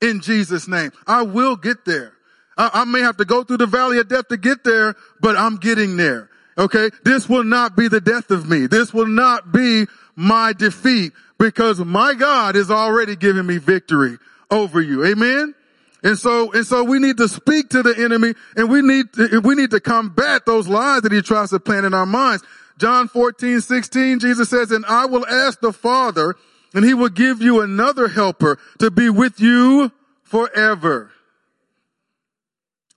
In 0.00 0.20
Jesus 0.20 0.68
name. 0.68 0.92
I 1.06 1.22
will 1.22 1.56
get 1.56 1.84
there. 1.86 2.12
I, 2.56 2.70
I 2.72 2.84
may 2.84 3.00
have 3.00 3.16
to 3.16 3.24
go 3.24 3.42
through 3.42 3.56
the 3.56 3.66
valley 3.66 3.98
of 3.98 4.08
death 4.08 4.28
to 4.28 4.36
get 4.36 4.62
there, 4.62 4.94
but 5.20 5.36
I'm 5.36 5.56
getting 5.56 5.96
there. 5.96 6.30
Okay. 6.58 6.90
This 7.04 7.28
will 7.28 7.44
not 7.44 7.76
be 7.76 7.88
the 7.88 8.00
death 8.00 8.30
of 8.30 8.48
me. 8.48 8.66
This 8.66 8.94
will 8.94 9.06
not 9.06 9.52
be 9.52 9.86
my 10.14 10.52
defeat 10.52 11.12
because 11.38 11.78
my 11.80 12.14
God 12.14 12.56
is 12.56 12.70
already 12.70 13.16
giving 13.16 13.46
me 13.46 13.58
victory 13.58 14.18
over 14.50 14.80
you. 14.80 15.04
Amen. 15.04 15.54
And 16.02 16.18
so, 16.18 16.52
and 16.52 16.66
so 16.66 16.84
we 16.84 16.98
need 16.98 17.16
to 17.18 17.28
speak 17.28 17.70
to 17.70 17.82
the 17.82 17.94
enemy 17.98 18.34
and 18.56 18.70
we 18.70 18.80
need 18.80 19.12
to, 19.14 19.40
we 19.40 19.54
need 19.54 19.70
to 19.70 19.80
combat 19.80 20.46
those 20.46 20.68
lies 20.68 21.02
that 21.02 21.12
he 21.12 21.20
tries 21.20 21.50
to 21.50 21.60
plant 21.60 21.84
in 21.84 21.94
our 21.94 22.06
minds. 22.06 22.44
John 22.78 23.08
14, 23.08 23.60
16, 23.60 24.20
Jesus 24.20 24.48
says, 24.48 24.70
and 24.70 24.84
I 24.86 25.06
will 25.06 25.26
ask 25.26 25.60
the 25.60 25.72
Father 25.72 26.36
and 26.74 26.84
he 26.84 26.94
will 26.94 27.08
give 27.08 27.40
you 27.40 27.60
another 27.60 28.08
helper 28.08 28.58
to 28.78 28.90
be 28.90 29.08
with 29.10 29.40
you 29.40 29.90
forever. 30.22 31.10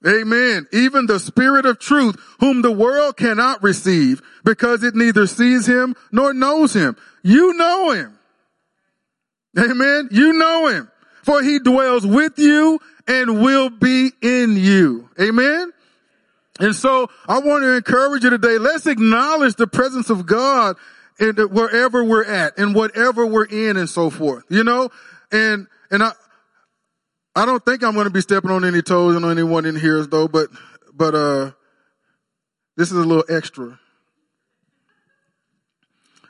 Amen. 0.08 0.68
Even 0.72 1.08
the 1.08 1.20
spirit 1.20 1.66
of 1.66 1.80
truth, 1.80 2.16
whom 2.40 2.62
the 2.62 2.72
world 2.72 3.18
cannot 3.18 3.62
receive 3.62 4.22
because 4.46 4.84
it 4.84 4.96
neither 4.96 5.28
sees 5.28 5.66
him 5.66 5.96
nor 6.12 6.34
knows 6.34 6.74
him. 6.74 6.96
You 7.22 7.54
know 7.54 7.92
him. 7.92 8.18
Amen. 9.58 10.08
You 10.12 10.34
know 10.34 10.68
him 10.68 10.90
for 11.30 11.44
he 11.44 11.60
dwells 11.60 12.08
with 12.08 12.40
you 12.40 12.80
and 13.08 13.42
will 13.42 13.70
be 13.70 14.12
in 14.22 14.56
you. 14.58 15.10
Amen. 15.22 15.72
And 16.60 16.76
so 16.76 17.08
I 17.28 17.40
want 17.40 17.64
to 17.64 17.76
encourage 17.76 18.24
you 18.24 18.32
today. 18.32 18.58
Let's 18.58 18.88
acknowledge 18.88 19.56
the 19.56 19.68
presence 19.68 20.10
of 20.10 20.26
God 20.26 20.76
in 21.20 21.36
wherever 21.36 22.04
we're 22.04 22.26
at 22.26 22.58
and 22.58 22.74
whatever 22.74 23.28
we're 23.28 23.46
in 23.46 23.78
and 23.78 23.88
so 23.90 24.10
forth, 24.10 24.46
you 24.50 24.64
know, 24.64 24.90
and, 25.32 25.68
and 25.92 26.02
I, 26.02 26.14
I 27.40 27.46
don't 27.46 27.64
think 27.64 27.84
I'm 27.84 27.94
going 27.94 28.04
to 28.04 28.12
be 28.12 28.20
stepping 28.20 28.52
on 28.52 28.66
any 28.66 28.82
toes 28.82 29.16
on 29.16 29.24
anyone 29.32 29.66
in 29.66 29.78
here 29.78 30.06
though, 30.06 30.28
but, 30.28 30.50
but, 30.94 31.16
uh, 31.16 31.52
this 32.76 32.92
is 32.92 32.98
a 32.98 33.04
little 33.04 33.24
extra. 33.30 33.80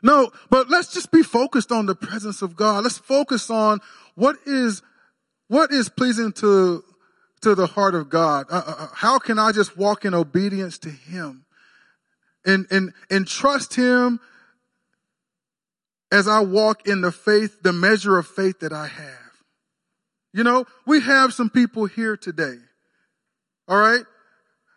No, 0.03 0.29
but 0.51 0.69
let's 0.69 0.93
just 0.93 1.11
be 1.11 1.23
focused 1.23 1.71
on 1.71 1.87
the 1.87 1.95
presence 1.95 2.43
of 2.43 2.55
God. 2.55 2.83
Let's 2.83 2.99
focus 2.99 3.49
on 3.49 3.79
what 4.13 4.35
is, 4.45 4.83
what 5.47 5.71
is 5.71 5.89
pleasing 5.89 6.31
to, 6.33 6.83
to 7.41 7.55
the 7.55 7.65
heart 7.65 7.95
of 7.95 8.11
God. 8.11 8.45
Uh, 8.51 8.61
uh, 8.67 8.75
uh 8.77 8.87
how 8.93 9.17
can 9.17 9.39
I 9.39 9.51
just 9.51 9.75
walk 9.75 10.05
in 10.05 10.13
obedience 10.13 10.77
to 10.79 10.91
Him 10.91 11.43
and, 12.45 12.67
and, 12.69 12.93
and 13.09 13.25
trust 13.25 13.73
Him 13.73 14.19
as 16.11 16.27
I 16.27 16.41
walk 16.41 16.87
in 16.87 17.01
the 17.01 17.11
faith, 17.11 17.63
the 17.63 17.73
measure 17.73 18.19
of 18.19 18.27
faith 18.27 18.59
that 18.59 18.73
I 18.73 18.85
have? 18.85 19.28
You 20.33 20.43
know, 20.43 20.65
we 20.85 21.01
have 21.01 21.33
some 21.33 21.49
people 21.49 21.85
here 21.85 22.15
today. 22.15 22.55
All 23.67 23.77
right. 23.77 24.03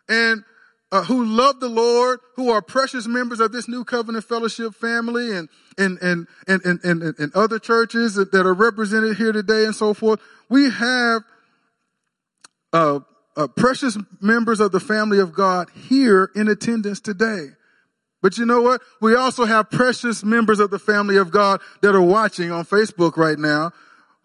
And 0.09 0.43
uh, 0.91 1.03
who 1.03 1.25
love 1.25 1.59
the 1.59 1.69
Lord, 1.69 2.19
who 2.35 2.51
are 2.51 2.61
precious 2.61 3.07
members 3.07 3.39
of 3.39 3.51
this 3.51 3.67
new 3.67 3.83
covenant 3.83 4.25
fellowship 4.25 4.75
family 4.75 5.35
and, 5.35 5.49
and, 5.77 5.97
and, 6.01 6.27
and, 6.47 6.61
and, 6.65 6.83
and, 6.83 7.19
and 7.19 7.35
other 7.35 7.57
churches 7.57 8.15
that 8.15 8.33
are 8.33 8.53
represented 8.53 9.17
here 9.17 9.31
today 9.31 9.65
and 9.65 9.75
so 9.75 9.93
forth. 9.93 10.19
We 10.49 10.69
have, 10.69 11.23
uh, 12.71 12.99
uh, 13.35 13.47
precious 13.47 13.97
members 14.21 14.59
of 14.59 14.71
the 14.71 14.79
family 14.79 15.19
of 15.19 15.33
God 15.33 15.69
here 15.73 16.29
in 16.35 16.47
attendance 16.47 16.99
today. 16.99 17.47
But 18.21 18.37
you 18.37 18.45
know 18.45 18.61
what? 18.61 18.81
We 19.01 19.15
also 19.15 19.45
have 19.45 19.71
precious 19.71 20.23
members 20.23 20.59
of 20.59 20.69
the 20.69 20.79
family 20.79 21.17
of 21.17 21.31
God 21.31 21.59
that 21.81 21.95
are 21.95 22.01
watching 22.01 22.51
on 22.51 22.65
Facebook 22.65 23.17
right 23.17 23.37
now 23.37 23.71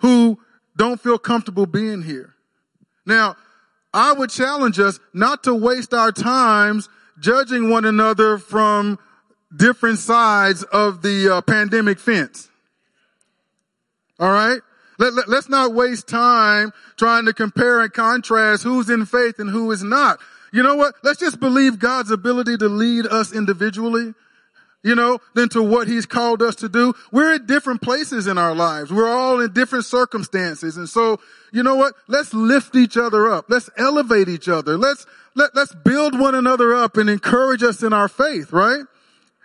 who 0.00 0.38
don't 0.78 1.00
feel 1.00 1.18
comfortable 1.18 1.66
being 1.66 2.02
here. 2.02 2.34
Now, 3.04 3.36
I 3.92 4.12
would 4.12 4.30
challenge 4.30 4.78
us 4.78 5.00
not 5.12 5.44
to 5.44 5.54
waste 5.54 5.92
our 5.92 6.12
times 6.12 6.88
judging 7.18 7.68
one 7.68 7.84
another 7.84 8.38
from 8.38 8.98
different 9.54 9.98
sides 9.98 10.62
of 10.62 11.02
the 11.02 11.36
uh, 11.36 11.40
pandemic 11.42 11.98
fence. 11.98 12.48
All 14.20 14.30
right? 14.30 14.60
Let, 14.98 15.14
let, 15.14 15.28
let's 15.28 15.48
not 15.48 15.74
waste 15.74 16.08
time 16.08 16.72
trying 16.96 17.26
to 17.26 17.32
compare 17.32 17.80
and 17.80 17.92
contrast 17.92 18.62
who's 18.62 18.90
in 18.90 19.06
faith 19.06 19.38
and 19.38 19.50
who 19.50 19.70
is 19.72 19.82
not. 19.82 20.18
You 20.52 20.62
know 20.62 20.76
what? 20.76 20.94
Let's 21.02 21.20
just 21.20 21.40
believe 21.40 21.78
God's 21.78 22.10
ability 22.10 22.56
to 22.58 22.68
lead 22.68 23.06
us 23.06 23.32
individually, 23.32 24.14
you 24.82 24.94
know, 24.94 25.18
than 25.34 25.48
to 25.50 25.62
what 25.62 25.88
he's 25.88 26.06
called 26.06 26.40
us 26.40 26.54
to 26.56 26.68
do. 26.68 26.94
We're 27.10 27.34
at 27.34 27.46
different 27.46 27.82
places 27.82 28.26
in 28.26 28.38
our 28.38 28.54
lives. 28.54 28.92
We're 28.92 29.10
all 29.10 29.40
in 29.40 29.52
different 29.52 29.84
circumstances. 29.84 30.76
And 30.76 30.88
so, 30.88 31.18
you 31.52 31.62
know 31.62 31.74
what? 31.74 31.94
Let's 32.06 32.32
lift 32.32 32.76
each 32.76 32.96
other 32.96 33.28
up. 33.28 33.46
Let's 33.48 33.68
elevate 33.76 34.28
each 34.28 34.48
other. 34.48 34.78
Let's, 34.78 35.04
let, 35.34 35.54
let's 35.54 35.74
build 35.74 36.18
one 36.18 36.34
another 36.34 36.74
up 36.74 36.96
and 36.96 37.10
encourage 37.10 37.62
us 37.62 37.82
in 37.82 37.92
our 37.92 38.08
faith, 38.08 38.52
right? 38.52 38.84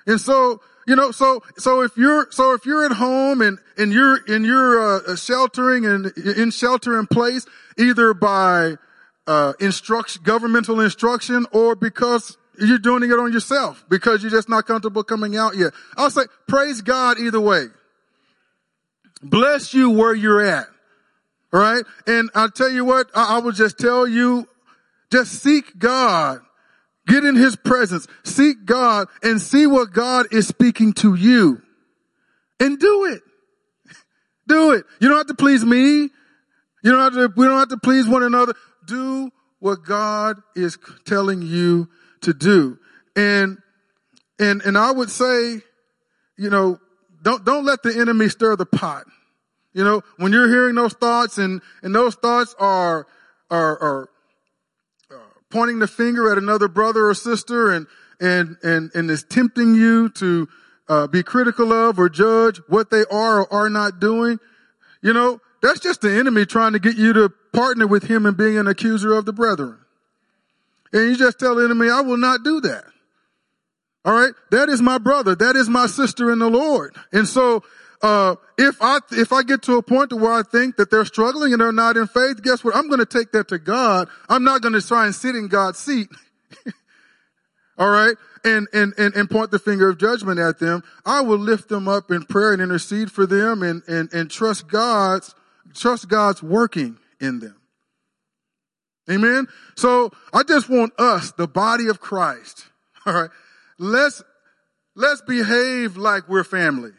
And 0.05 0.21
so, 0.21 0.61
you 0.85 0.95
know, 0.95 1.11
so, 1.11 1.41
so 1.57 1.81
if 1.81 1.97
you're, 1.97 2.27
so 2.29 2.53
if 2.53 2.65
you're 2.65 2.85
at 2.85 2.91
home 2.91 3.41
and, 3.41 3.57
and 3.77 3.91
you're, 3.91 4.19
and 4.27 4.45
you're, 4.45 4.79
uh, 4.79 5.15
sheltering 5.15 5.85
and 5.85 6.07
in 6.17 6.51
shelter 6.51 6.99
in 6.99 7.07
place, 7.07 7.45
either 7.77 8.13
by, 8.13 8.75
uh, 9.25 9.53
instruction, 9.59 10.21
governmental 10.23 10.81
instruction 10.81 11.45
or 11.53 11.75
because 11.75 12.37
you're 12.59 12.79
doing 12.79 13.03
it 13.03 13.19
on 13.19 13.33
yourself 13.33 13.83
because 13.89 14.21
you're 14.21 14.31
just 14.31 14.49
not 14.49 14.65
comfortable 14.65 15.03
coming 15.03 15.35
out 15.35 15.55
yet. 15.55 15.73
I'll 15.97 16.09
say, 16.09 16.23
praise 16.47 16.81
God 16.81 17.19
either 17.19 17.39
way. 17.41 17.67
Bless 19.21 19.73
you 19.73 19.89
where 19.89 20.13
you're 20.13 20.41
at. 20.41 20.67
All 21.51 21.59
right. 21.59 21.83
And 22.07 22.29
I'll 22.35 22.51
tell 22.51 22.69
you 22.69 22.85
what, 22.85 23.09
I, 23.15 23.37
I 23.37 23.39
will 23.39 23.51
just 23.51 23.77
tell 23.77 24.07
you, 24.07 24.47
just 25.11 25.41
seek 25.41 25.77
God 25.77 26.41
Get 27.05 27.25
in 27.25 27.35
his 27.35 27.55
presence, 27.55 28.07
seek 28.23 28.65
God 28.65 29.07
and 29.21 29.41
see 29.41 29.67
what 29.67 29.91
God 29.91 30.27
is 30.31 30.47
speaking 30.47 30.93
to 30.93 31.15
you 31.15 31.61
and 32.59 32.79
do 32.79 33.05
it. 33.05 33.21
Do 34.47 34.71
it. 34.71 34.85
You 34.99 35.07
don't 35.07 35.17
have 35.17 35.27
to 35.27 35.35
please 35.35 35.63
me. 35.63 36.09
You 36.83 36.91
don't 36.91 36.99
have 36.99 37.13
to, 37.13 37.33
we 37.35 37.45
don't 37.45 37.59
have 37.59 37.69
to 37.69 37.77
please 37.77 38.09
one 38.09 38.23
another. 38.23 38.53
Do 38.85 39.31
what 39.59 39.85
God 39.85 40.41
is 40.53 40.77
telling 41.05 41.41
you 41.41 41.87
to 42.23 42.33
do. 42.33 42.77
And, 43.15 43.57
and, 44.39 44.61
and 44.61 44.77
I 44.77 44.91
would 44.91 45.09
say, 45.09 45.61
you 46.37 46.49
know, 46.49 46.79
don't, 47.21 47.45
don't 47.45 47.65
let 47.65 47.83
the 47.83 47.97
enemy 47.97 48.29
stir 48.29 48.55
the 48.55 48.65
pot. 48.65 49.05
You 49.73 49.83
know, 49.83 50.01
when 50.17 50.31
you're 50.31 50.49
hearing 50.49 50.75
those 50.75 50.93
thoughts 50.93 51.37
and, 51.37 51.61
and 51.81 51.95
those 51.95 52.15
thoughts 52.15 52.53
are, 52.59 53.07
are, 53.49 53.79
are 53.79 54.09
pointing 55.49 55.79
the 55.79 55.87
finger 55.87 56.31
at 56.31 56.37
another 56.37 56.67
brother 56.67 57.07
or 57.07 57.13
sister 57.13 57.71
and, 57.71 57.87
and, 58.19 58.57
and, 58.63 58.91
and 58.93 59.09
is 59.09 59.23
tempting 59.23 59.75
you 59.75 60.09
to 60.09 60.47
uh, 60.89 61.07
be 61.07 61.23
critical 61.23 61.71
of 61.71 61.99
or 61.99 62.09
judge 62.09 62.59
what 62.67 62.89
they 62.89 63.05
are 63.11 63.45
or 63.45 63.53
are 63.53 63.69
not 63.69 63.99
doing, 63.99 64.39
you 65.01 65.13
know, 65.13 65.39
that's 65.61 65.79
just 65.79 66.01
the 66.01 66.11
enemy 66.11 66.45
trying 66.45 66.73
to 66.73 66.79
get 66.79 66.97
you 66.97 67.13
to 67.13 67.29
partner 67.53 67.87
with 67.87 68.03
him 68.03 68.25
and 68.25 68.35
being 68.35 68.57
an 68.57 68.67
accuser 68.67 69.13
of 69.13 69.25
the 69.25 69.33
brethren. 69.33 69.79
And 70.93 71.09
you 71.09 71.17
just 71.17 71.39
tell 71.39 71.55
the 71.55 71.65
enemy, 71.65 71.89
I 71.89 72.01
will 72.01 72.17
not 72.17 72.43
do 72.43 72.61
that. 72.61 72.85
All 74.05 74.13
right. 74.13 74.33
That 74.51 74.69
is 74.69 74.81
my 74.81 74.97
brother. 74.97 75.35
That 75.35 75.55
is 75.55 75.67
my 75.67 75.87
sister 75.87 76.31
in 76.31 76.39
the 76.39 76.49
Lord. 76.49 76.95
And 77.11 77.27
so 77.27 77.63
uh, 78.03 78.35
if 78.57 78.75
I 78.81 78.99
if 79.11 79.31
I 79.31 79.43
get 79.43 79.61
to 79.63 79.77
a 79.77 79.81
point 79.81 80.09
to 80.09 80.17
where 80.17 80.33
I 80.33 80.43
think 80.43 80.75
that 80.75 80.91
they're 80.91 81.05
struggling 81.05 81.53
and 81.53 81.61
they're 81.61 81.71
not 81.71 81.95
in 81.95 82.05
faith, 82.07 82.43
guess 82.43 82.61
what? 82.61 82.75
I'm 82.75 82.89
going 82.89 82.99
to 82.99 83.05
take 83.05 83.31
that 83.31 83.47
to 83.47 83.57
God. 83.57 84.09
I'm 84.27 84.43
not 84.43 84.61
going 84.61 84.73
to 84.73 84.85
try 84.85 85.05
and 85.05 85.15
sit 85.15 85.37
in 85.37 85.47
God's 85.47 85.79
seat. 85.79 86.09
All 87.77 87.89
right, 87.89 88.15
and, 88.43 88.67
and 88.73 88.93
and 88.97 89.15
and 89.15 89.29
point 89.29 89.51
the 89.51 89.57
finger 89.57 89.89
of 89.89 89.97
judgment 89.97 90.37
at 90.37 90.59
them. 90.59 90.83
I 91.05 91.21
will 91.21 91.39
lift 91.39 91.69
them 91.69 91.87
up 91.87 92.11
in 92.11 92.23
prayer 92.25 92.51
and 92.51 92.61
intercede 92.61 93.09
for 93.09 93.25
them, 93.25 93.63
and 93.63 93.81
and 93.87 94.13
and 94.13 94.29
trust 94.29 94.67
God's 94.67 95.33
trust 95.73 96.09
God's 96.09 96.43
working 96.43 96.97
in 97.21 97.39
them. 97.39 97.55
Amen. 99.09 99.47
So 99.75 100.11
I 100.33 100.43
just 100.43 100.69
want 100.69 100.93
us, 100.97 101.31
the 101.31 101.47
body 101.47 101.87
of 101.87 101.99
Christ. 101.99 102.65
All 103.05 103.13
right, 103.13 103.29
let's 103.77 104.23
let's 104.95 105.21
behave 105.21 105.97
like 105.97 106.29
we're 106.29 106.43
family. 106.43 106.91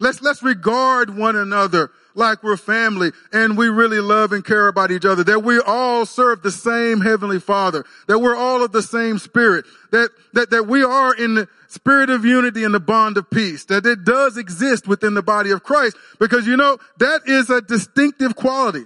Let's, 0.00 0.20
let's 0.20 0.42
regard 0.42 1.16
one 1.16 1.36
another 1.36 1.90
like 2.16 2.42
we're 2.42 2.56
family 2.56 3.12
and 3.32 3.56
we 3.56 3.68
really 3.68 4.00
love 4.00 4.32
and 4.32 4.44
care 4.44 4.68
about 4.68 4.90
each 4.90 5.04
other. 5.04 5.22
That 5.22 5.44
we 5.44 5.60
all 5.60 6.04
serve 6.04 6.42
the 6.42 6.50
same 6.50 7.00
heavenly 7.00 7.40
father. 7.40 7.84
That 8.08 8.18
we're 8.18 8.36
all 8.36 8.62
of 8.64 8.72
the 8.72 8.82
same 8.82 9.18
spirit. 9.18 9.64
That, 9.92 10.10
that, 10.32 10.50
that 10.50 10.66
we 10.66 10.82
are 10.82 11.14
in 11.14 11.34
the 11.34 11.48
spirit 11.68 12.10
of 12.10 12.24
unity 12.24 12.64
and 12.64 12.74
the 12.74 12.80
bond 12.80 13.16
of 13.16 13.30
peace. 13.30 13.64
That 13.66 13.86
it 13.86 14.04
does 14.04 14.36
exist 14.36 14.88
within 14.88 15.14
the 15.14 15.22
body 15.22 15.52
of 15.52 15.62
Christ 15.62 15.96
because 16.18 16.46
you 16.46 16.56
know, 16.56 16.78
that 16.98 17.22
is 17.26 17.48
a 17.48 17.62
distinctive 17.62 18.34
quality. 18.36 18.84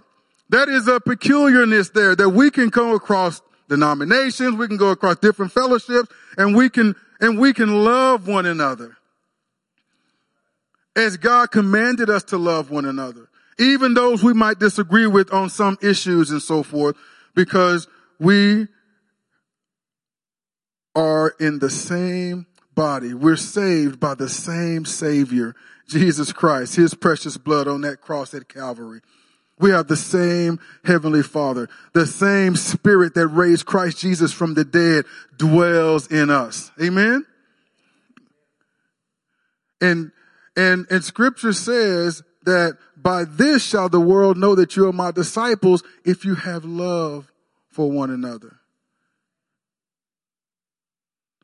That 0.50 0.68
is 0.68 0.88
a 0.88 1.00
peculiarness 1.00 1.90
there 1.90 2.16
that 2.16 2.30
we 2.30 2.50
can 2.50 2.68
go 2.68 2.94
across 2.94 3.42
denominations. 3.68 4.56
We 4.56 4.66
can 4.66 4.78
go 4.78 4.90
across 4.90 5.16
different 5.18 5.52
fellowships 5.52 6.10
and 6.36 6.56
we 6.56 6.70
can, 6.70 6.94
and 7.20 7.38
we 7.38 7.52
can 7.52 7.84
love 7.84 8.26
one 8.26 8.46
another 8.46 8.96
as 10.96 11.16
God 11.16 11.52
commanded 11.52 12.10
us 12.10 12.24
to 12.24 12.38
love 12.38 12.70
one 12.70 12.84
another, 12.84 13.28
even 13.58 13.94
those 13.94 14.24
we 14.24 14.32
might 14.32 14.58
disagree 14.58 15.06
with 15.06 15.32
on 15.32 15.48
some 15.48 15.78
issues 15.80 16.30
and 16.30 16.42
so 16.42 16.64
forth, 16.64 16.96
because 17.36 17.86
we 18.18 18.66
are 20.96 21.34
in 21.38 21.60
the 21.60 21.70
same 21.70 22.46
body. 22.74 23.14
We're 23.14 23.36
saved 23.36 24.00
by 24.00 24.14
the 24.14 24.28
same 24.28 24.84
Savior, 24.84 25.54
Jesus 25.86 26.32
Christ, 26.32 26.74
His 26.74 26.94
precious 26.94 27.36
blood 27.36 27.68
on 27.68 27.82
that 27.82 28.00
cross 28.00 28.34
at 28.34 28.48
Calvary. 28.48 29.00
We 29.58 29.70
have 29.70 29.88
the 29.88 29.96
same 29.96 30.60
Heavenly 30.84 31.22
Father. 31.22 31.68
The 31.92 32.06
same 32.06 32.56
Spirit 32.56 33.14
that 33.14 33.26
raised 33.28 33.66
Christ 33.66 33.98
Jesus 33.98 34.32
from 34.32 34.54
the 34.54 34.64
dead 34.64 35.04
dwells 35.36 36.06
in 36.06 36.30
us. 36.30 36.70
Amen? 36.80 37.26
And 39.80 40.12
and, 40.58 40.86
and 40.90 41.04
scripture 41.04 41.52
says 41.52 42.24
that 42.42 42.78
by 42.96 43.22
this 43.22 43.64
shall 43.64 43.88
the 43.88 44.00
world 44.00 44.36
know 44.36 44.56
that 44.56 44.74
you 44.74 44.88
are 44.88 44.92
my 44.92 45.12
disciples 45.12 45.84
if 46.04 46.24
you 46.24 46.34
have 46.34 46.64
love 46.64 47.30
for 47.70 47.88
one 47.88 48.10
another. 48.10 48.56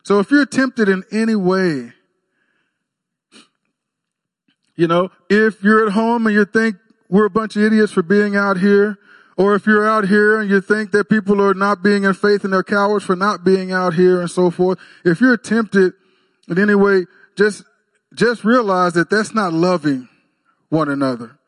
So 0.02 0.18
if 0.18 0.32
you're 0.32 0.46
tempted 0.46 0.88
in 0.88 1.04
any 1.12 1.36
way, 1.36 1.92
you 4.74 4.88
know, 4.88 5.10
if 5.30 5.62
you're 5.62 5.86
at 5.86 5.92
home 5.92 6.26
and 6.26 6.34
you 6.34 6.44
think 6.44 6.76
we're 7.08 7.26
a 7.26 7.30
bunch 7.30 7.56
of 7.56 7.62
idiots 7.62 7.92
for 7.92 8.02
being 8.02 8.36
out 8.36 8.58
here, 8.58 8.98
or 9.36 9.54
if 9.54 9.66
you're 9.66 9.86
out 9.86 10.08
here 10.08 10.40
and 10.40 10.48
you 10.48 10.60
think 10.60 10.92
that 10.92 11.08
people 11.08 11.40
are 11.40 11.54
not 11.54 11.82
being 11.82 12.04
in 12.04 12.14
faith 12.14 12.44
and 12.44 12.52
they're 12.52 12.62
cowards 12.62 13.04
for 13.04 13.16
not 13.16 13.44
being 13.44 13.72
out 13.72 13.94
here 13.94 14.20
and 14.20 14.30
so 14.30 14.50
forth, 14.50 14.78
if 15.04 15.20
you're 15.20 15.36
tempted 15.36 15.92
in 16.48 16.58
any 16.58 16.74
way, 16.74 17.06
just 17.36 17.64
just 18.14 18.44
realize 18.44 18.92
that 18.92 19.10
that's 19.10 19.34
not 19.34 19.52
loving 19.52 20.08
one 20.68 20.88
another. 20.88 21.38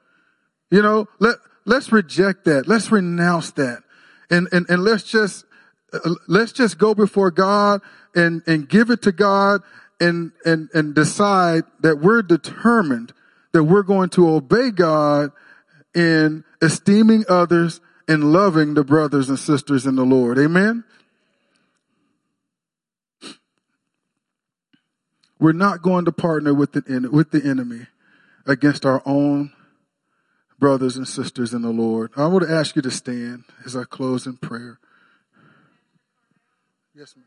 You 0.70 0.82
know, 0.82 1.06
let, 1.20 1.36
let's 1.64 1.92
reject 1.92 2.44
that. 2.46 2.66
Let's 2.66 2.90
renounce 2.90 3.52
that. 3.52 3.82
And, 4.30 4.48
and, 4.50 4.66
and 4.68 4.82
let's 4.82 5.04
just, 5.04 5.44
uh, 5.92 6.14
let's 6.26 6.52
just 6.52 6.78
go 6.78 6.94
before 6.94 7.30
God 7.30 7.82
and, 8.14 8.42
and 8.46 8.68
give 8.68 8.90
it 8.90 9.02
to 9.02 9.12
God 9.12 9.62
and, 10.00 10.32
and, 10.44 10.68
and 10.74 10.94
decide 10.94 11.64
that 11.80 12.00
we're 12.00 12.22
determined 12.22 13.12
that 13.52 13.64
we're 13.64 13.84
going 13.84 14.10
to 14.10 14.28
obey 14.28 14.70
God 14.70 15.30
in 15.96 16.44
esteeming 16.60 17.24
others 17.28 17.80
and 18.06 18.32
loving 18.32 18.74
the 18.74 18.84
brothers 18.84 19.30
and 19.30 19.38
sisters 19.38 19.86
in 19.86 19.96
the 19.96 20.04
Lord. 20.04 20.38
Amen. 20.38 20.84
We're 25.38 25.52
not 25.52 25.82
going 25.82 26.04
to 26.04 26.12
partner 26.12 26.54
with 26.54 26.72
the, 26.72 27.08
with 27.10 27.30
the 27.30 27.42
enemy 27.42 27.86
against 28.46 28.86
our 28.86 29.02
own 29.04 29.52
brothers 30.58 30.96
and 30.96 31.08
sisters 31.08 31.52
in 31.52 31.62
the 31.62 31.70
Lord. 31.70 32.12
I 32.16 32.26
want 32.26 32.46
to 32.46 32.54
ask 32.54 32.76
you 32.76 32.82
to 32.82 32.90
stand 32.90 33.44
as 33.64 33.74
I 33.74 33.84
close 33.84 34.26
in 34.26 34.36
prayer. 34.36 34.78
Yes, 36.94 37.14
ma'am. 37.16 37.26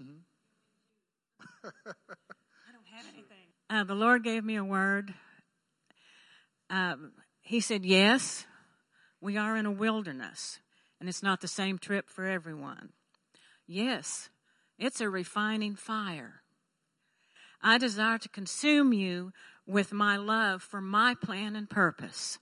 Mm-hmm. 0.00 1.68
I 1.88 2.72
don't 2.72 2.86
have 2.92 3.06
anything. 3.12 3.46
Uh, 3.68 3.84
the 3.84 3.94
Lord 3.94 4.24
gave 4.24 4.44
me 4.44 4.56
a 4.56 4.64
word. 4.64 5.14
Um, 6.70 7.12
he 7.40 7.60
said, 7.60 7.84
Yes, 7.84 8.46
we 9.20 9.36
are 9.36 9.56
in 9.56 9.66
a 9.66 9.70
wilderness, 9.70 10.60
and 11.00 11.08
it's 11.08 11.22
not 11.22 11.40
the 11.40 11.48
same 11.48 11.78
trip 11.78 12.08
for 12.08 12.24
everyone. 12.24 12.90
Yes, 13.66 14.28
it's 14.78 15.00
a 15.00 15.08
refining 15.08 15.74
fire. 15.74 16.42
I 17.62 17.78
desire 17.78 18.18
to 18.18 18.28
consume 18.28 18.92
you 18.92 19.32
with 19.66 19.92
my 19.92 20.16
love 20.16 20.62
for 20.62 20.80
my 20.80 21.14
plan 21.14 21.56
and 21.56 21.68
purpose. 21.68 22.38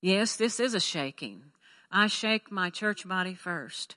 Yes, 0.00 0.36
this 0.36 0.58
is 0.58 0.74
a 0.74 0.80
shaking. 0.80 1.44
I 1.90 2.08
shake 2.08 2.50
my 2.50 2.70
church 2.70 3.06
body 3.06 3.34
first. 3.34 3.96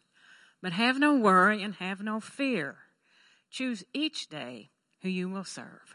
But 0.61 0.73
have 0.73 0.99
no 0.99 1.15
worry 1.15 1.61
and 1.61 1.75
have 1.75 2.01
no 2.01 2.19
fear. 2.19 2.77
Choose 3.49 3.83
each 3.93 4.29
day 4.29 4.71
who 5.01 5.09
you 5.09 5.29
will 5.29 5.43
serve. 5.43 5.94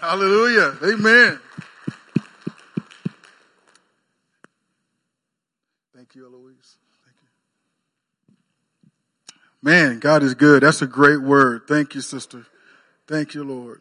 Hallelujah. 0.00 0.76
Amen. 0.82 1.40
Thank 5.94 6.14
you, 6.14 6.26
Eloise. 6.26 6.76
Thank 7.04 7.16
you. 7.22 8.34
Man, 9.62 9.98
God 9.98 10.22
is 10.22 10.34
good. 10.34 10.62
That's 10.62 10.82
a 10.82 10.86
great 10.86 11.22
word. 11.22 11.62
Thank 11.66 11.94
you, 11.94 12.00
sister. 12.00 12.46
Thank 13.08 13.34
you, 13.34 13.44
Lord. 13.44 13.80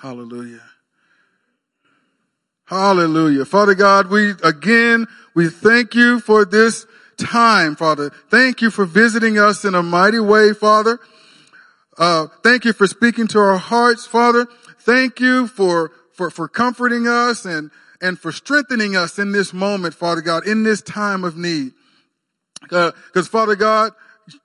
Hallelujah. 0.00 0.62
Hallelujah. 2.64 3.44
Father 3.44 3.74
God, 3.74 4.08
we 4.08 4.30
again, 4.42 5.06
we 5.34 5.48
thank 5.48 5.94
you 5.94 6.20
for 6.20 6.44
this 6.44 6.86
time, 7.16 7.76
Father. 7.76 8.10
Thank 8.30 8.62
you 8.62 8.70
for 8.70 8.84
visiting 8.84 9.38
us 9.38 9.64
in 9.64 9.74
a 9.74 9.82
mighty 9.82 10.20
way, 10.20 10.54
Father. 10.54 10.98
Uh, 12.00 12.28
thank 12.42 12.64
you 12.64 12.72
for 12.72 12.86
speaking 12.86 13.26
to 13.26 13.38
our 13.38 13.58
hearts, 13.58 14.06
Father. 14.06 14.46
Thank 14.78 15.20
you 15.20 15.46
for, 15.46 15.92
for, 16.14 16.30
for 16.30 16.48
comforting 16.48 17.06
us 17.06 17.44
and, 17.44 17.70
and 18.00 18.18
for 18.18 18.32
strengthening 18.32 18.96
us 18.96 19.18
in 19.18 19.32
this 19.32 19.52
moment, 19.52 19.92
Father 19.92 20.22
God, 20.22 20.46
in 20.46 20.62
this 20.62 20.80
time 20.80 21.24
of 21.24 21.36
need. 21.36 21.72
Because 22.62 22.94
uh, 23.14 23.22
Father 23.22 23.54
God, 23.54 23.92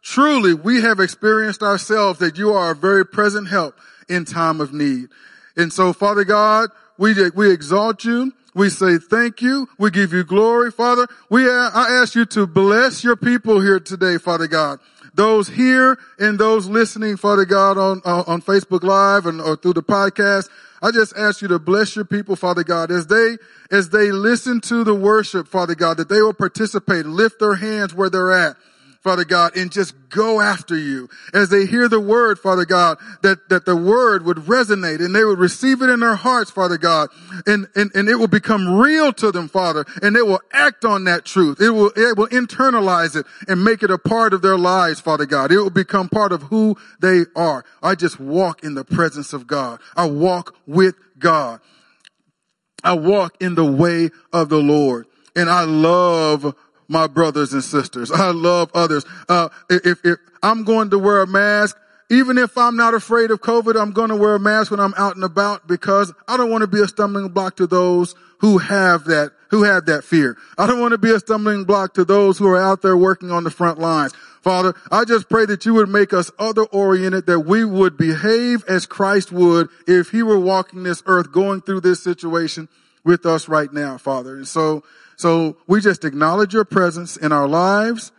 truly 0.03 0.53
we 0.53 0.81
have 0.81 0.99
experienced 0.99 1.63
ourselves 1.63 2.19
that 2.19 2.37
you 2.37 2.51
are 2.51 2.71
a 2.71 2.75
very 2.75 3.05
present 3.05 3.47
help 3.47 3.79
in 4.09 4.25
time 4.25 4.59
of 4.59 4.73
need. 4.73 5.07
And 5.55 5.71
so, 5.71 5.93
Father 5.93 6.25
God, 6.25 6.71
we, 6.97 7.13
we 7.29 7.53
exalt 7.53 8.03
you. 8.03 8.33
We 8.53 8.69
say 8.69 8.97
thank 8.97 9.41
you. 9.41 9.69
We 9.79 9.91
give 9.91 10.11
you 10.11 10.25
glory, 10.25 10.71
Father. 10.71 11.07
We, 11.29 11.49
I 11.49 11.99
ask 12.01 12.15
you 12.15 12.25
to 12.25 12.47
bless 12.47 13.01
your 13.01 13.15
people 13.15 13.61
here 13.61 13.79
today, 13.79 14.17
Father 14.17 14.47
God 14.47 14.79
those 15.15 15.47
here 15.47 15.97
and 16.19 16.37
those 16.37 16.67
listening, 16.67 17.17
Father 17.17 17.45
God, 17.45 17.77
on, 17.77 18.01
on 18.05 18.41
Facebook 18.41 18.83
Live 18.83 19.25
and 19.25 19.41
or 19.41 19.55
through 19.55 19.73
the 19.73 19.83
podcast. 19.83 20.49
I 20.81 20.91
just 20.91 21.15
ask 21.15 21.41
you 21.41 21.47
to 21.47 21.57
bless 21.57 21.95
your 21.95 22.05
people, 22.05 22.35
Father 22.35 22.63
God, 22.63 22.91
as 22.91 23.07
they, 23.07 23.37
as 23.71 23.89
they 23.89 24.11
listen 24.11 24.61
to 24.61 24.83
the 24.83 24.93
worship, 24.93 25.47
Father 25.47 25.73
God, 25.73 25.97
that 25.97 26.09
they 26.09 26.21
will 26.21 26.33
participate, 26.33 27.05
lift 27.05 27.39
their 27.39 27.55
hands 27.55 27.93
where 27.93 28.09
they're 28.09 28.31
at. 28.31 28.57
Father 29.05 29.23
God, 29.23 29.55
and 29.55 29.71
just 29.71 29.93
go 30.09 30.41
after 30.41 30.75
you. 30.75 31.07
As 31.31 31.49
they 31.49 31.67
hear 31.67 31.87
the 31.87 31.99
word, 31.99 32.39
Father 32.39 32.65
God, 32.65 32.97
that, 33.21 33.49
that 33.49 33.63
the 33.63 33.75
word 33.75 34.25
would 34.25 34.37
resonate 34.37 34.99
and 34.99 35.15
they 35.15 35.23
would 35.23 35.37
receive 35.37 35.83
it 35.83 35.91
in 35.91 35.99
their 35.99 36.15
hearts, 36.15 36.49
Father 36.49 36.79
God, 36.79 37.09
and, 37.45 37.67
and, 37.75 37.91
and 37.93 38.09
it 38.09 38.15
will 38.15 38.27
become 38.27 38.67
real 38.79 39.13
to 39.13 39.31
them, 39.31 39.47
Father, 39.47 39.85
and 40.01 40.15
they 40.15 40.23
will 40.23 40.41
act 40.51 40.85
on 40.85 41.03
that 41.03 41.23
truth. 41.23 41.61
It 41.61 41.69
will, 41.69 41.91
it 41.95 42.17
will 42.17 42.29
internalize 42.29 43.15
it 43.15 43.27
and 43.47 43.63
make 43.63 43.83
it 43.83 43.91
a 43.91 43.99
part 43.99 44.33
of 44.33 44.41
their 44.41 44.57
lives, 44.57 44.99
Father 44.99 45.27
God. 45.27 45.51
It 45.51 45.59
will 45.59 45.69
become 45.69 46.09
part 46.09 46.31
of 46.31 46.41
who 46.41 46.75
they 46.99 47.25
are. 47.35 47.63
I 47.83 47.93
just 47.93 48.19
walk 48.19 48.63
in 48.63 48.73
the 48.73 48.85
presence 48.85 49.33
of 49.33 49.45
God. 49.45 49.81
I 49.95 50.07
walk 50.07 50.55
with 50.65 50.95
God. 51.19 51.61
I 52.83 52.93
walk 52.93 53.39
in 53.39 53.53
the 53.53 53.71
way 53.71 54.09
of 54.33 54.49
the 54.49 54.57
Lord. 54.57 55.05
And 55.35 55.49
I 55.49 55.63
love 55.63 56.55
my 56.87 57.07
brothers 57.07 57.53
and 57.53 57.63
sisters. 57.63 58.11
I 58.11 58.31
love 58.31 58.71
others. 58.73 59.05
Uh, 59.27 59.49
if, 59.69 59.99
if 60.03 60.17
I'm 60.43 60.63
going 60.63 60.91
to 60.91 60.99
wear 60.99 61.21
a 61.21 61.27
mask, 61.27 61.77
even 62.09 62.37
if 62.37 62.57
I'm 62.57 62.75
not 62.75 62.93
afraid 62.93 63.31
of 63.31 63.41
COVID, 63.41 63.79
I'm 63.79 63.91
going 63.91 64.09
to 64.09 64.15
wear 64.15 64.35
a 64.35 64.39
mask 64.39 64.71
when 64.71 64.79
I'm 64.79 64.93
out 64.95 65.15
and 65.15 65.23
about 65.23 65.67
because 65.67 66.13
I 66.27 66.37
don't 66.37 66.51
want 66.51 66.61
to 66.61 66.67
be 66.67 66.81
a 66.81 66.87
stumbling 66.87 67.29
block 67.29 67.55
to 67.57 67.67
those 67.67 68.13
who 68.39 68.59
have 68.59 69.05
that, 69.05 69.31
who 69.49 69.63
have 69.63 69.87
that 69.87 70.03
fear. 70.03 70.37
I 70.57 70.67
don't 70.67 70.79
want 70.79 70.91
to 70.91 70.99
be 70.99 71.11
a 71.11 71.19
stumbling 71.19 71.63
block 71.63 71.95
to 71.95 72.05
those 72.05 72.37
who 72.37 72.47
are 72.47 72.61
out 72.61 72.81
there 72.83 72.95
working 72.95 73.31
on 73.31 73.43
the 73.43 73.49
front 73.49 73.79
lines. 73.79 74.13
Father, 74.43 74.75
I 74.91 75.05
just 75.05 75.27
pray 75.29 75.47
that 75.47 75.65
you 75.65 75.73
would 75.73 75.89
make 75.89 76.13
us 76.13 76.29
other 76.37 76.65
oriented, 76.65 77.25
that 77.25 77.39
we 77.39 77.65
would 77.65 77.97
behave 77.97 78.63
as 78.67 78.85
Christ 78.85 79.31
would 79.31 79.69
if 79.87 80.11
he 80.11 80.21
were 80.21 80.39
walking 80.39 80.83
this 80.83 81.01
earth, 81.07 81.31
going 81.31 81.61
through 81.61 81.81
this 81.81 82.03
situation 82.03 82.69
with 83.03 83.25
us 83.25 83.47
right 83.47 83.73
now, 83.73 83.97
Father. 83.97 84.35
And 84.35 84.47
so 84.47 84.83
so 85.15 85.57
we 85.67 85.81
just 85.81 86.03
acknowledge 86.03 86.53
your 86.53 86.65
presence 86.65 87.17
in 87.17 87.31
our 87.31 87.47
lives. 87.47 88.11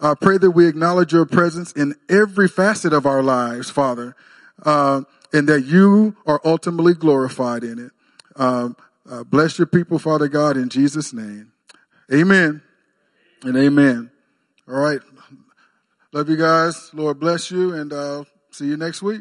I 0.00 0.14
pray 0.14 0.38
that 0.38 0.50
we 0.50 0.66
acknowledge 0.66 1.12
your 1.12 1.26
presence 1.26 1.72
in 1.72 1.94
every 2.08 2.48
facet 2.48 2.92
of 2.92 3.06
our 3.06 3.22
lives, 3.22 3.70
Father, 3.70 4.16
uh, 4.64 5.02
and 5.32 5.48
that 5.48 5.64
you 5.64 6.16
are 6.26 6.40
ultimately 6.44 6.94
glorified 6.94 7.62
in 7.62 7.78
it. 7.78 7.92
Um, 8.36 8.76
uh, 9.08 9.24
bless 9.24 9.58
your 9.58 9.66
people, 9.66 9.98
Father 9.98 10.28
God, 10.28 10.56
in 10.56 10.68
Jesus' 10.68 11.12
name. 11.12 11.52
Amen 12.12 12.62
and 13.42 13.56
amen. 13.56 14.10
All 14.68 14.74
right. 14.74 15.00
Love 16.12 16.28
you 16.28 16.36
guys. 16.36 16.90
Lord 16.94 17.20
bless 17.20 17.50
you 17.50 17.74
and 17.74 17.92
uh, 17.92 18.24
see 18.50 18.66
you 18.66 18.76
next 18.76 19.02
week. 19.02 19.20